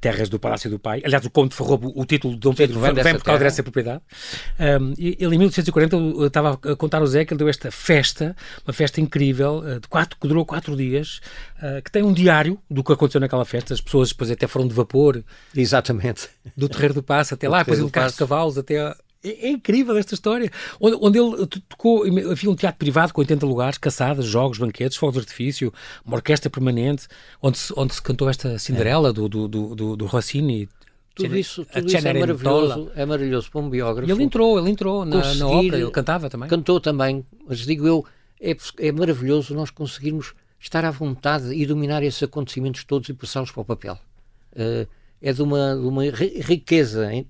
terras 0.00 0.28
do 0.28 0.40
Palácio 0.40 0.68
do 0.68 0.78
Pai. 0.78 1.00
Aliás, 1.04 1.24
o 1.24 1.30
Conde 1.30 1.50
de 1.50 1.54
Farrobo, 1.54 1.92
o 1.94 2.04
título 2.04 2.34
de 2.34 2.40
Dom 2.40 2.52
Pedro 2.52 2.80
vem, 2.80 2.92
vem 2.92 3.14
por 3.14 3.22
causa 3.22 3.44
dessa 3.44 3.62
propriedade. 3.62 4.02
Um, 4.58 4.92
ele, 4.98 5.36
em 5.36 5.38
1840, 5.38 6.26
estava 6.26 6.58
a 6.64 6.76
contar 6.76 6.98
ao 6.98 7.06
Zé 7.06 7.24
que 7.24 7.32
ele 7.32 7.38
deu 7.38 7.48
esta 7.48 7.70
festa, 7.70 8.34
uma 8.66 8.72
festa 8.72 9.00
incrível, 9.00 9.62
de 9.80 9.86
quatro, 9.88 10.18
que 10.20 10.26
durou 10.26 10.44
quatro 10.44 10.76
dias, 10.76 11.20
uh, 11.62 11.80
que 11.80 11.92
tem 11.92 12.02
um 12.02 12.12
diário 12.12 12.58
do 12.68 12.82
que 12.82 12.92
aconteceu 12.92 13.20
naquela 13.20 13.44
festa. 13.44 13.72
As 13.72 13.80
pessoas 13.80 14.08
depois 14.08 14.32
até 14.32 14.48
foram 14.48 14.66
de 14.66 14.74
vapor. 14.74 15.22
Exatamente. 15.54 16.28
Do 16.56 16.68
Terreiro 16.68 16.94
do 16.94 17.04
Passo 17.04 17.34
até 17.34 17.48
lá, 17.48 17.58
depois 17.58 17.78
de 17.78 17.88
carros 17.88 18.12
de 18.12 18.18
cavalos 18.18 18.58
até 18.58 18.96
é, 19.22 19.48
é, 19.48 19.50
incrível 19.50 19.96
esta 19.96 20.14
história. 20.14 20.50
Onde, 20.80 20.96
onde, 21.00 21.18
ele 21.18 21.46
tocou, 21.68 22.04
havia 22.04 22.50
um 22.50 22.54
teatro 22.54 22.78
privado 22.78 23.12
com 23.12 23.20
80 23.20 23.44
lugares, 23.46 23.78
caçadas, 23.78 24.24
jogos, 24.24 24.58
banquetes, 24.58 24.96
fogos 24.96 25.14
de 25.14 25.20
artifício, 25.20 25.72
uma 26.04 26.16
orquestra 26.16 26.50
permanente, 26.50 27.06
onde 27.42 27.58
se, 27.58 27.72
onde 27.76 27.94
se 27.94 28.02
cantou 28.02 28.28
esta 28.28 28.58
Cinderela 28.58 29.10
é. 29.10 29.12
do, 29.12 29.28
do, 29.28 29.48
do, 29.48 29.96
do 29.96 30.06
Rossini. 30.06 30.68
Tudo 31.14 31.36
isso, 31.36 31.66
tudo 31.66 31.86
isso 31.86 31.96
é 32.08 32.14
maravilhoso, 32.14 32.92
é 32.94 33.04
maravilhoso 33.04 33.50
para 33.50 33.60
um 33.60 33.68
biógrafo. 33.68 34.08
E 34.08 34.12
ele 34.12 34.22
entrou, 34.22 34.58
ele 34.58 34.70
entrou 34.70 35.04
na, 35.04 35.34
na 35.34 35.48
ópera, 35.48 35.78
ele 35.78 35.90
cantava 35.90 36.30
também. 36.30 36.48
Cantou 36.48 36.80
também, 36.80 37.26
mas 37.46 37.58
digo 37.58 37.86
eu, 37.86 38.04
é, 38.40 38.56
é 38.78 38.92
maravilhoso 38.92 39.54
nós 39.54 39.70
conseguirmos 39.70 40.32
estar 40.58 40.84
à 40.84 40.90
vontade 40.90 41.52
e 41.52 41.66
dominar 41.66 42.02
esses 42.02 42.22
acontecimentos 42.22 42.84
todos 42.84 43.08
e 43.08 43.12
passá-los 43.12 43.50
para 43.50 43.60
o 43.60 43.64
papel. 43.64 43.98
Uh, 44.52 44.88
é 45.20 45.32
de 45.32 45.42
uma, 45.42 45.74
de 45.74 45.86
uma 45.86 46.04
riqueza, 46.04 47.12
hein? 47.12 47.26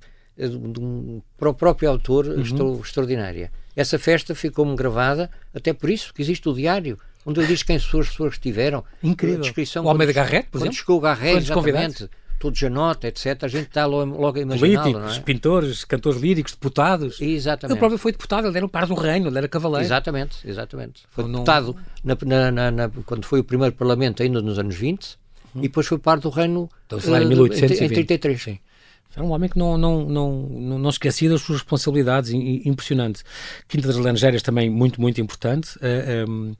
De 0.48 0.80
um, 0.80 1.20
para 1.36 1.50
o 1.50 1.54
próprio 1.54 1.90
autor 1.90 2.26
uhum. 2.26 2.80
extraordinária. 2.80 3.50
Essa 3.76 3.98
festa 3.98 4.34
ficou-me 4.34 4.74
gravada, 4.74 5.30
até 5.54 5.72
por 5.72 5.90
isso 5.90 6.12
que 6.12 6.22
existe 6.22 6.48
o 6.48 6.54
diário, 6.54 6.98
onde 7.24 7.40
ele 7.40 7.48
diz 7.48 7.62
quem 7.62 7.76
as 7.76 7.84
pessoas 7.84 8.16
que 8.16 8.26
estiveram. 8.26 8.84
Incrível. 9.02 9.40
Descrição, 9.40 9.84
o 9.84 9.88
Homem 9.88 10.06
da 10.06 10.12
Garrett, 10.12 10.48
por 10.50 10.58
exemplo? 10.58 10.74
chegou 10.74 10.98
o 10.98 11.00
Garrett, 11.00 11.38
exatamente. 11.38 12.08
Todos 12.38 12.58
Janota, 12.58 13.06
etc. 13.06 13.44
A 13.44 13.48
gente 13.48 13.66
está 13.68 13.84
logo, 13.84 14.18
logo 14.18 14.38
a 14.38 14.40
imaginar. 14.40 14.82
Políticos, 14.82 15.18
é? 15.18 15.20
pintores, 15.20 15.84
cantores 15.84 16.18
líricos, 16.18 16.52
deputados. 16.52 17.20
Exatamente. 17.20 17.74
Ele 17.74 17.78
próprio 17.78 17.98
foi 17.98 18.12
deputado, 18.12 18.48
ele 18.48 18.56
era 18.56 18.64
o 18.64 18.68
par 18.68 18.86
do 18.86 18.94
reino, 18.94 19.28
ele 19.28 19.36
era 19.36 19.46
cavaleiro. 19.46 19.84
Exatamente, 19.84 20.38
exatamente. 20.48 21.02
Foi 21.10 21.24
não... 21.24 21.32
deputado 21.32 21.76
na, 22.02 22.50
na, 22.50 22.70
na, 22.70 22.88
quando 23.04 23.26
foi 23.26 23.40
o 23.40 23.44
primeiro 23.44 23.74
parlamento, 23.74 24.22
ainda 24.22 24.40
nos 24.40 24.58
anos 24.58 24.74
20, 24.74 25.18
hum. 25.54 25.58
e 25.58 25.62
depois 25.62 25.86
foi 25.86 25.98
par 25.98 26.18
do 26.18 26.30
reino 26.30 26.66
então, 26.86 26.98
uh, 26.98 27.16
em 27.16 27.26
1820. 27.26 27.82
em 27.82 27.88
33. 27.94 28.42
Sim. 28.42 28.58
Era 29.14 29.24
um 29.24 29.30
homem 29.32 29.48
que 29.48 29.58
não, 29.58 29.76
não, 29.76 30.04
não, 30.04 30.78
não, 30.78 30.88
esquecia 30.88 31.28
das 31.28 31.42
suas 31.42 31.58
responsabilidades, 31.58 32.30
impressionante. 32.30 33.24
Quinta 33.66 33.88
das 33.88 33.96
Laranjeiras 33.96 34.42
também 34.42 34.70
muito, 34.70 35.00
muito 35.00 35.20
importante. 35.20 35.76
Uh, 35.78 36.30
um, 36.30 36.54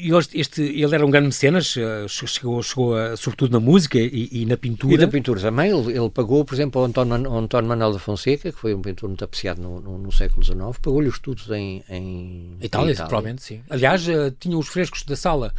e 0.00 0.10
este, 0.34 0.62
ele 0.62 0.94
era 0.94 1.04
um 1.04 1.10
grande 1.10 1.26
mecenas, 1.26 1.76
eh, 1.76 2.06
chegou, 2.08 2.62
chegou 2.62 2.96
a, 2.96 3.16
sobretudo 3.16 3.52
na 3.52 3.60
música 3.60 3.98
e, 3.98 4.28
e, 4.32 4.46
na 4.46 4.56
pintura. 4.56 4.94
E 4.94 4.98
na 4.98 5.06
pintura 5.06 5.40
também. 5.40 5.70
Ele, 5.70 5.98
ele 5.98 6.08
pagou, 6.08 6.44
por 6.44 6.54
exemplo, 6.54 6.80
ao 6.80 6.86
António, 6.86 7.30
ao 7.30 7.38
António 7.38 7.68
Manuel 7.68 7.92
da 7.92 7.98
Fonseca, 7.98 8.50
que 8.50 8.58
foi 8.58 8.74
um 8.74 8.80
pintor 8.80 9.08
muito 9.08 9.22
apreciado 9.22 9.60
no, 9.60 9.80
no, 9.80 9.98
no 9.98 10.10
século 10.10 10.42
XIX, 10.42 10.58
pagou-lhe 10.80 11.08
os 11.08 11.16
estudos 11.16 11.50
em, 11.50 11.84
em 11.90 12.56
Itália, 12.60 12.92
Itália. 12.92 12.94
provavelmente, 12.96 13.42
sim. 13.42 13.60
Aliás, 13.68 14.08
uh, 14.08 14.30
tinha 14.40 14.56
os 14.56 14.68
frescos 14.68 15.02
da 15.02 15.16
sala 15.16 15.52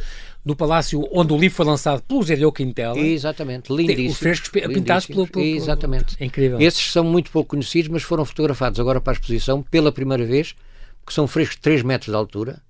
no 0.44 0.56
palácio 0.56 1.08
onde 1.12 1.32
o 1.32 1.38
livro 1.38 1.56
foi 1.56 1.66
lançado 1.66 2.02
pelo 2.02 2.22
Zé 2.22 2.36
Quintela. 2.54 2.98
Exatamente, 2.98 3.72
lindíssimo. 3.72 4.10
Os 4.10 4.18
frescos 4.18 4.48
pintados 4.48 5.06
pelo, 5.06 5.26
pelo, 5.28 5.44
Exatamente. 5.44 6.16
É 6.18 6.24
incrível. 6.24 6.60
Esses 6.60 6.90
são 6.90 7.04
muito 7.04 7.30
pouco 7.30 7.50
conhecidos, 7.50 7.88
mas 7.88 8.02
foram 8.02 8.24
fotografados 8.24 8.80
agora 8.80 9.00
para 9.00 9.12
a 9.12 9.14
exposição 9.14 9.62
pela 9.62 9.92
primeira 9.92 10.24
vez, 10.26 10.56
que 11.06 11.14
são 11.14 11.28
frescos 11.28 11.56
de 11.56 11.62
3 11.62 11.82
metros 11.82 12.10
de 12.10 12.16
altura 12.16 12.60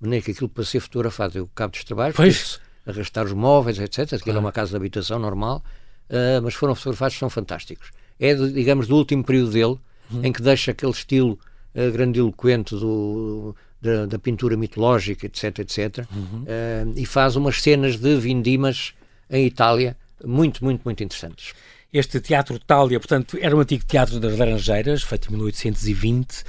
maneira 0.00 0.24
que 0.24 0.30
aquilo 0.30 0.48
para 0.48 0.64
ser 0.64 0.80
fotografado 0.80 1.42
o 1.42 1.46
cabo 1.48 1.72
dos 1.72 1.84
trabalhos, 1.84 2.16
pois. 2.16 2.60
arrastar 2.86 3.26
os 3.26 3.32
móveis, 3.32 3.78
etc. 3.78 4.00
Aquilo 4.00 4.20
claro. 4.20 4.38
é 4.38 4.40
uma 4.40 4.52
casa 4.52 4.70
de 4.70 4.76
habitação 4.76 5.18
normal, 5.18 5.62
uh, 6.08 6.42
mas 6.42 6.54
foram 6.54 6.74
fotografados, 6.74 7.18
são 7.18 7.28
fantásticos. 7.28 7.90
É, 8.18 8.34
digamos, 8.34 8.86
do 8.88 8.96
último 8.96 9.22
período 9.24 9.50
dele, 9.52 9.78
uhum. 10.10 10.24
em 10.24 10.32
que 10.32 10.42
deixa 10.42 10.70
aquele 10.70 10.92
estilo 10.92 11.38
uh, 11.74 11.92
grandiloquente 11.92 12.74
do, 12.74 13.54
da, 13.80 14.06
da, 14.06 14.18
pintura 14.18 14.56
mitológica, 14.56 15.26
etc, 15.26 15.60
etc, 15.60 16.06
uhum. 16.12 16.42
uh, 16.42 16.92
e 16.96 17.06
faz 17.06 17.36
umas 17.36 17.62
cenas 17.62 17.96
de 17.96 18.16
vindimas 18.16 18.94
em 19.30 19.46
Itália 19.46 19.96
muito, 20.24 20.64
muito, 20.64 20.82
muito 20.84 21.02
interessantes. 21.02 21.54
Este 21.92 22.20
Teatro 22.20 22.58
Tália, 22.58 23.00
portanto, 23.00 23.38
era 23.40 23.56
um 23.56 23.60
antigo 23.60 23.84
teatro 23.84 24.20
das 24.20 24.36
Laranjeiras, 24.36 25.02
feito 25.02 25.28
em 25.28 25.36
1820. 25.36 26.44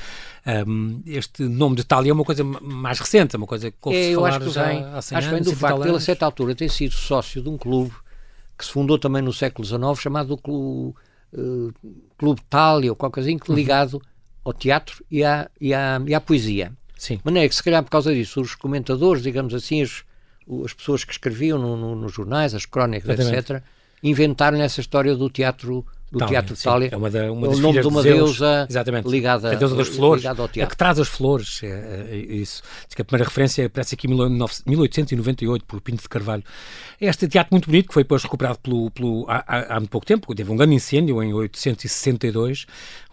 Um, 0.67 1.01
este 1.05 1.43
nome 1.43 1.75
de 1.75 1.81
Itália 1.81 2.11
é 2.11 2.13
uma 2.13 2.23
coisa 2.25 2.43
mais 2.43 2.99
recente, 2.99 3.35
é 3.35 3.37
uma 3.37 3.47
coisa 3.47 3.71
que 3.71 3.89
é, 3.89 4.11
eu 4.11 4.25
acho 4.25 4.39
que 4.39 4.49
vem, 4.49 4.83
acho 4.85 5.29
bem 5.31 5.41
do 5.41 5.55
facto 5.55 5.81
de 5.81 5.87
ele, 5.87 5.97
a 5.97 5.99
certa 5.99 6.25
altura, 6.25 6.55
ter 6.55 6.69
sido 6.69 6.93
sócio 6.93 7.41
de 7.41 7.49
um 7.49 7.57
clube 7.57 7.93
que 8.57 8.65
se 8.65 8.71
fundou 8.71 8.99
também 8.99 9.21
no 9.21 9.31
século 9.31 9.65
XIX, 9.65 9.81
chamado 9.97 10.37
Clube, 10.37 10.93
uh, 11.33 11.73
clube 12.17 12.41
Itália, 12.41 12.91
ou 12.91 12.95
qualquer 12.95 13.23
coisa 13.23 13.29
assim, 13.29 13.53
ligado 13.53 13.93
uhum. 13.93 14.01
ao 14.43 14.53
teatro 14.53 15.03
e 15.09 15.23
à, 15.23 15.49
e 15.61 15.73
à, 15.73 16.01
e 16.05 16.13
à 16.13 16.19
poesia. 16.19 16.73
Sim. 16.97 17.15
De 17.15 17.21
maneira 17.23 17.47
que, 17.47 17.55
se 17.55 17.63
calhar, 17.63 17.81
por 17.81 17.89
causa 17.89 18.13
disso, 18.13 18.41
os 18.41 18.55
comentadores, 18.55 19.23
digamos 19.23 19.53
assim, 19.53 19.81
as, 19.81 20.03
as 20.65 20.73
pessoas 20.73 21.05
que 21.05 21.13
escreviam 21.13 21.57
no, 21.57 21.77
no, 21.77 21.95
nos 21.95 22.11
jornais, 22.11 22.53
as 22.53 22.65
crónicas, 22.65 23.17
Exatamente. 23.17 23.53
etc., 23.53 23.63
inventaram 24.03 24.61
essa 24.61 24.79
história 24.79 25.15
do 25.15 25.29
teatro 25.29 25.85
do 26.11 26.17
Itália, 26.17 26.41
Teatro 26.41 26.55
Itália. 26.55 26.89
É 26.91 26.97
uma 26.97 27.09
da, 27.09 27.31
uma 27.31 27.47
o 27.47 27.57
nome 27.57 27.81
de 27.81 27.87
uma 27.87 28.01
de 28.01 28.09
deusa 28.09 28.65
Exatamente. 28.67 29.07
ligada, 29.07 29.51
a 29.51 29.55
deusa 29.55 29.75
das 29.75 29.87
flores, 29.89 30.25
ao 30.25 30.35
teatro. 30.35 30.63
A 30.63 30.67
que 30.67 30.77
traz 30.77 30.99
as 30.99 31.07
flores, 31.07 31.61
é, 31.63 31.67
é, 31.67 32.07
é 32.11 32.17
isso. 32.17 32.63
Diz 32.87 32.95
que 32.95 33.01
a 33.01 33.05
primeira 33.05 33.27
referência 33.27 33.65
aparece 33.67 33.93
aqui 33.93 34.07
em 34.07 34.09
1898, 34.09 35.65
por 35.65 35.79
Pinto 35.81 36.01
de 36.01 36.09
Carvalho. 36.09 36.43
Este 36.99 37.27
teatro 37.27 37.53
muito 37.53 37.67
bonito, 37.67 37.89
que 37.89 37.93
foi 37.93 38.03
depois 38.03 38.23
recuperado 38.23 38.57
pelo, 38.59 38.89
pelo, 38.89 39.25
há, 39.27 39.75
há 39.75 39.79
muito 39.79 39.91
pouco 39.91 40.07
tempo, 40.07 40.33
teve 40.33 40.51
um 40.51 40.55
grande 40.55 40.73
incêndio 40.73 41.21
em 41.21 41.31
862, 41.31 42.65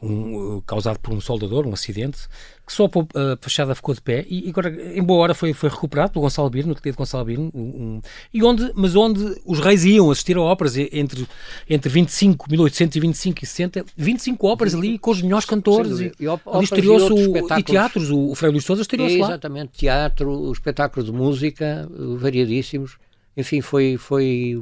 um, 0.03 0.63
causado 0.67 0.99
por 0.99 1.13
um 1.13 1.21
soldador, 1.21 1.67
um 1.67 1.75
acidente, 1.75 2.21
que 2.67 2.73
só 2.73 2.87
a 2.87 3.37
fachada 3.41 3.75
ficou 3.77 3.95
de 3.95 4.01
pé 4.01 4.27
e 4.29 4.49
agora, 4.49 4.69
em 4.93 5.03
boa 5.03 5.21
hora, 5.21 5.35
foi, 5.35 5.53
foi 5.53 5.71
recuperado 5.71 6.11
pelo 6.11 6.25
Gonçalo 6.25 6.51
Birno, 6.51 6.73
no 6.73 6.77
ateliê 6.77 6.91
de 6.91 6.99
Gonçalo 6.99 7.25
Birno, 7.25 7.51
um, 7.55 7.61
um, 7.61 8.01
e 8.35 8.43
onde, 8.43 8.73
mas 8.75 8.97
onde 8.97 9.41
os 9.45 9.61
reis 9.61 9.85
iam 9.85 10.11
assistir 10.11 10.37
a 10.37 10.41
óperas 10.41 10.77
entre, 10.77 11.29
entre 11.71 11.89
25, 11.89 12.51
1825 12.51 13.45
e 13.45 13.47
60, 13.47 13.85
25 13.97 14.47
óperas 14.49 14.75
ali 14.75 14.99
com 14.99 15.13
os 15.13 15.23
melhores 15.23 15.47
cantores. 15.47 16.01
E, 16.01 16.13
e, 16.19 16.27
ali 16.27 16.65
estreou-se 16.65 17.15
e, 17.15 17.59
e, 17.61 17.63
teatros, 17.63 18.11
o, 18.11 18.31
o 18.31 18.35
Frei 18.35 18.51
Luís 18.51 18.65
Souza 18.65 18.83
estreou-se 18.83 19.19
lá. 19.19 19.29
Exatamente, 19.29 19.79
teatro, 19.79 20.29
o 20.29 20.53
espetáculo 20.53 21.07
de 21.07 21.13
música, 21.13 21.89
eh, 21.89 22.17
variadíssimos. 22.19 22.99
Enfim, 23.37 23.61
foi, 23.61 23.97
foi 23.97 24.61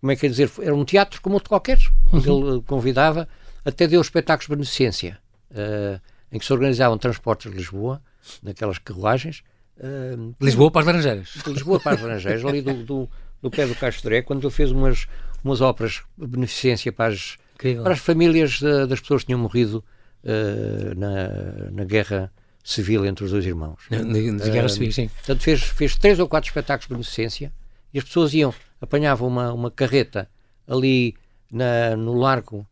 como 0.00 0.12
é 0.12 0.16
que 0.16 0.26
é 0.26 0.28
dizer, 0.28 0.50
era 0.60 0.74
um 0.74 0.84
teatro 0.84 1.22
como 1.22 1.36
outro 1.36 1.48
qualquer, 1.48 1.78
onde 2.12 2.28
uhum. 2.28 2.50
ele 2.50 2.62
convidava, 2.66 3.26
até 3.64 3.86
deu 3.86 4.02
espetáculos 4.02 4.48
de 4.48 4.50
beneficência. 4.50 5.18
Uh, 5.50 5.98
em 6.32 6.38
que 6.38 6.44
se 6.44 6.52
organizavam 6.52 6.96
transportes 6.96 7.50
de 7.50 7.56
Lisboa, 7.56 8.02
naquelas 8.42 8.78
carruagens. 8.78 9.42
Uh, 9.76 10.34
Lisboa 10.40 10.70
para 10.70 10.80
as 10.80 10.86
Laranjeiras. 10.86 11.28
De 11.44 11.52
Lisboa 11.52 11.78
para 11.78 11.94
as 11.94 12.00
Laranjeiras, 12.00 12.44
ali 12.44 12.62
do, 12.62 12.82
do, 12.82 13.10
do 13.42 13.50
pé 13.50 13.66
do 13.66 13.74
Castro 13.74 14.08
Dré, 14.08 14.22
quando 14.22 14.42
ele 14.42 14.54
fez 14.54 14.70
umas, 14.70 15.06
umas 15.44 15.60
óperas 15.60 16.02
de 16.16 16.26
beneficência 16.26 16.90
para 16.92 17.12
as, 17.12 17.36
para 17.82 17.92
as 17.92 17.98
famílias 17.98 18.52
de, 18.52 18.86
das 18.86 19.00
pessoas 19.00 19.22
que 19.22 19.26
tinham 19.26 19.40
morrido 19.40 19.84
uh, 20.24 20.98
na, 20.98 21.70
na 21.70 21.84
guerra 21.84 22.32
civil 22.64 23.04
entre 23.04 23.24
os 23.24 23.30
dois 23.30 23.44
irmãos. 23.44 23.80
Na, 23.90 24.02
na 24.02 24.48
guerra 24.48 24.68
civil, 24.68 24.92
sim. 24.92 25.08
Portanto, 25.08 25.42
fez, 25.42 25.62
fez 25.62 25.96
três 25.96 26.18
ou 26.18 26.28
quatro 26.28 26.48
espetáculos 26.48 26.86
de 26.86 26.94
beneficência 26.94 27.52
e 27.92 27.98
as 27.98 28.04
pessoas 28.04 28.32
iam, 28.32 28.54
apanhavam 28.80 29.28
uma, 29.28 29.52
uma 29.52 29.70
carreta 29.70 30.28
ali 30.66 31.14
na, 31.50 31.96
no 31.96 32.14
largo, 32.14 32.66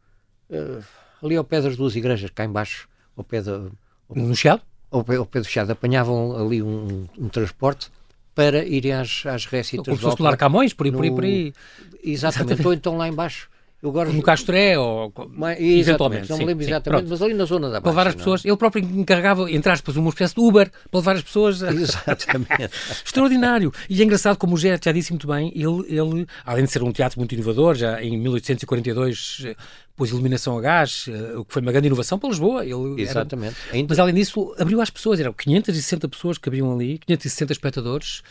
uh, 0.48 0.82
ali 1.22 1.36
ao 1.36 1.44
pé 1.44 1.60
das 1.60 1.76
duas 1.76 1.96
igrejas, 1.96 2.30
cá 2.30 2.44
embaixo, 2.44 2.88
ao 3.20 3.24
pé 3.24 3.42
da. 3.42 3.66
No 4.14 4.34
Chiado? 4.34 4.62
Ao 4.90 5.04
pé, 5.04 5.16
ao 5.16 5.26
pé 5.26 5.40
do 5.40 5.46
Chiado. 5.46 5.70
Apanhavam 5.70 6.36
ali 6.36 6.62
um, 6.62 7.06
um 7.18 7.28
transporte 7.28 7.90
para 8.34 8.64
irem 8.64 8.92
às, 8.92 9.24
às 9.26 9.46
récitas. 9.46 9.84
Como 9.84 9.96
se 9.96 10.02
fosse 10.02 10.36
Camões, 10.36 10.72
por 10.72 10.86
aí, 10.86 10.92
por 10.92 11.04
aí, 11.04 11.10
por 11.10 11.24
aí. 11.24 11.54
Exatamente. 12.02 12.52
Exatamente. 12.52 12.66
Ou 12.66 12.72
então 12.72 12.96
lá 12.96 13.08
embaixo 13.08 13.48
Agora, 13.82 14.12
no 14.12 14.22
Castré 14.22 14.78
ou 14.78 15.10
mas, 15.30 15.58
eventualmente. 15.58 16.28
Não 16.28 16.36
me 16.36 16.44
lembro 16.44 16.64
sim, 16.64 16.70
exatamente, 16.70 17.04
sim, 17.04 17.10
mas 17.10 17.22
ali 17.22 17.32
na 17.32 17.44
zona 17.46 17.70
da 17.70 17.80
Baixa. 17.80 17.82
Para 17.82 17.90
levar 17.90 18.06
as 18.08 18.14
pessoas, 18.14 18.44
ele 18.44 18.56
próprio 18.56 18.84
encarregava, 18.84 19.50
entre 19.50 19.72
aspas, 19.72 19.96
uma 19.96 20.10
espécie 20.10 20.34
de 20.34 20.40
Uber 20.40 20.70
para 20.90 21.00
levar 21.00 21.16
as 21.16 21.22
pessoas. 21.22 21.62
Exatamente. 21.64 22.70
Extraordinário. 23.04 23.72
E 23.88 24.00
é 24.00 24.04
engraçado, 24.04 24.36
como 24.36 24.54
o 24.54 24.58
Gé 24.58 24.78
já 24.82 24.92
disse 24.92 25.12
muito 25.12 25.26
bem, 25.26 25.50
ele, 25.54 25.84
ele, 25.88 26.26
além 26.44 26.64
de 26.64 26.70
ser 26.70 26.82
um 26.82 26.92
teatro 26.92 27.18
muito 27.18 27.34
inovador, 27.34 27.74
já 27.74 28.02
em 28.02 28.18
1842 28.18 29.44
eh, 29.46 29.56
pôs 29.96 30.10
iluminação 30.10 30.58
a 30.58 30.60
gás, 30.60 31.06
eh, 31.08 31.38
o 31.38 31.44
que 31.46 31.52
foi 31.52 31.62
uma 31.62 31.72
grande 31.72 31.86
inovação 31.86 32.18
para 32.18 32.28
Lisboa. 32.28 32.64
Ele 32.64 33.00
Exatamente. 33.00 33.56
Era, 33.72 33.86
mas 33.88 33.98
além 33.98 34.14
disso, 34.14 34.54
abriu 34.58 34.82
às 34.82 34.90
pessoas, 34.90 35.18
eram 35.20 35.32
560 35.32 36.06
pessoas 36.06 36.36
que 36.36 36.50
haviam 36.50 36.70
ali, 36.70 36.98
560 36.98 37.52
espectadores 37.54 38.22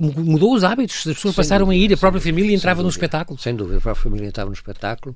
mudou 0.00 0.54
os 0.54 0.64
hábitos, 0.64 0.96
as 0.98 1.14
pessoas 1.14 1.34
sem 1.34 1.44
passaram 1.44 1.66
dúvida, 1.66 1.84
a 1.84 1.88
ir, 1.90 1.94
a 1.94 1.96
própria 1.96 2.20
família 2.20 2.54
entrava 2.54 2.82
no 2.82 2.88
espetáculo. 2.88 3.38
Sem 3.38 3.54
dúvida, 3.54 3.78
a 3.78 3.80
própria 3.80 4.02
família 4.02 4.26
entrava 4.28 4.50
no 4.50 4.54
espetáculo 4.54 5.14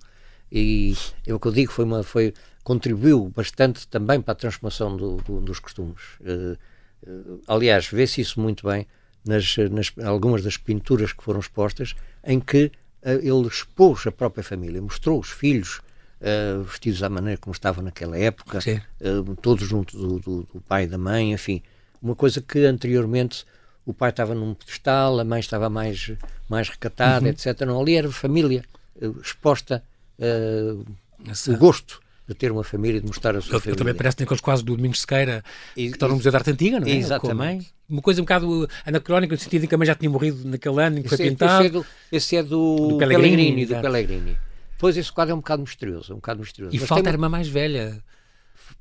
e 0.52 0.96
é 1.26 1.32
o 1.32 1.38
que 1.38 1.46
eu 1.46 1.52
digo, 1.52 1.72
foi 1.72 1.84
uma, 1.84 2.02
foi, 2.02 2.34
contribuiu 2.64 3.32
bastante 3.34 3.86
também 3.86 4.20
para 4.20 4.32
a 4.32 4.34
transformação 4.34 4.96
do, 4.96 5.16
do, 5.18 5.40
dos 5.40 5.60
costumes. 5.60 6.02
Uh, 6.20 6.58
uh, 7.06 7.42
aliás, 7.46 7.86
vê-se 7.86 8.20
isso 8.20 8.40
muito 8.40 8.66
bem 8.66 8.86
nas, 9.24 9.56
nas, 9.70 9.92
algumas 10.04 10.42
das 10.42 10.56
pinturas 10.56 11.12
que 11.12 11.22
foram 11.22 11.40
expostas, 11.40 11.94
em 12.24 12.40
que 12.40 12.72
uh, 13.02 13.10
ele 13.22 13.46
expôs 13.46 14.06
a 14.06 14.12
própria 14.12 14.42
família, 14.42 14.82
mostrou 14.82 15.20
os 15.20 15.30
filhos 15.30 15.80
vestidos 16.66 17.02
à 17.02 17.08
maneira 17.08 17.40
como 17.40 17.54
estavam 17.54 17.82
naquela 17.82 18.18
época, 18.18 18.58
todos 19.40 19.66
junto 19.66 19.96
do, 19.96 20.18
do, 20.18 20.42
do 20.52 20.60
pai 20.68 20.84
e 20.84 20.86
da 20.86 20.98
mãe, 20.98 21.32
enfim, 21.32 21.62
uma 22.02 22.14
coisa 22.14 22.42
que 22.42 22.58
anteriormente 22.66 23.46
o 23.90 23.94
pai 23.94 24.10
estava 24.10 24.34
num 24.34 24.54
pedestal, 24.54 25.18
a 25.20 25.24
mãe 25.24 25.40
estava 25.40 25.68
mais, 25.68 26.12
mais 26.48 26.68
recatada, 26.68 27.26
uhum. 27.26 27.30
etc. 27.30 27.60
Não, 27.62 27.80
ali 27.80 27.96
era 27.96 28.10
família 28.10 28.64
uh, 29.00 29.20
exposta 29.20 29.82
uh, 30.18 30.84
o 31.52 31.56
gosto 31.56 32.00
de 32.26 32.34
ter 32.34 32.52
uma 32.52 32.62
família 32.62 32.98
e 32.98 33.00
de 33.00 33.06
mostrar 33.06 33.36
a 33.36 33.40
sua 33.40 33.56
eu, 33.56 33.60
família. 33.60 33.78
Também 33.78 33.94
parece 33.94 34.20
naqueles 34.20 34.40
quase 34.40 34.64
do 34.64 34.76
Domingos 34.76 35.00
Sequeira 35.00 35.42
que 35.74 35.82
estão 35.82 36.08
no 36.08 36.16
Museu 36.16 36.30
da 36.30 36.38
Arte 36.38 36.50
Antiga, 36.50 36.78
não 36.78 36.86
é? 36.86 36.92
Exatamente. 36.92 37.72
Uma 37.88 38.00
coisa 38.00 38.20
um 38.20 38.24
bocado 38.24 38.68
anacrónica, 38.86 39.34
no 39.34 39.40
sentido 39.40 39.64
em 39.64 39.66
que 39.66 39.74
a 39.74 39.78
mãe 39.78 39.86
já 39.86 39.96
tinha 39.96 40.08
morrido 40.08 40.48
naquele 40.48 40.80
ano 40.80 40.98
em 40.98 41.02
que 41.02 41.08
esse 41.08 41.16
foi 41.16 41.26
é, 41.26 41.28
pintado. 41.30 41.64
Esse 41.64 41.66
é 41.66 41.70
do, 41.70 41.86
esse 42.12 42.36
é 42.36 42.42
do, 42.42 42.88
do 42.88 42.98
Pellegrini. 42.98 43.36
Pellegrini 43.36 43.66
do 43.66 43.80
Pellegrini. 43.80 44.38
Pois 44.78 44.96
esse 44.96 45.12
quadro 45.12 45.32
é 45.32 45.34
um 45.34 45.38
bocado 45.40 45.62
misterioso, 45.62 46.12
é 46.12 46.14
um 46.14 46.18
bocado 46.18 46.40
misterioso. 46.40 46.74
E 46.74 46.78
Mas 46.78 46.88
falta 46.88 47.02
uma... 47.02 47.10
a 47.10 47.12
irmã 47.12 47.28
mais 47.28 47.48
velha. 47.48 48.02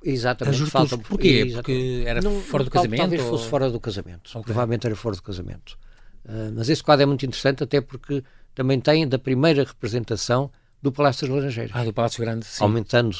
Exatamente. 0.03 0.65
Falta... 0.65 0.97
Porquê? 0.97 1.27
Exatamente. 1.27 1.55
Porque 1.55 2.03
era 2.05 2.21
não, 2.21 2.39
fora 2.41 2.63
do 2.63 2.71
casamento? 2.71 2.99
Talvez 2.99 3.21
ou... 3.23 3.29
fosse 3.29 3.47
fora 3.47 3.69
do 3.69 3.79
casamento. 3.79 4.29
Okay. 4.29 4.43
Provavelmente 4.43 4.87
era 4.87 4.95
fora 4.95 5.15
do 5.15 5.21
casamento. 5.21 5.77
Uh, 6.25 6.51
mas 6.55 6.69
esse 6.69 6.83
quadro 6.83 7.03
é 7.03 7.05
muito 7.05 7.25
interessante 7.25 7.63
até 7.63 7.81
porque 7.81 8.23
também 8.55 8.79
tem 8.79 9.07
da 9.07 9.17
primeira 9.17 9.63
representação 9.63 10.51
do 10.81 10.91
Palácio 10.91 11.27
das 11.27 11.35
Laranjeiras. 11.35 11.71
Ah, 11.75 11.83
do 11.83 11.93
Palácio 11.93 12.21
Grande, 12.21 12.45
sim. 12.45 12.63
Aumentando. 12.63 13.15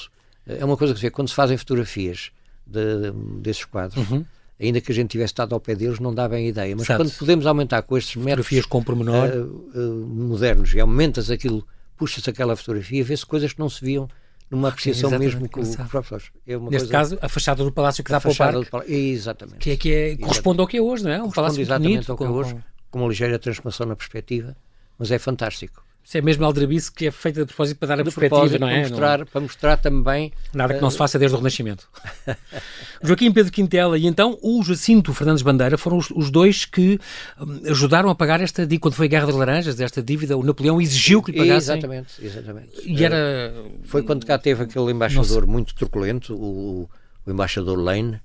É 0.45 0.63
uma 0.65 0.77
coisa 0.77 0.93
que 0.93 0.99
se 0.99 1.05
vê 1.05 1.11
quando 1.11 1.27
se 1.27 1.35
fazem 1.35 1.57
fotografias 1.57 2.31
de, 2.65 3.11
desses 3.41 3.65
quadros. 3.65 4.09
Uhum. 4.09 4.25
Ainda 4.59 4.81
que 4.81 4.91
a 4.91 4.95
gente 4.95 5.11
tivesse 5.11 5.31
estado 5.31 5.53
ao 5.53 5.59
pé 5.59 5.75
deles, 5.75 5.99
não 5.99 6.13
dá 6.13 6.27
bem 6.27 6.47
ideia. 6.47 6.75
Mas 6.75 6.85
Exato. 6.85 7.03
quando 7.03 7.17
podemos 7.17 7.45
aumentar 7.45 7.81
com 7.83 7.97
estes 7.97 8.15
métodos 8.15 8.45
Fotografias 8.47 8.65
com 8.65 8.83
pormenor. 8.83 9.29
Uh, 9.29 9.79
uh, 9.79 10.05
modernos 10.07 10.73
e 10.73 10.79
aumentas 10.79 11.31
aquilo, 11.31 11.65
puxas 11.95 12.27
aquela 12.27 12.55
fotografia, 12.55 13.03
vê-se 13.03 13.25
coisas 13.25 13.53
que 13.53 13.59
não 13.59 13.69
se 13.69 13.83
viam 13.83 14.09
numa 14.49 14.69
apreciação 14.69 15.11
mesmo 15.17 15.47
com 15.49 15.59
os 15.59 15.75
professores. 15.75 16.31
É 16.47 16.57
Neste 16.57 16.69
coisa... 16.69 16.87
caso, 16.87 17.19
a 17.21 17.29
fachada 17.29 17.63
do 17.63 17.71
palácio 17.71 18.03
que 18.03 18.11
dá 18.11 18.19
para 18.19 18.31
o 18.31 18.35
parque. 18.35 18.69
Pal... 18.69 18.83
Exatamente. 18.87 19.59
Que 19.59 19.71
é, 19.71 19.77
que 19.77 19.93
é, 19.93 20.17
corresponde 20.17 20.61
ao 20.61 20.67
que 20.67 20.77
é 20.77 20.81
hoje, 20.81 21.03
não 21.03 21.11
é? 21.11 21.21
Um 21.21 21.31
palácio 21.31 21.61
exatamente 21.61 21.93
bonito, 21.93 22.11
ao 22.11 22.17
que 22.17 22.23
é 22.23 22.27
hoje, 22.27 22.57
com 22.89 22.99
uma 22.99 23.07
ligeira 23.07 23.37
transformação 23.37 23.85
na 23.85 23.95
perspectiva, 23.95 24.55
mas 24.97 25.11
é 25.11 25.19
fantástico. 25.19 25.83
Isso 26.03 26.17
é 26.17 26.21
mesmo 26.21 26.43
aldrabice 26.43 26.91
que 26.91 27.05
é 27.05 27.11
feita 27.11 27.41
de 27.41 27.47
propósito 27.47 27.77
para 27.77 27.89
dar 27.89 27.93
a 27.93 27.97
de 27.97 28.03
perspectiva, 28.05 28.57
não 28.57 28.67
é? 28.67 28.81
Para 28.81 28.89
mostrar, 28.89 29.19
não... 29.19 29.25
para 29.27 29.41
mostrar 29.41 29.77
também... 29.77 30.33
Nada 30.51 30.73
que 30.73 30.81
não 30.81 30.89
se 30.89 30.97
faça 30.97 31.19
desde 31.19 31.35
o 31.35 31.37
Renascimento. 31.37 31.87
Joaquim 33.03 33.31
Pedro 33.31 33.51
Quintela 33.51 33.95
e 33.95 34.07
então 34.07 34.35
o 34.41 34.63
Jacinto 34.63 35.13
Fernandes 35.13 35.43
Bandeira 35.43 35.77
foram 35.77 35.97
os, 35.97 36.09
os 36.09 36.31
dois 36.31 36.65
que 36.65 36.99
um, 37.39 37.69
ajudaram 37.69 38.09
a 38.09 38.15
pagar 38.15 38.41
esta 38.41 38.63
dívida, 38.63 38.81
quando 38.81 38.95
foi 38.95 39.05
a 39.05 39.09
Guerra 39.09 39.27
das 39.27 39.35
Laranjas, 39.35 39.79
esta 39.79 40.01
dívida, 40.01 40.35
o 40.35 40.43
Napoleão 40.43 40.81
exigiu 40.81 41.21
que 41.21 41.31
lhe 41.31 41.37
pagassem. 41.37 41.77
Exatamente, 41.77 42.25
exatamente. 42.25 42.71
E 42.83 43.05
era... 43.05 43.53
Foi 43.83 44.01
quando 44.01 44.25
cá 44.25 44.39
teve 44.39 44.63
aquele 44.63 44.91
embaixador 44.91 45.45
muito 45.45 45.75
truculento, 45.75 46.33
o, 46.33 46.89
o 47.23 47.31
embaixador 47.31 47.77
Lane, 47.77 48.19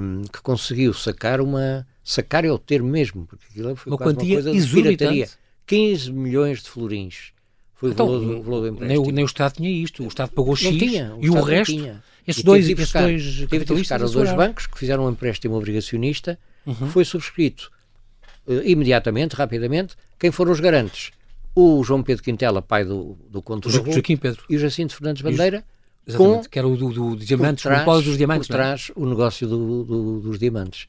um, 0.00 0.22
que 0.32 0.40
conseguiu 0.40 0.94
sacar 0.94 1.42
uma... 1.42 1.86
Sacar 2.02 2.44
é 2.44 2.50
o 2.50 2.58
termo 2.58 2.88
mesmo, 2.88 3.26
porque 3.26 3.44
aquilo 3.50 3.76
foi 3.76 3.92
uma 3.92 3.98
quase 3.98 4.14
quantia 4.14 4.36
uma 4.36 4.42
coisa 4.44 4.66
de 4.66 4.72
pirataria 4.72 5.28
15 5.66 6.12
milhões 6.12 6.62
de 6.62 6.68
florins. 6.68 7.32
Foi 7.74 7.90
então, 7.90 8.06
o, 8.06 8.42
valor, 8.42 8.60
do 8.62 8.68
empréstimo. 8.68 8.88
Nem 8.88 8.98
o, 8.98 9.14
nem 9.14 9.24
o 9.24 9.26
Estado 9.26 9.54
tinha 9.54 9.70
isto. 9.70 10.02
O 10.02 10.08
Estado 10.08 10.30
pagou 10.30 10.56
X 10.56 10.76
tinha, 10.78 11.14
o 11.14 11.22
e 11.22 11.26
Estado 11.26 11.42
o 11.42 11.44
resto. 11.44 11.72
Tinha. 11.72 12.02
Esses 12.26 12.42
dois, 12.42 12.66
teve 12.66 12.82
buscar, 12.82 13.02
dois 13.02 13.46
teve 13.48 13.64
de 13.64 13.74
buscar 13.74 14.02
a 14.02 14.06
dois 14.06 14.32
bancos 14.32 14.66
que 14.66 14.78
fizeram 14.78 15.06
um 15.06 15.10
empréstimo 15.10 15.54
obrigacionista, 15.54 16.38
uhum. 16.66 16.88
foi 16.88 17.04
subscrito 17.04 17.70
uh, 18.46 18.62
imediatamente, 18.64 19.34
rapidamente. 19.34 19.94
Quem 20.18 20.32
foram 20.32 20.50
os 20.50 20.58
garantes? 20.58 21.12
O 21.54 21.84
João 21.84 22.02
Pedro 22.02 22.24
Quintela, 22.24 22.60
pai 22.60 22.84
do, 22.84 23.16
do 23.30 23.40
Conto 23.40 23.70
Joaquim 23.70 24.16
Pedro. 24.16 24.42
E 24.50 24.56
o 24.56 24.58
Jacinto 24.58 24.94
Fernandes 24.94 25.22
Bandeira. 25.22 25.64
Com, 26.16 26.40
que 26.42 26.58
era 26.58 26.68
o 26.68 26.76
do, 26.76 26.92
do, 26.92 27.16
do 27.16 27.24
diamantes, 27.24 27.64
trás, 27.64 27.86
o 27.86 28.02
dos 28.02 28.16
diamantes. 28.16 28.46
Por 28.46 28.54
é? 28.54 28.56
trás, 28.56 28.92
o 28.94 29.06
negócio 29.06 29.48
do, 29.48 29.84
do, 29.84 30.20
dos 30.20 30.38
diamantes. 30.38 30.86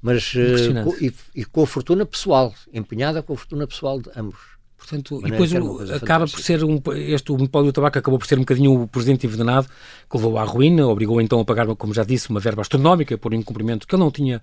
Mas, 0.00 0.32
uh, 0.34 0.84
com, 0.84 0.96
e, 1.04 1.12
e 1.34 1.44
com 1.44 1.62
a 1.62 1.66
fortuna 1.66 2.06
pessoal, 2.06 2.54
empenhada 2.72 3.22
com 3.22 3.32
a 3.32 3.36
fortuna 3.36 3.66
pessoal 3.66 4.00
de 4.00 4.10
ambos. 4.16 4.58
Portanto, 4.78 5.20
e 5.26 5.30
depois 5.30 5.52
o, 5.52 5.92
acaba 5.92 6.24
por 6.24 6.40
ser 6.40 6.62
um, 6.62 6.80
este 6.94 7.32
o 7.32 7.36
monopólio 7.36 7.72
do 7.72 7.74
tabaco 7.74 7.98
acabou 7.98 8.16
por 8.16 8.28
ser 8.28 8.36
um 8.36 8.42
bocadinho 8.42 8.82
o 8.82 8.86
presidente 8.86 9.26
envenenado 9.26 9.66
que 10.08 10.16
levou 10.16 10.38
à 10.38 10.44
ruína, 10.44 10.86
obrigou 10.86 11.20
então 11.20 11.40
a 11.40 11.44
pagar, 11.44 11.66
como 11.74 11.92
já 11.92 12.04
disse, 12.04 12.30
uma 12.30 12.38
verba 12.38 12.62
astronómica 12.62 13.18
por 13.18 13.34
incumprimento 13.34 13.88
que 13.88 13.94
ele 13.94 14.02
não 14.02 14.10
tinha, 14.10 14.40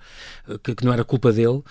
que, 0.61 0.75
que 0.75 0.85
não 0.85 0.91
era 0.91 1.05
culpa 1.05 1.31
dele. 1.31 1.47
Uh, 1.47 1.63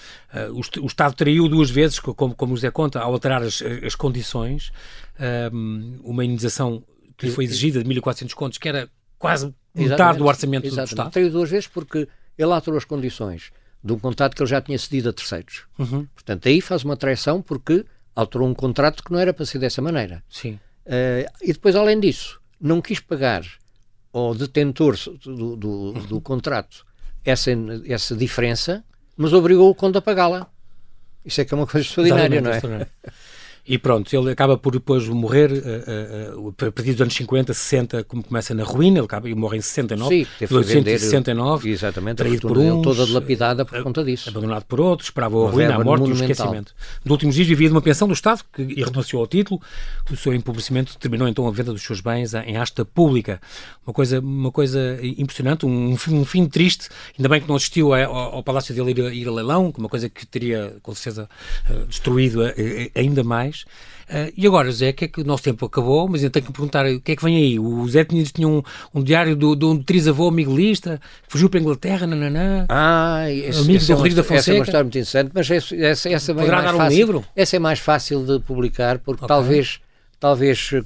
o, 0.53 0.83
o, 0.83 0.87
Estado 0.87 1.15
traiu 1.15 1.47
duas 1.47 1.71
vezes, 1.71 1.99
como, 1.99 2.35
como 2.35 2.55
o 2.55 2.57
Zé 2.57 2.71
conta, 2.71 3.01
ao 3.01 3.13
alterar 3.13 3.43
as, 3.43 3.63
as 3.85 3.95
condições, 3.95 4.73
uh, 5.21 6.01
uma 6.03 6.25
indenização 6.25 6.83
que 7.19 7.27
lhe 7.27 7.33
foi 7.33 7.45
exigida 7.45 7.85
de 7.85 7.89
1.400 7.89 8.33
contos, 8.33 8.59
que 8.59 8.69
era 8.69 8.89
quase 9.19 9.55
metade 9.75 10.19
do 10.19 10.25
orçamento 10.25 10.67
exatamente. 10.67 10.89
do 10.89 10.93
Estado. 10.95 11.13
Traiu 11.13 11.31
duas 11.31 11.51
vezes 11.51 11.67
porque 11.69 12.09
ele 12.37 12.53
alterou 12.53 12.79
as 12.79 12.85
condições 12.85 13.53
de 13.85 13.93
um 13.93 13.99
contrato 13.99 14.35
que 14.35 14.43
ele 14.43 14.49
já 14.49 14.63
tinha 14.63 14.79
cedido 14.79 15.11
a 15.11 15.13
terceiros. 15.13 15.65
Uhum. 15.79 16.07
Portanto, 16.15 16.49
aí 16.49 16.63
faz 16.63 16.85
uma 16.85 16.97
traição 16.97 17.43
porque 17.43 17.85
alterou 18.17 18.49
um 18.49 18.55
contrato 18.55 19.05
que 19.05 19.13
não 19.13 19.19
era 19.19 19.35
para 19.35 19.45
ser 19.45 19.59
dessa 19.59 19.83
maneira. 19.83 20.25
Sim. 20.31 20.59
Uh, 20.87 21.31
e 21.43 21.53
depois, 21.53 21.77
além 21.77 22.01
disso, 22.01 22.41
não 22.59 22.81
quis 22.81 22.99
pagar 22.99 23.45
ao 24.13 24.35
detentor 24.35 24.97
do, 25.23 25.57
do, 25.57 25.69
uhum. 25.69 26.07
do 26.07 26.21
contrato 26.21 26.85
essa, 27.25 27.51
essa 27.87 28.17
diferença, 28.17 28.83
mas 29.17 29.33
obrigou 29.33 29.71
o 29.71 29.75
conto 29.75 29.99
a 29.99 30.03
pagá-la. 30.03 30.49
Isso 31.25 31.41
é 31.41 31.45
que 31.45 31.53
é 31.53 31.57
uma 31.57 31.67
coisa 31.67 31.87
extraordinária, 31.87 32.41
não 32.41 32.51
é? 32.51 32.61
E 33.67 33.79
pronto, 33.79 34.15
ele 34.15 34.31
acaba 34.31 34.59
por 34.59 34.75
depois 34.75 35.09
morrer 35.09 35.51
uh, 35.51 36.39
uh, 36.39 36.49
a 36.51 36.71
partir 36.71 36.93
dos 36.93 37.01
anos 37.01 37.15
50, 37.15 37.55
60, 37.55 38.05
como 38.05 38.23
começa 38.23 38.53
na 38.53 38.63
ruína, 38.63 38.99
ele 38.99 39.07
acaba, 39.07 39.27
e 39.27 39.35
morre 39.35 39.57
em 39.57 39.63
69, 39.63 40.15
Sim, 40.15 40.31
teve 40.39 40.55
1869, 40.55 41.71
exatamente, 41.71 42.17
traído 42.19 42.47
por 42.47 42.59
uns, 42.59 42.83
toda 42.83 43.07
dilapidada 43.07 43.65
por 43.65 43.83
conta 43.83 44.05
disso. 44.05 44.29
Abandonado 44.29 44.65
por 44.65 44.83
outros, 44.83 45.09
esperava 45.09 45.47
a 45.47 45.51
ruína, 45.51 45.77
a 45.77 45.85
morte 45.85 46.07
e 46.09 46.13
o 46.13 46.15
esquecimento. 46.15 46.75
Nos 47.03 47.11
últimos 47.11 47.35
dias 47.37 47.49
vivia 47.49 47.69
de 47.69 47.75
uma 47.75 47.81
pensão 47.81 48.07
do 48.07 48.13
Estado, 48.13 48.45
que 48.53 48.61
e 48.61 48.83
renunciou 48.85 49.23
ao 49.23 49.27
título, 49.27 49.59
o 50.11 50.17
seu 50.17 50.35
empobrecimento 50.35 50.99
terminou 50.99 51.27
então 51.27 51.49
a 51.49 51.51
venda 51.51 51.73
dos 51.73 51.83
seus 51.83 52.03
bens 52.03 52.35
em 52.35 52.59
asta 52.59 52.85
pública. 52.85 53.41
Uma 53.87 53.95
coisa, 53.95 54.21
uma 54.21 54.53
coisa 54.53 54.99
impressionante, 55.03 55.65
um, 55.65 55.93
um 55.93 56.25
fim 56.27 56.47
triste, 56.47 56.91
ainda 57.19 57.31
bem 57.31 57.41
que 57.41 57.49
não 57.49 57.57
assistiu 57.57 57.95
ao, 57.95 58.15
ao 58.15 58.43
Palácio 58.43 58.75
dele 58.75 58.91
ir, 58.91 59.15
ir 59.15 59.29
a 59.29 59.33
leilão, 59.33 59.73
uma 59.79 59.89
coisa 59.89 60.11
que 60.11 60.27
teria 60.27 60.77
com 60.83 60.95
certeza 60.95 61.31
destruído 61.89 62.41
ainda 62.95 63.25
mais. 63.25 63.54
Uh, 63.63 64.33
e 64.37 64.47
agora, 64.47 64.71
Zé, 64.71 64.93
que 64.93 65.07
é 65.07 65.09
que 65.09 65.21
o 65.21 65.25
nosso 65.25 65.43
tempo 65.43 65.65
acabou, 65.65 66.07
mas 66.09 66.23
eu 66.23 66.31
tenho 66.31 66.45
que 66.45 66.53
perguntar 66.53 66.85
o 66.87 67.01
que 67.01 67.13
é 67.13 67.17
que 67.17 67.25
vem 67.25 67.37
aí? 67.37 67.59
O 67.59 67.89
Zé 67.89 68.05
tinha, 68.05 68.23
tinha 68.25 68.47
um, 68.47 68.63
um 68.95 69.03
diário 69.03 69.35
do, 69.35 69.57
de 69.57 69.65
um 69.65 69.83
trisavô 69.83 70.31
miguelista 70.31 71.01
que 71.27 71.33
fugiu 71.33 71.49
para 71.49 71.59
a 71.59 71.63
Inglaterra, 71.63 72.07
nananã. 72.07 72.67
Ah, 72.69 73.31
esse, 73.31 73.61
amigo 73.61 73.77
esse 73.77 73.87
do 73.87 73.93
é 73.93 73.97
Rodrigo 73.97 74.17
da 74.17 74.23
Fonseca. 74.23 74.41
Essa 74.41 74.51
é 74.51 74.55
uma 74.55 74.65
história 74.65 74.85
muito 74.85 74.99
interessante, 74.99 75.31
mas 75.33 75.51
essa, 75.51 75.77
essa, 75.77 76.09
essa 76.11 76.33
é 76.33 76.35
Poderá 76.35 76.57
mais 76.57 76.65
dar 76.67 76.77
fácil, 76.77 76.85
um 76.85 76.99
livro? 76.99 77.25
Essa 77.35 77.57
é 77.57 77.59
mais 77.59 77.79
fácil 77.79 78.27
de 78.27 78.41
publicar, 78.41 78.99
porque 78.99 79.25
okay. 79.25 79.29
talvez, 79.29 79.81
talvez 80.21 80.71
eh, 80.75 80.83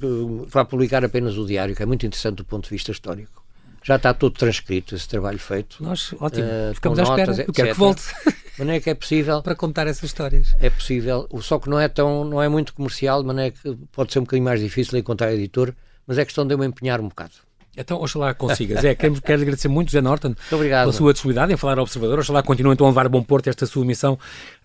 vá 0.47 0.63
publicar 0.63 1.03
apenas 1.03 1.37
o 1.37 1.45
diário, 1.45 1.75
que 1.75 1.83
é 1.83 1.85
muito 1.85 2.05
interessante 2.05 2.37
do 2.37 2.45
ponto 2.45 2.65
de 2.65 2.69
vista 2.69 2.91
histórico. 2.91 3.43
Já 3.83 3.95
está 3.95 4.13
tudo 4.13 4.37
transcrito, 4.37 4.95
esse 4.95 5.07
trabalho 5.07 5.39
feito. 5.39 5.77
Nós, 5.81 6.13
ótimo. 6.19 6.45
Uh, 6.45 6.73
Ficamos 6.73 6.99
à 6.99 7.03
espera. 7.03 7.45
Eu 7.47 7.53
quero 7.53 7.69
que 7.69 7.73
volte. 7.73 8.03
Não 8.59 8.73
é 8.73 8.79
que 8.79 8.89
é 8.89 8.93
possível. 8.93 9.41
Para 9.41 9.55
contar 9.55 9.87
essas 9.87 10.03
histórias. 10.03 10.55
É 10.59 10.69
possível. 10.69 11.27
Só 11.41 11.59
que 11.59 11.69
não 11.69 11.79
é 11.79 11.87
tão, 11.87 12.23
não 12.23 12.41
é 12.41 12.49
muito 12.49 12.73
comercial, 12.73 13.23
mas 13.23 13.35
não 13.35 13.43
é 13.43 13.51
que 13.51 13.77
pode 13.91 14.11
ser 14.13 14.19
um 14.19 14.23
bocadinho 14.23 14.45
mais 14.45 14.59
difícil 14.59 14.97
encontrar 14.97 15.33
editor, 15.33 15.73
mas 16.05 16.17
é 16.17 16.25
questão 16.25 16.45
de 16.45 16.53
eu 16.53 16.57
me 16.57 16.65
empenhar 16.65 16.99
um 16.99 17.07
bocado. 17.07 17.33
Então, 17.77 18.01
oxalá 18.01 18.33
consigas. 18.33 18.83
É, 18.83 18.93
quero, 18.93 19.21
quero 19.21 19.41
agradecer 19.41 19.69
muito, 19.69 19.89
José 19.89 20.01
Norton, 20.01 20.29
muito 20.29 20.55
obrigado. 20.55 20.85
pela 20.85 20.93
sua 20.93 21.13
disponibilidade 21.13 21.53
em 21.53 21.57
falar 21.57 21.77
ao 21.77 21.83
Observador. 21.83 22.19
Oxalá 22.19 22.43
continue 22.43 22.73
então 22.73 22.85
a 22.85 22.89
levar 22.89 23.05
a 23.05 23.09
bom 23.09 23.23
porto 23.23 23.47
esta 23.47 23.65
sua 23.65 23.85
missão 23.85 24.19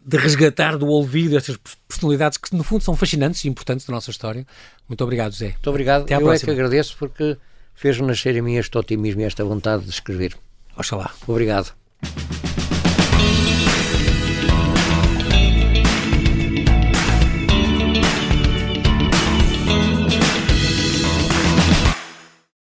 de 0.05 0.17
resgatar 0.17 0.77
do 0.77 0.89
olvido 0.89 1.37
estas 1.37 1.57
personalidades 1.87 2.39
que, 2.39 2.55
no 2.57 2.65
fundo, 2.65 2.83
são 2.83 2.97
fascinantes 2.97 3.45
e 3.45 3.49
importantes 3.49 3.87
da 3.87 3.93
nossa 3.93 4.11
história. 4.11 4.45
Muito 4.89 5.05
obrigado, 5.05 5.33
José. 5.33 5.51
Muito 5.51 5.71
obrigado. 5.71 6.03
Até 6.03 6.15
à 6.15 6.19
eu 6.19 6.27
próxima. 6.27 6.53
é 6.53 6.55
que 6.55 6.61
agradeço 6.61 6.97
porque 6.99 7.37
fez 7.75 8.01
nascer 8.01 8.35
em 8.35 8.43
mim 8.43 8.57
este 8.57 8.77
otimismo 8.77 9.21
e 9.21 9.25
esta 9.25 9.45
vontade 9.45 9.85
de 9.85 9.91
escrever. 9.91 10.35
Oxalá. 10.77 11.13
Obrigado. 11.29 11.73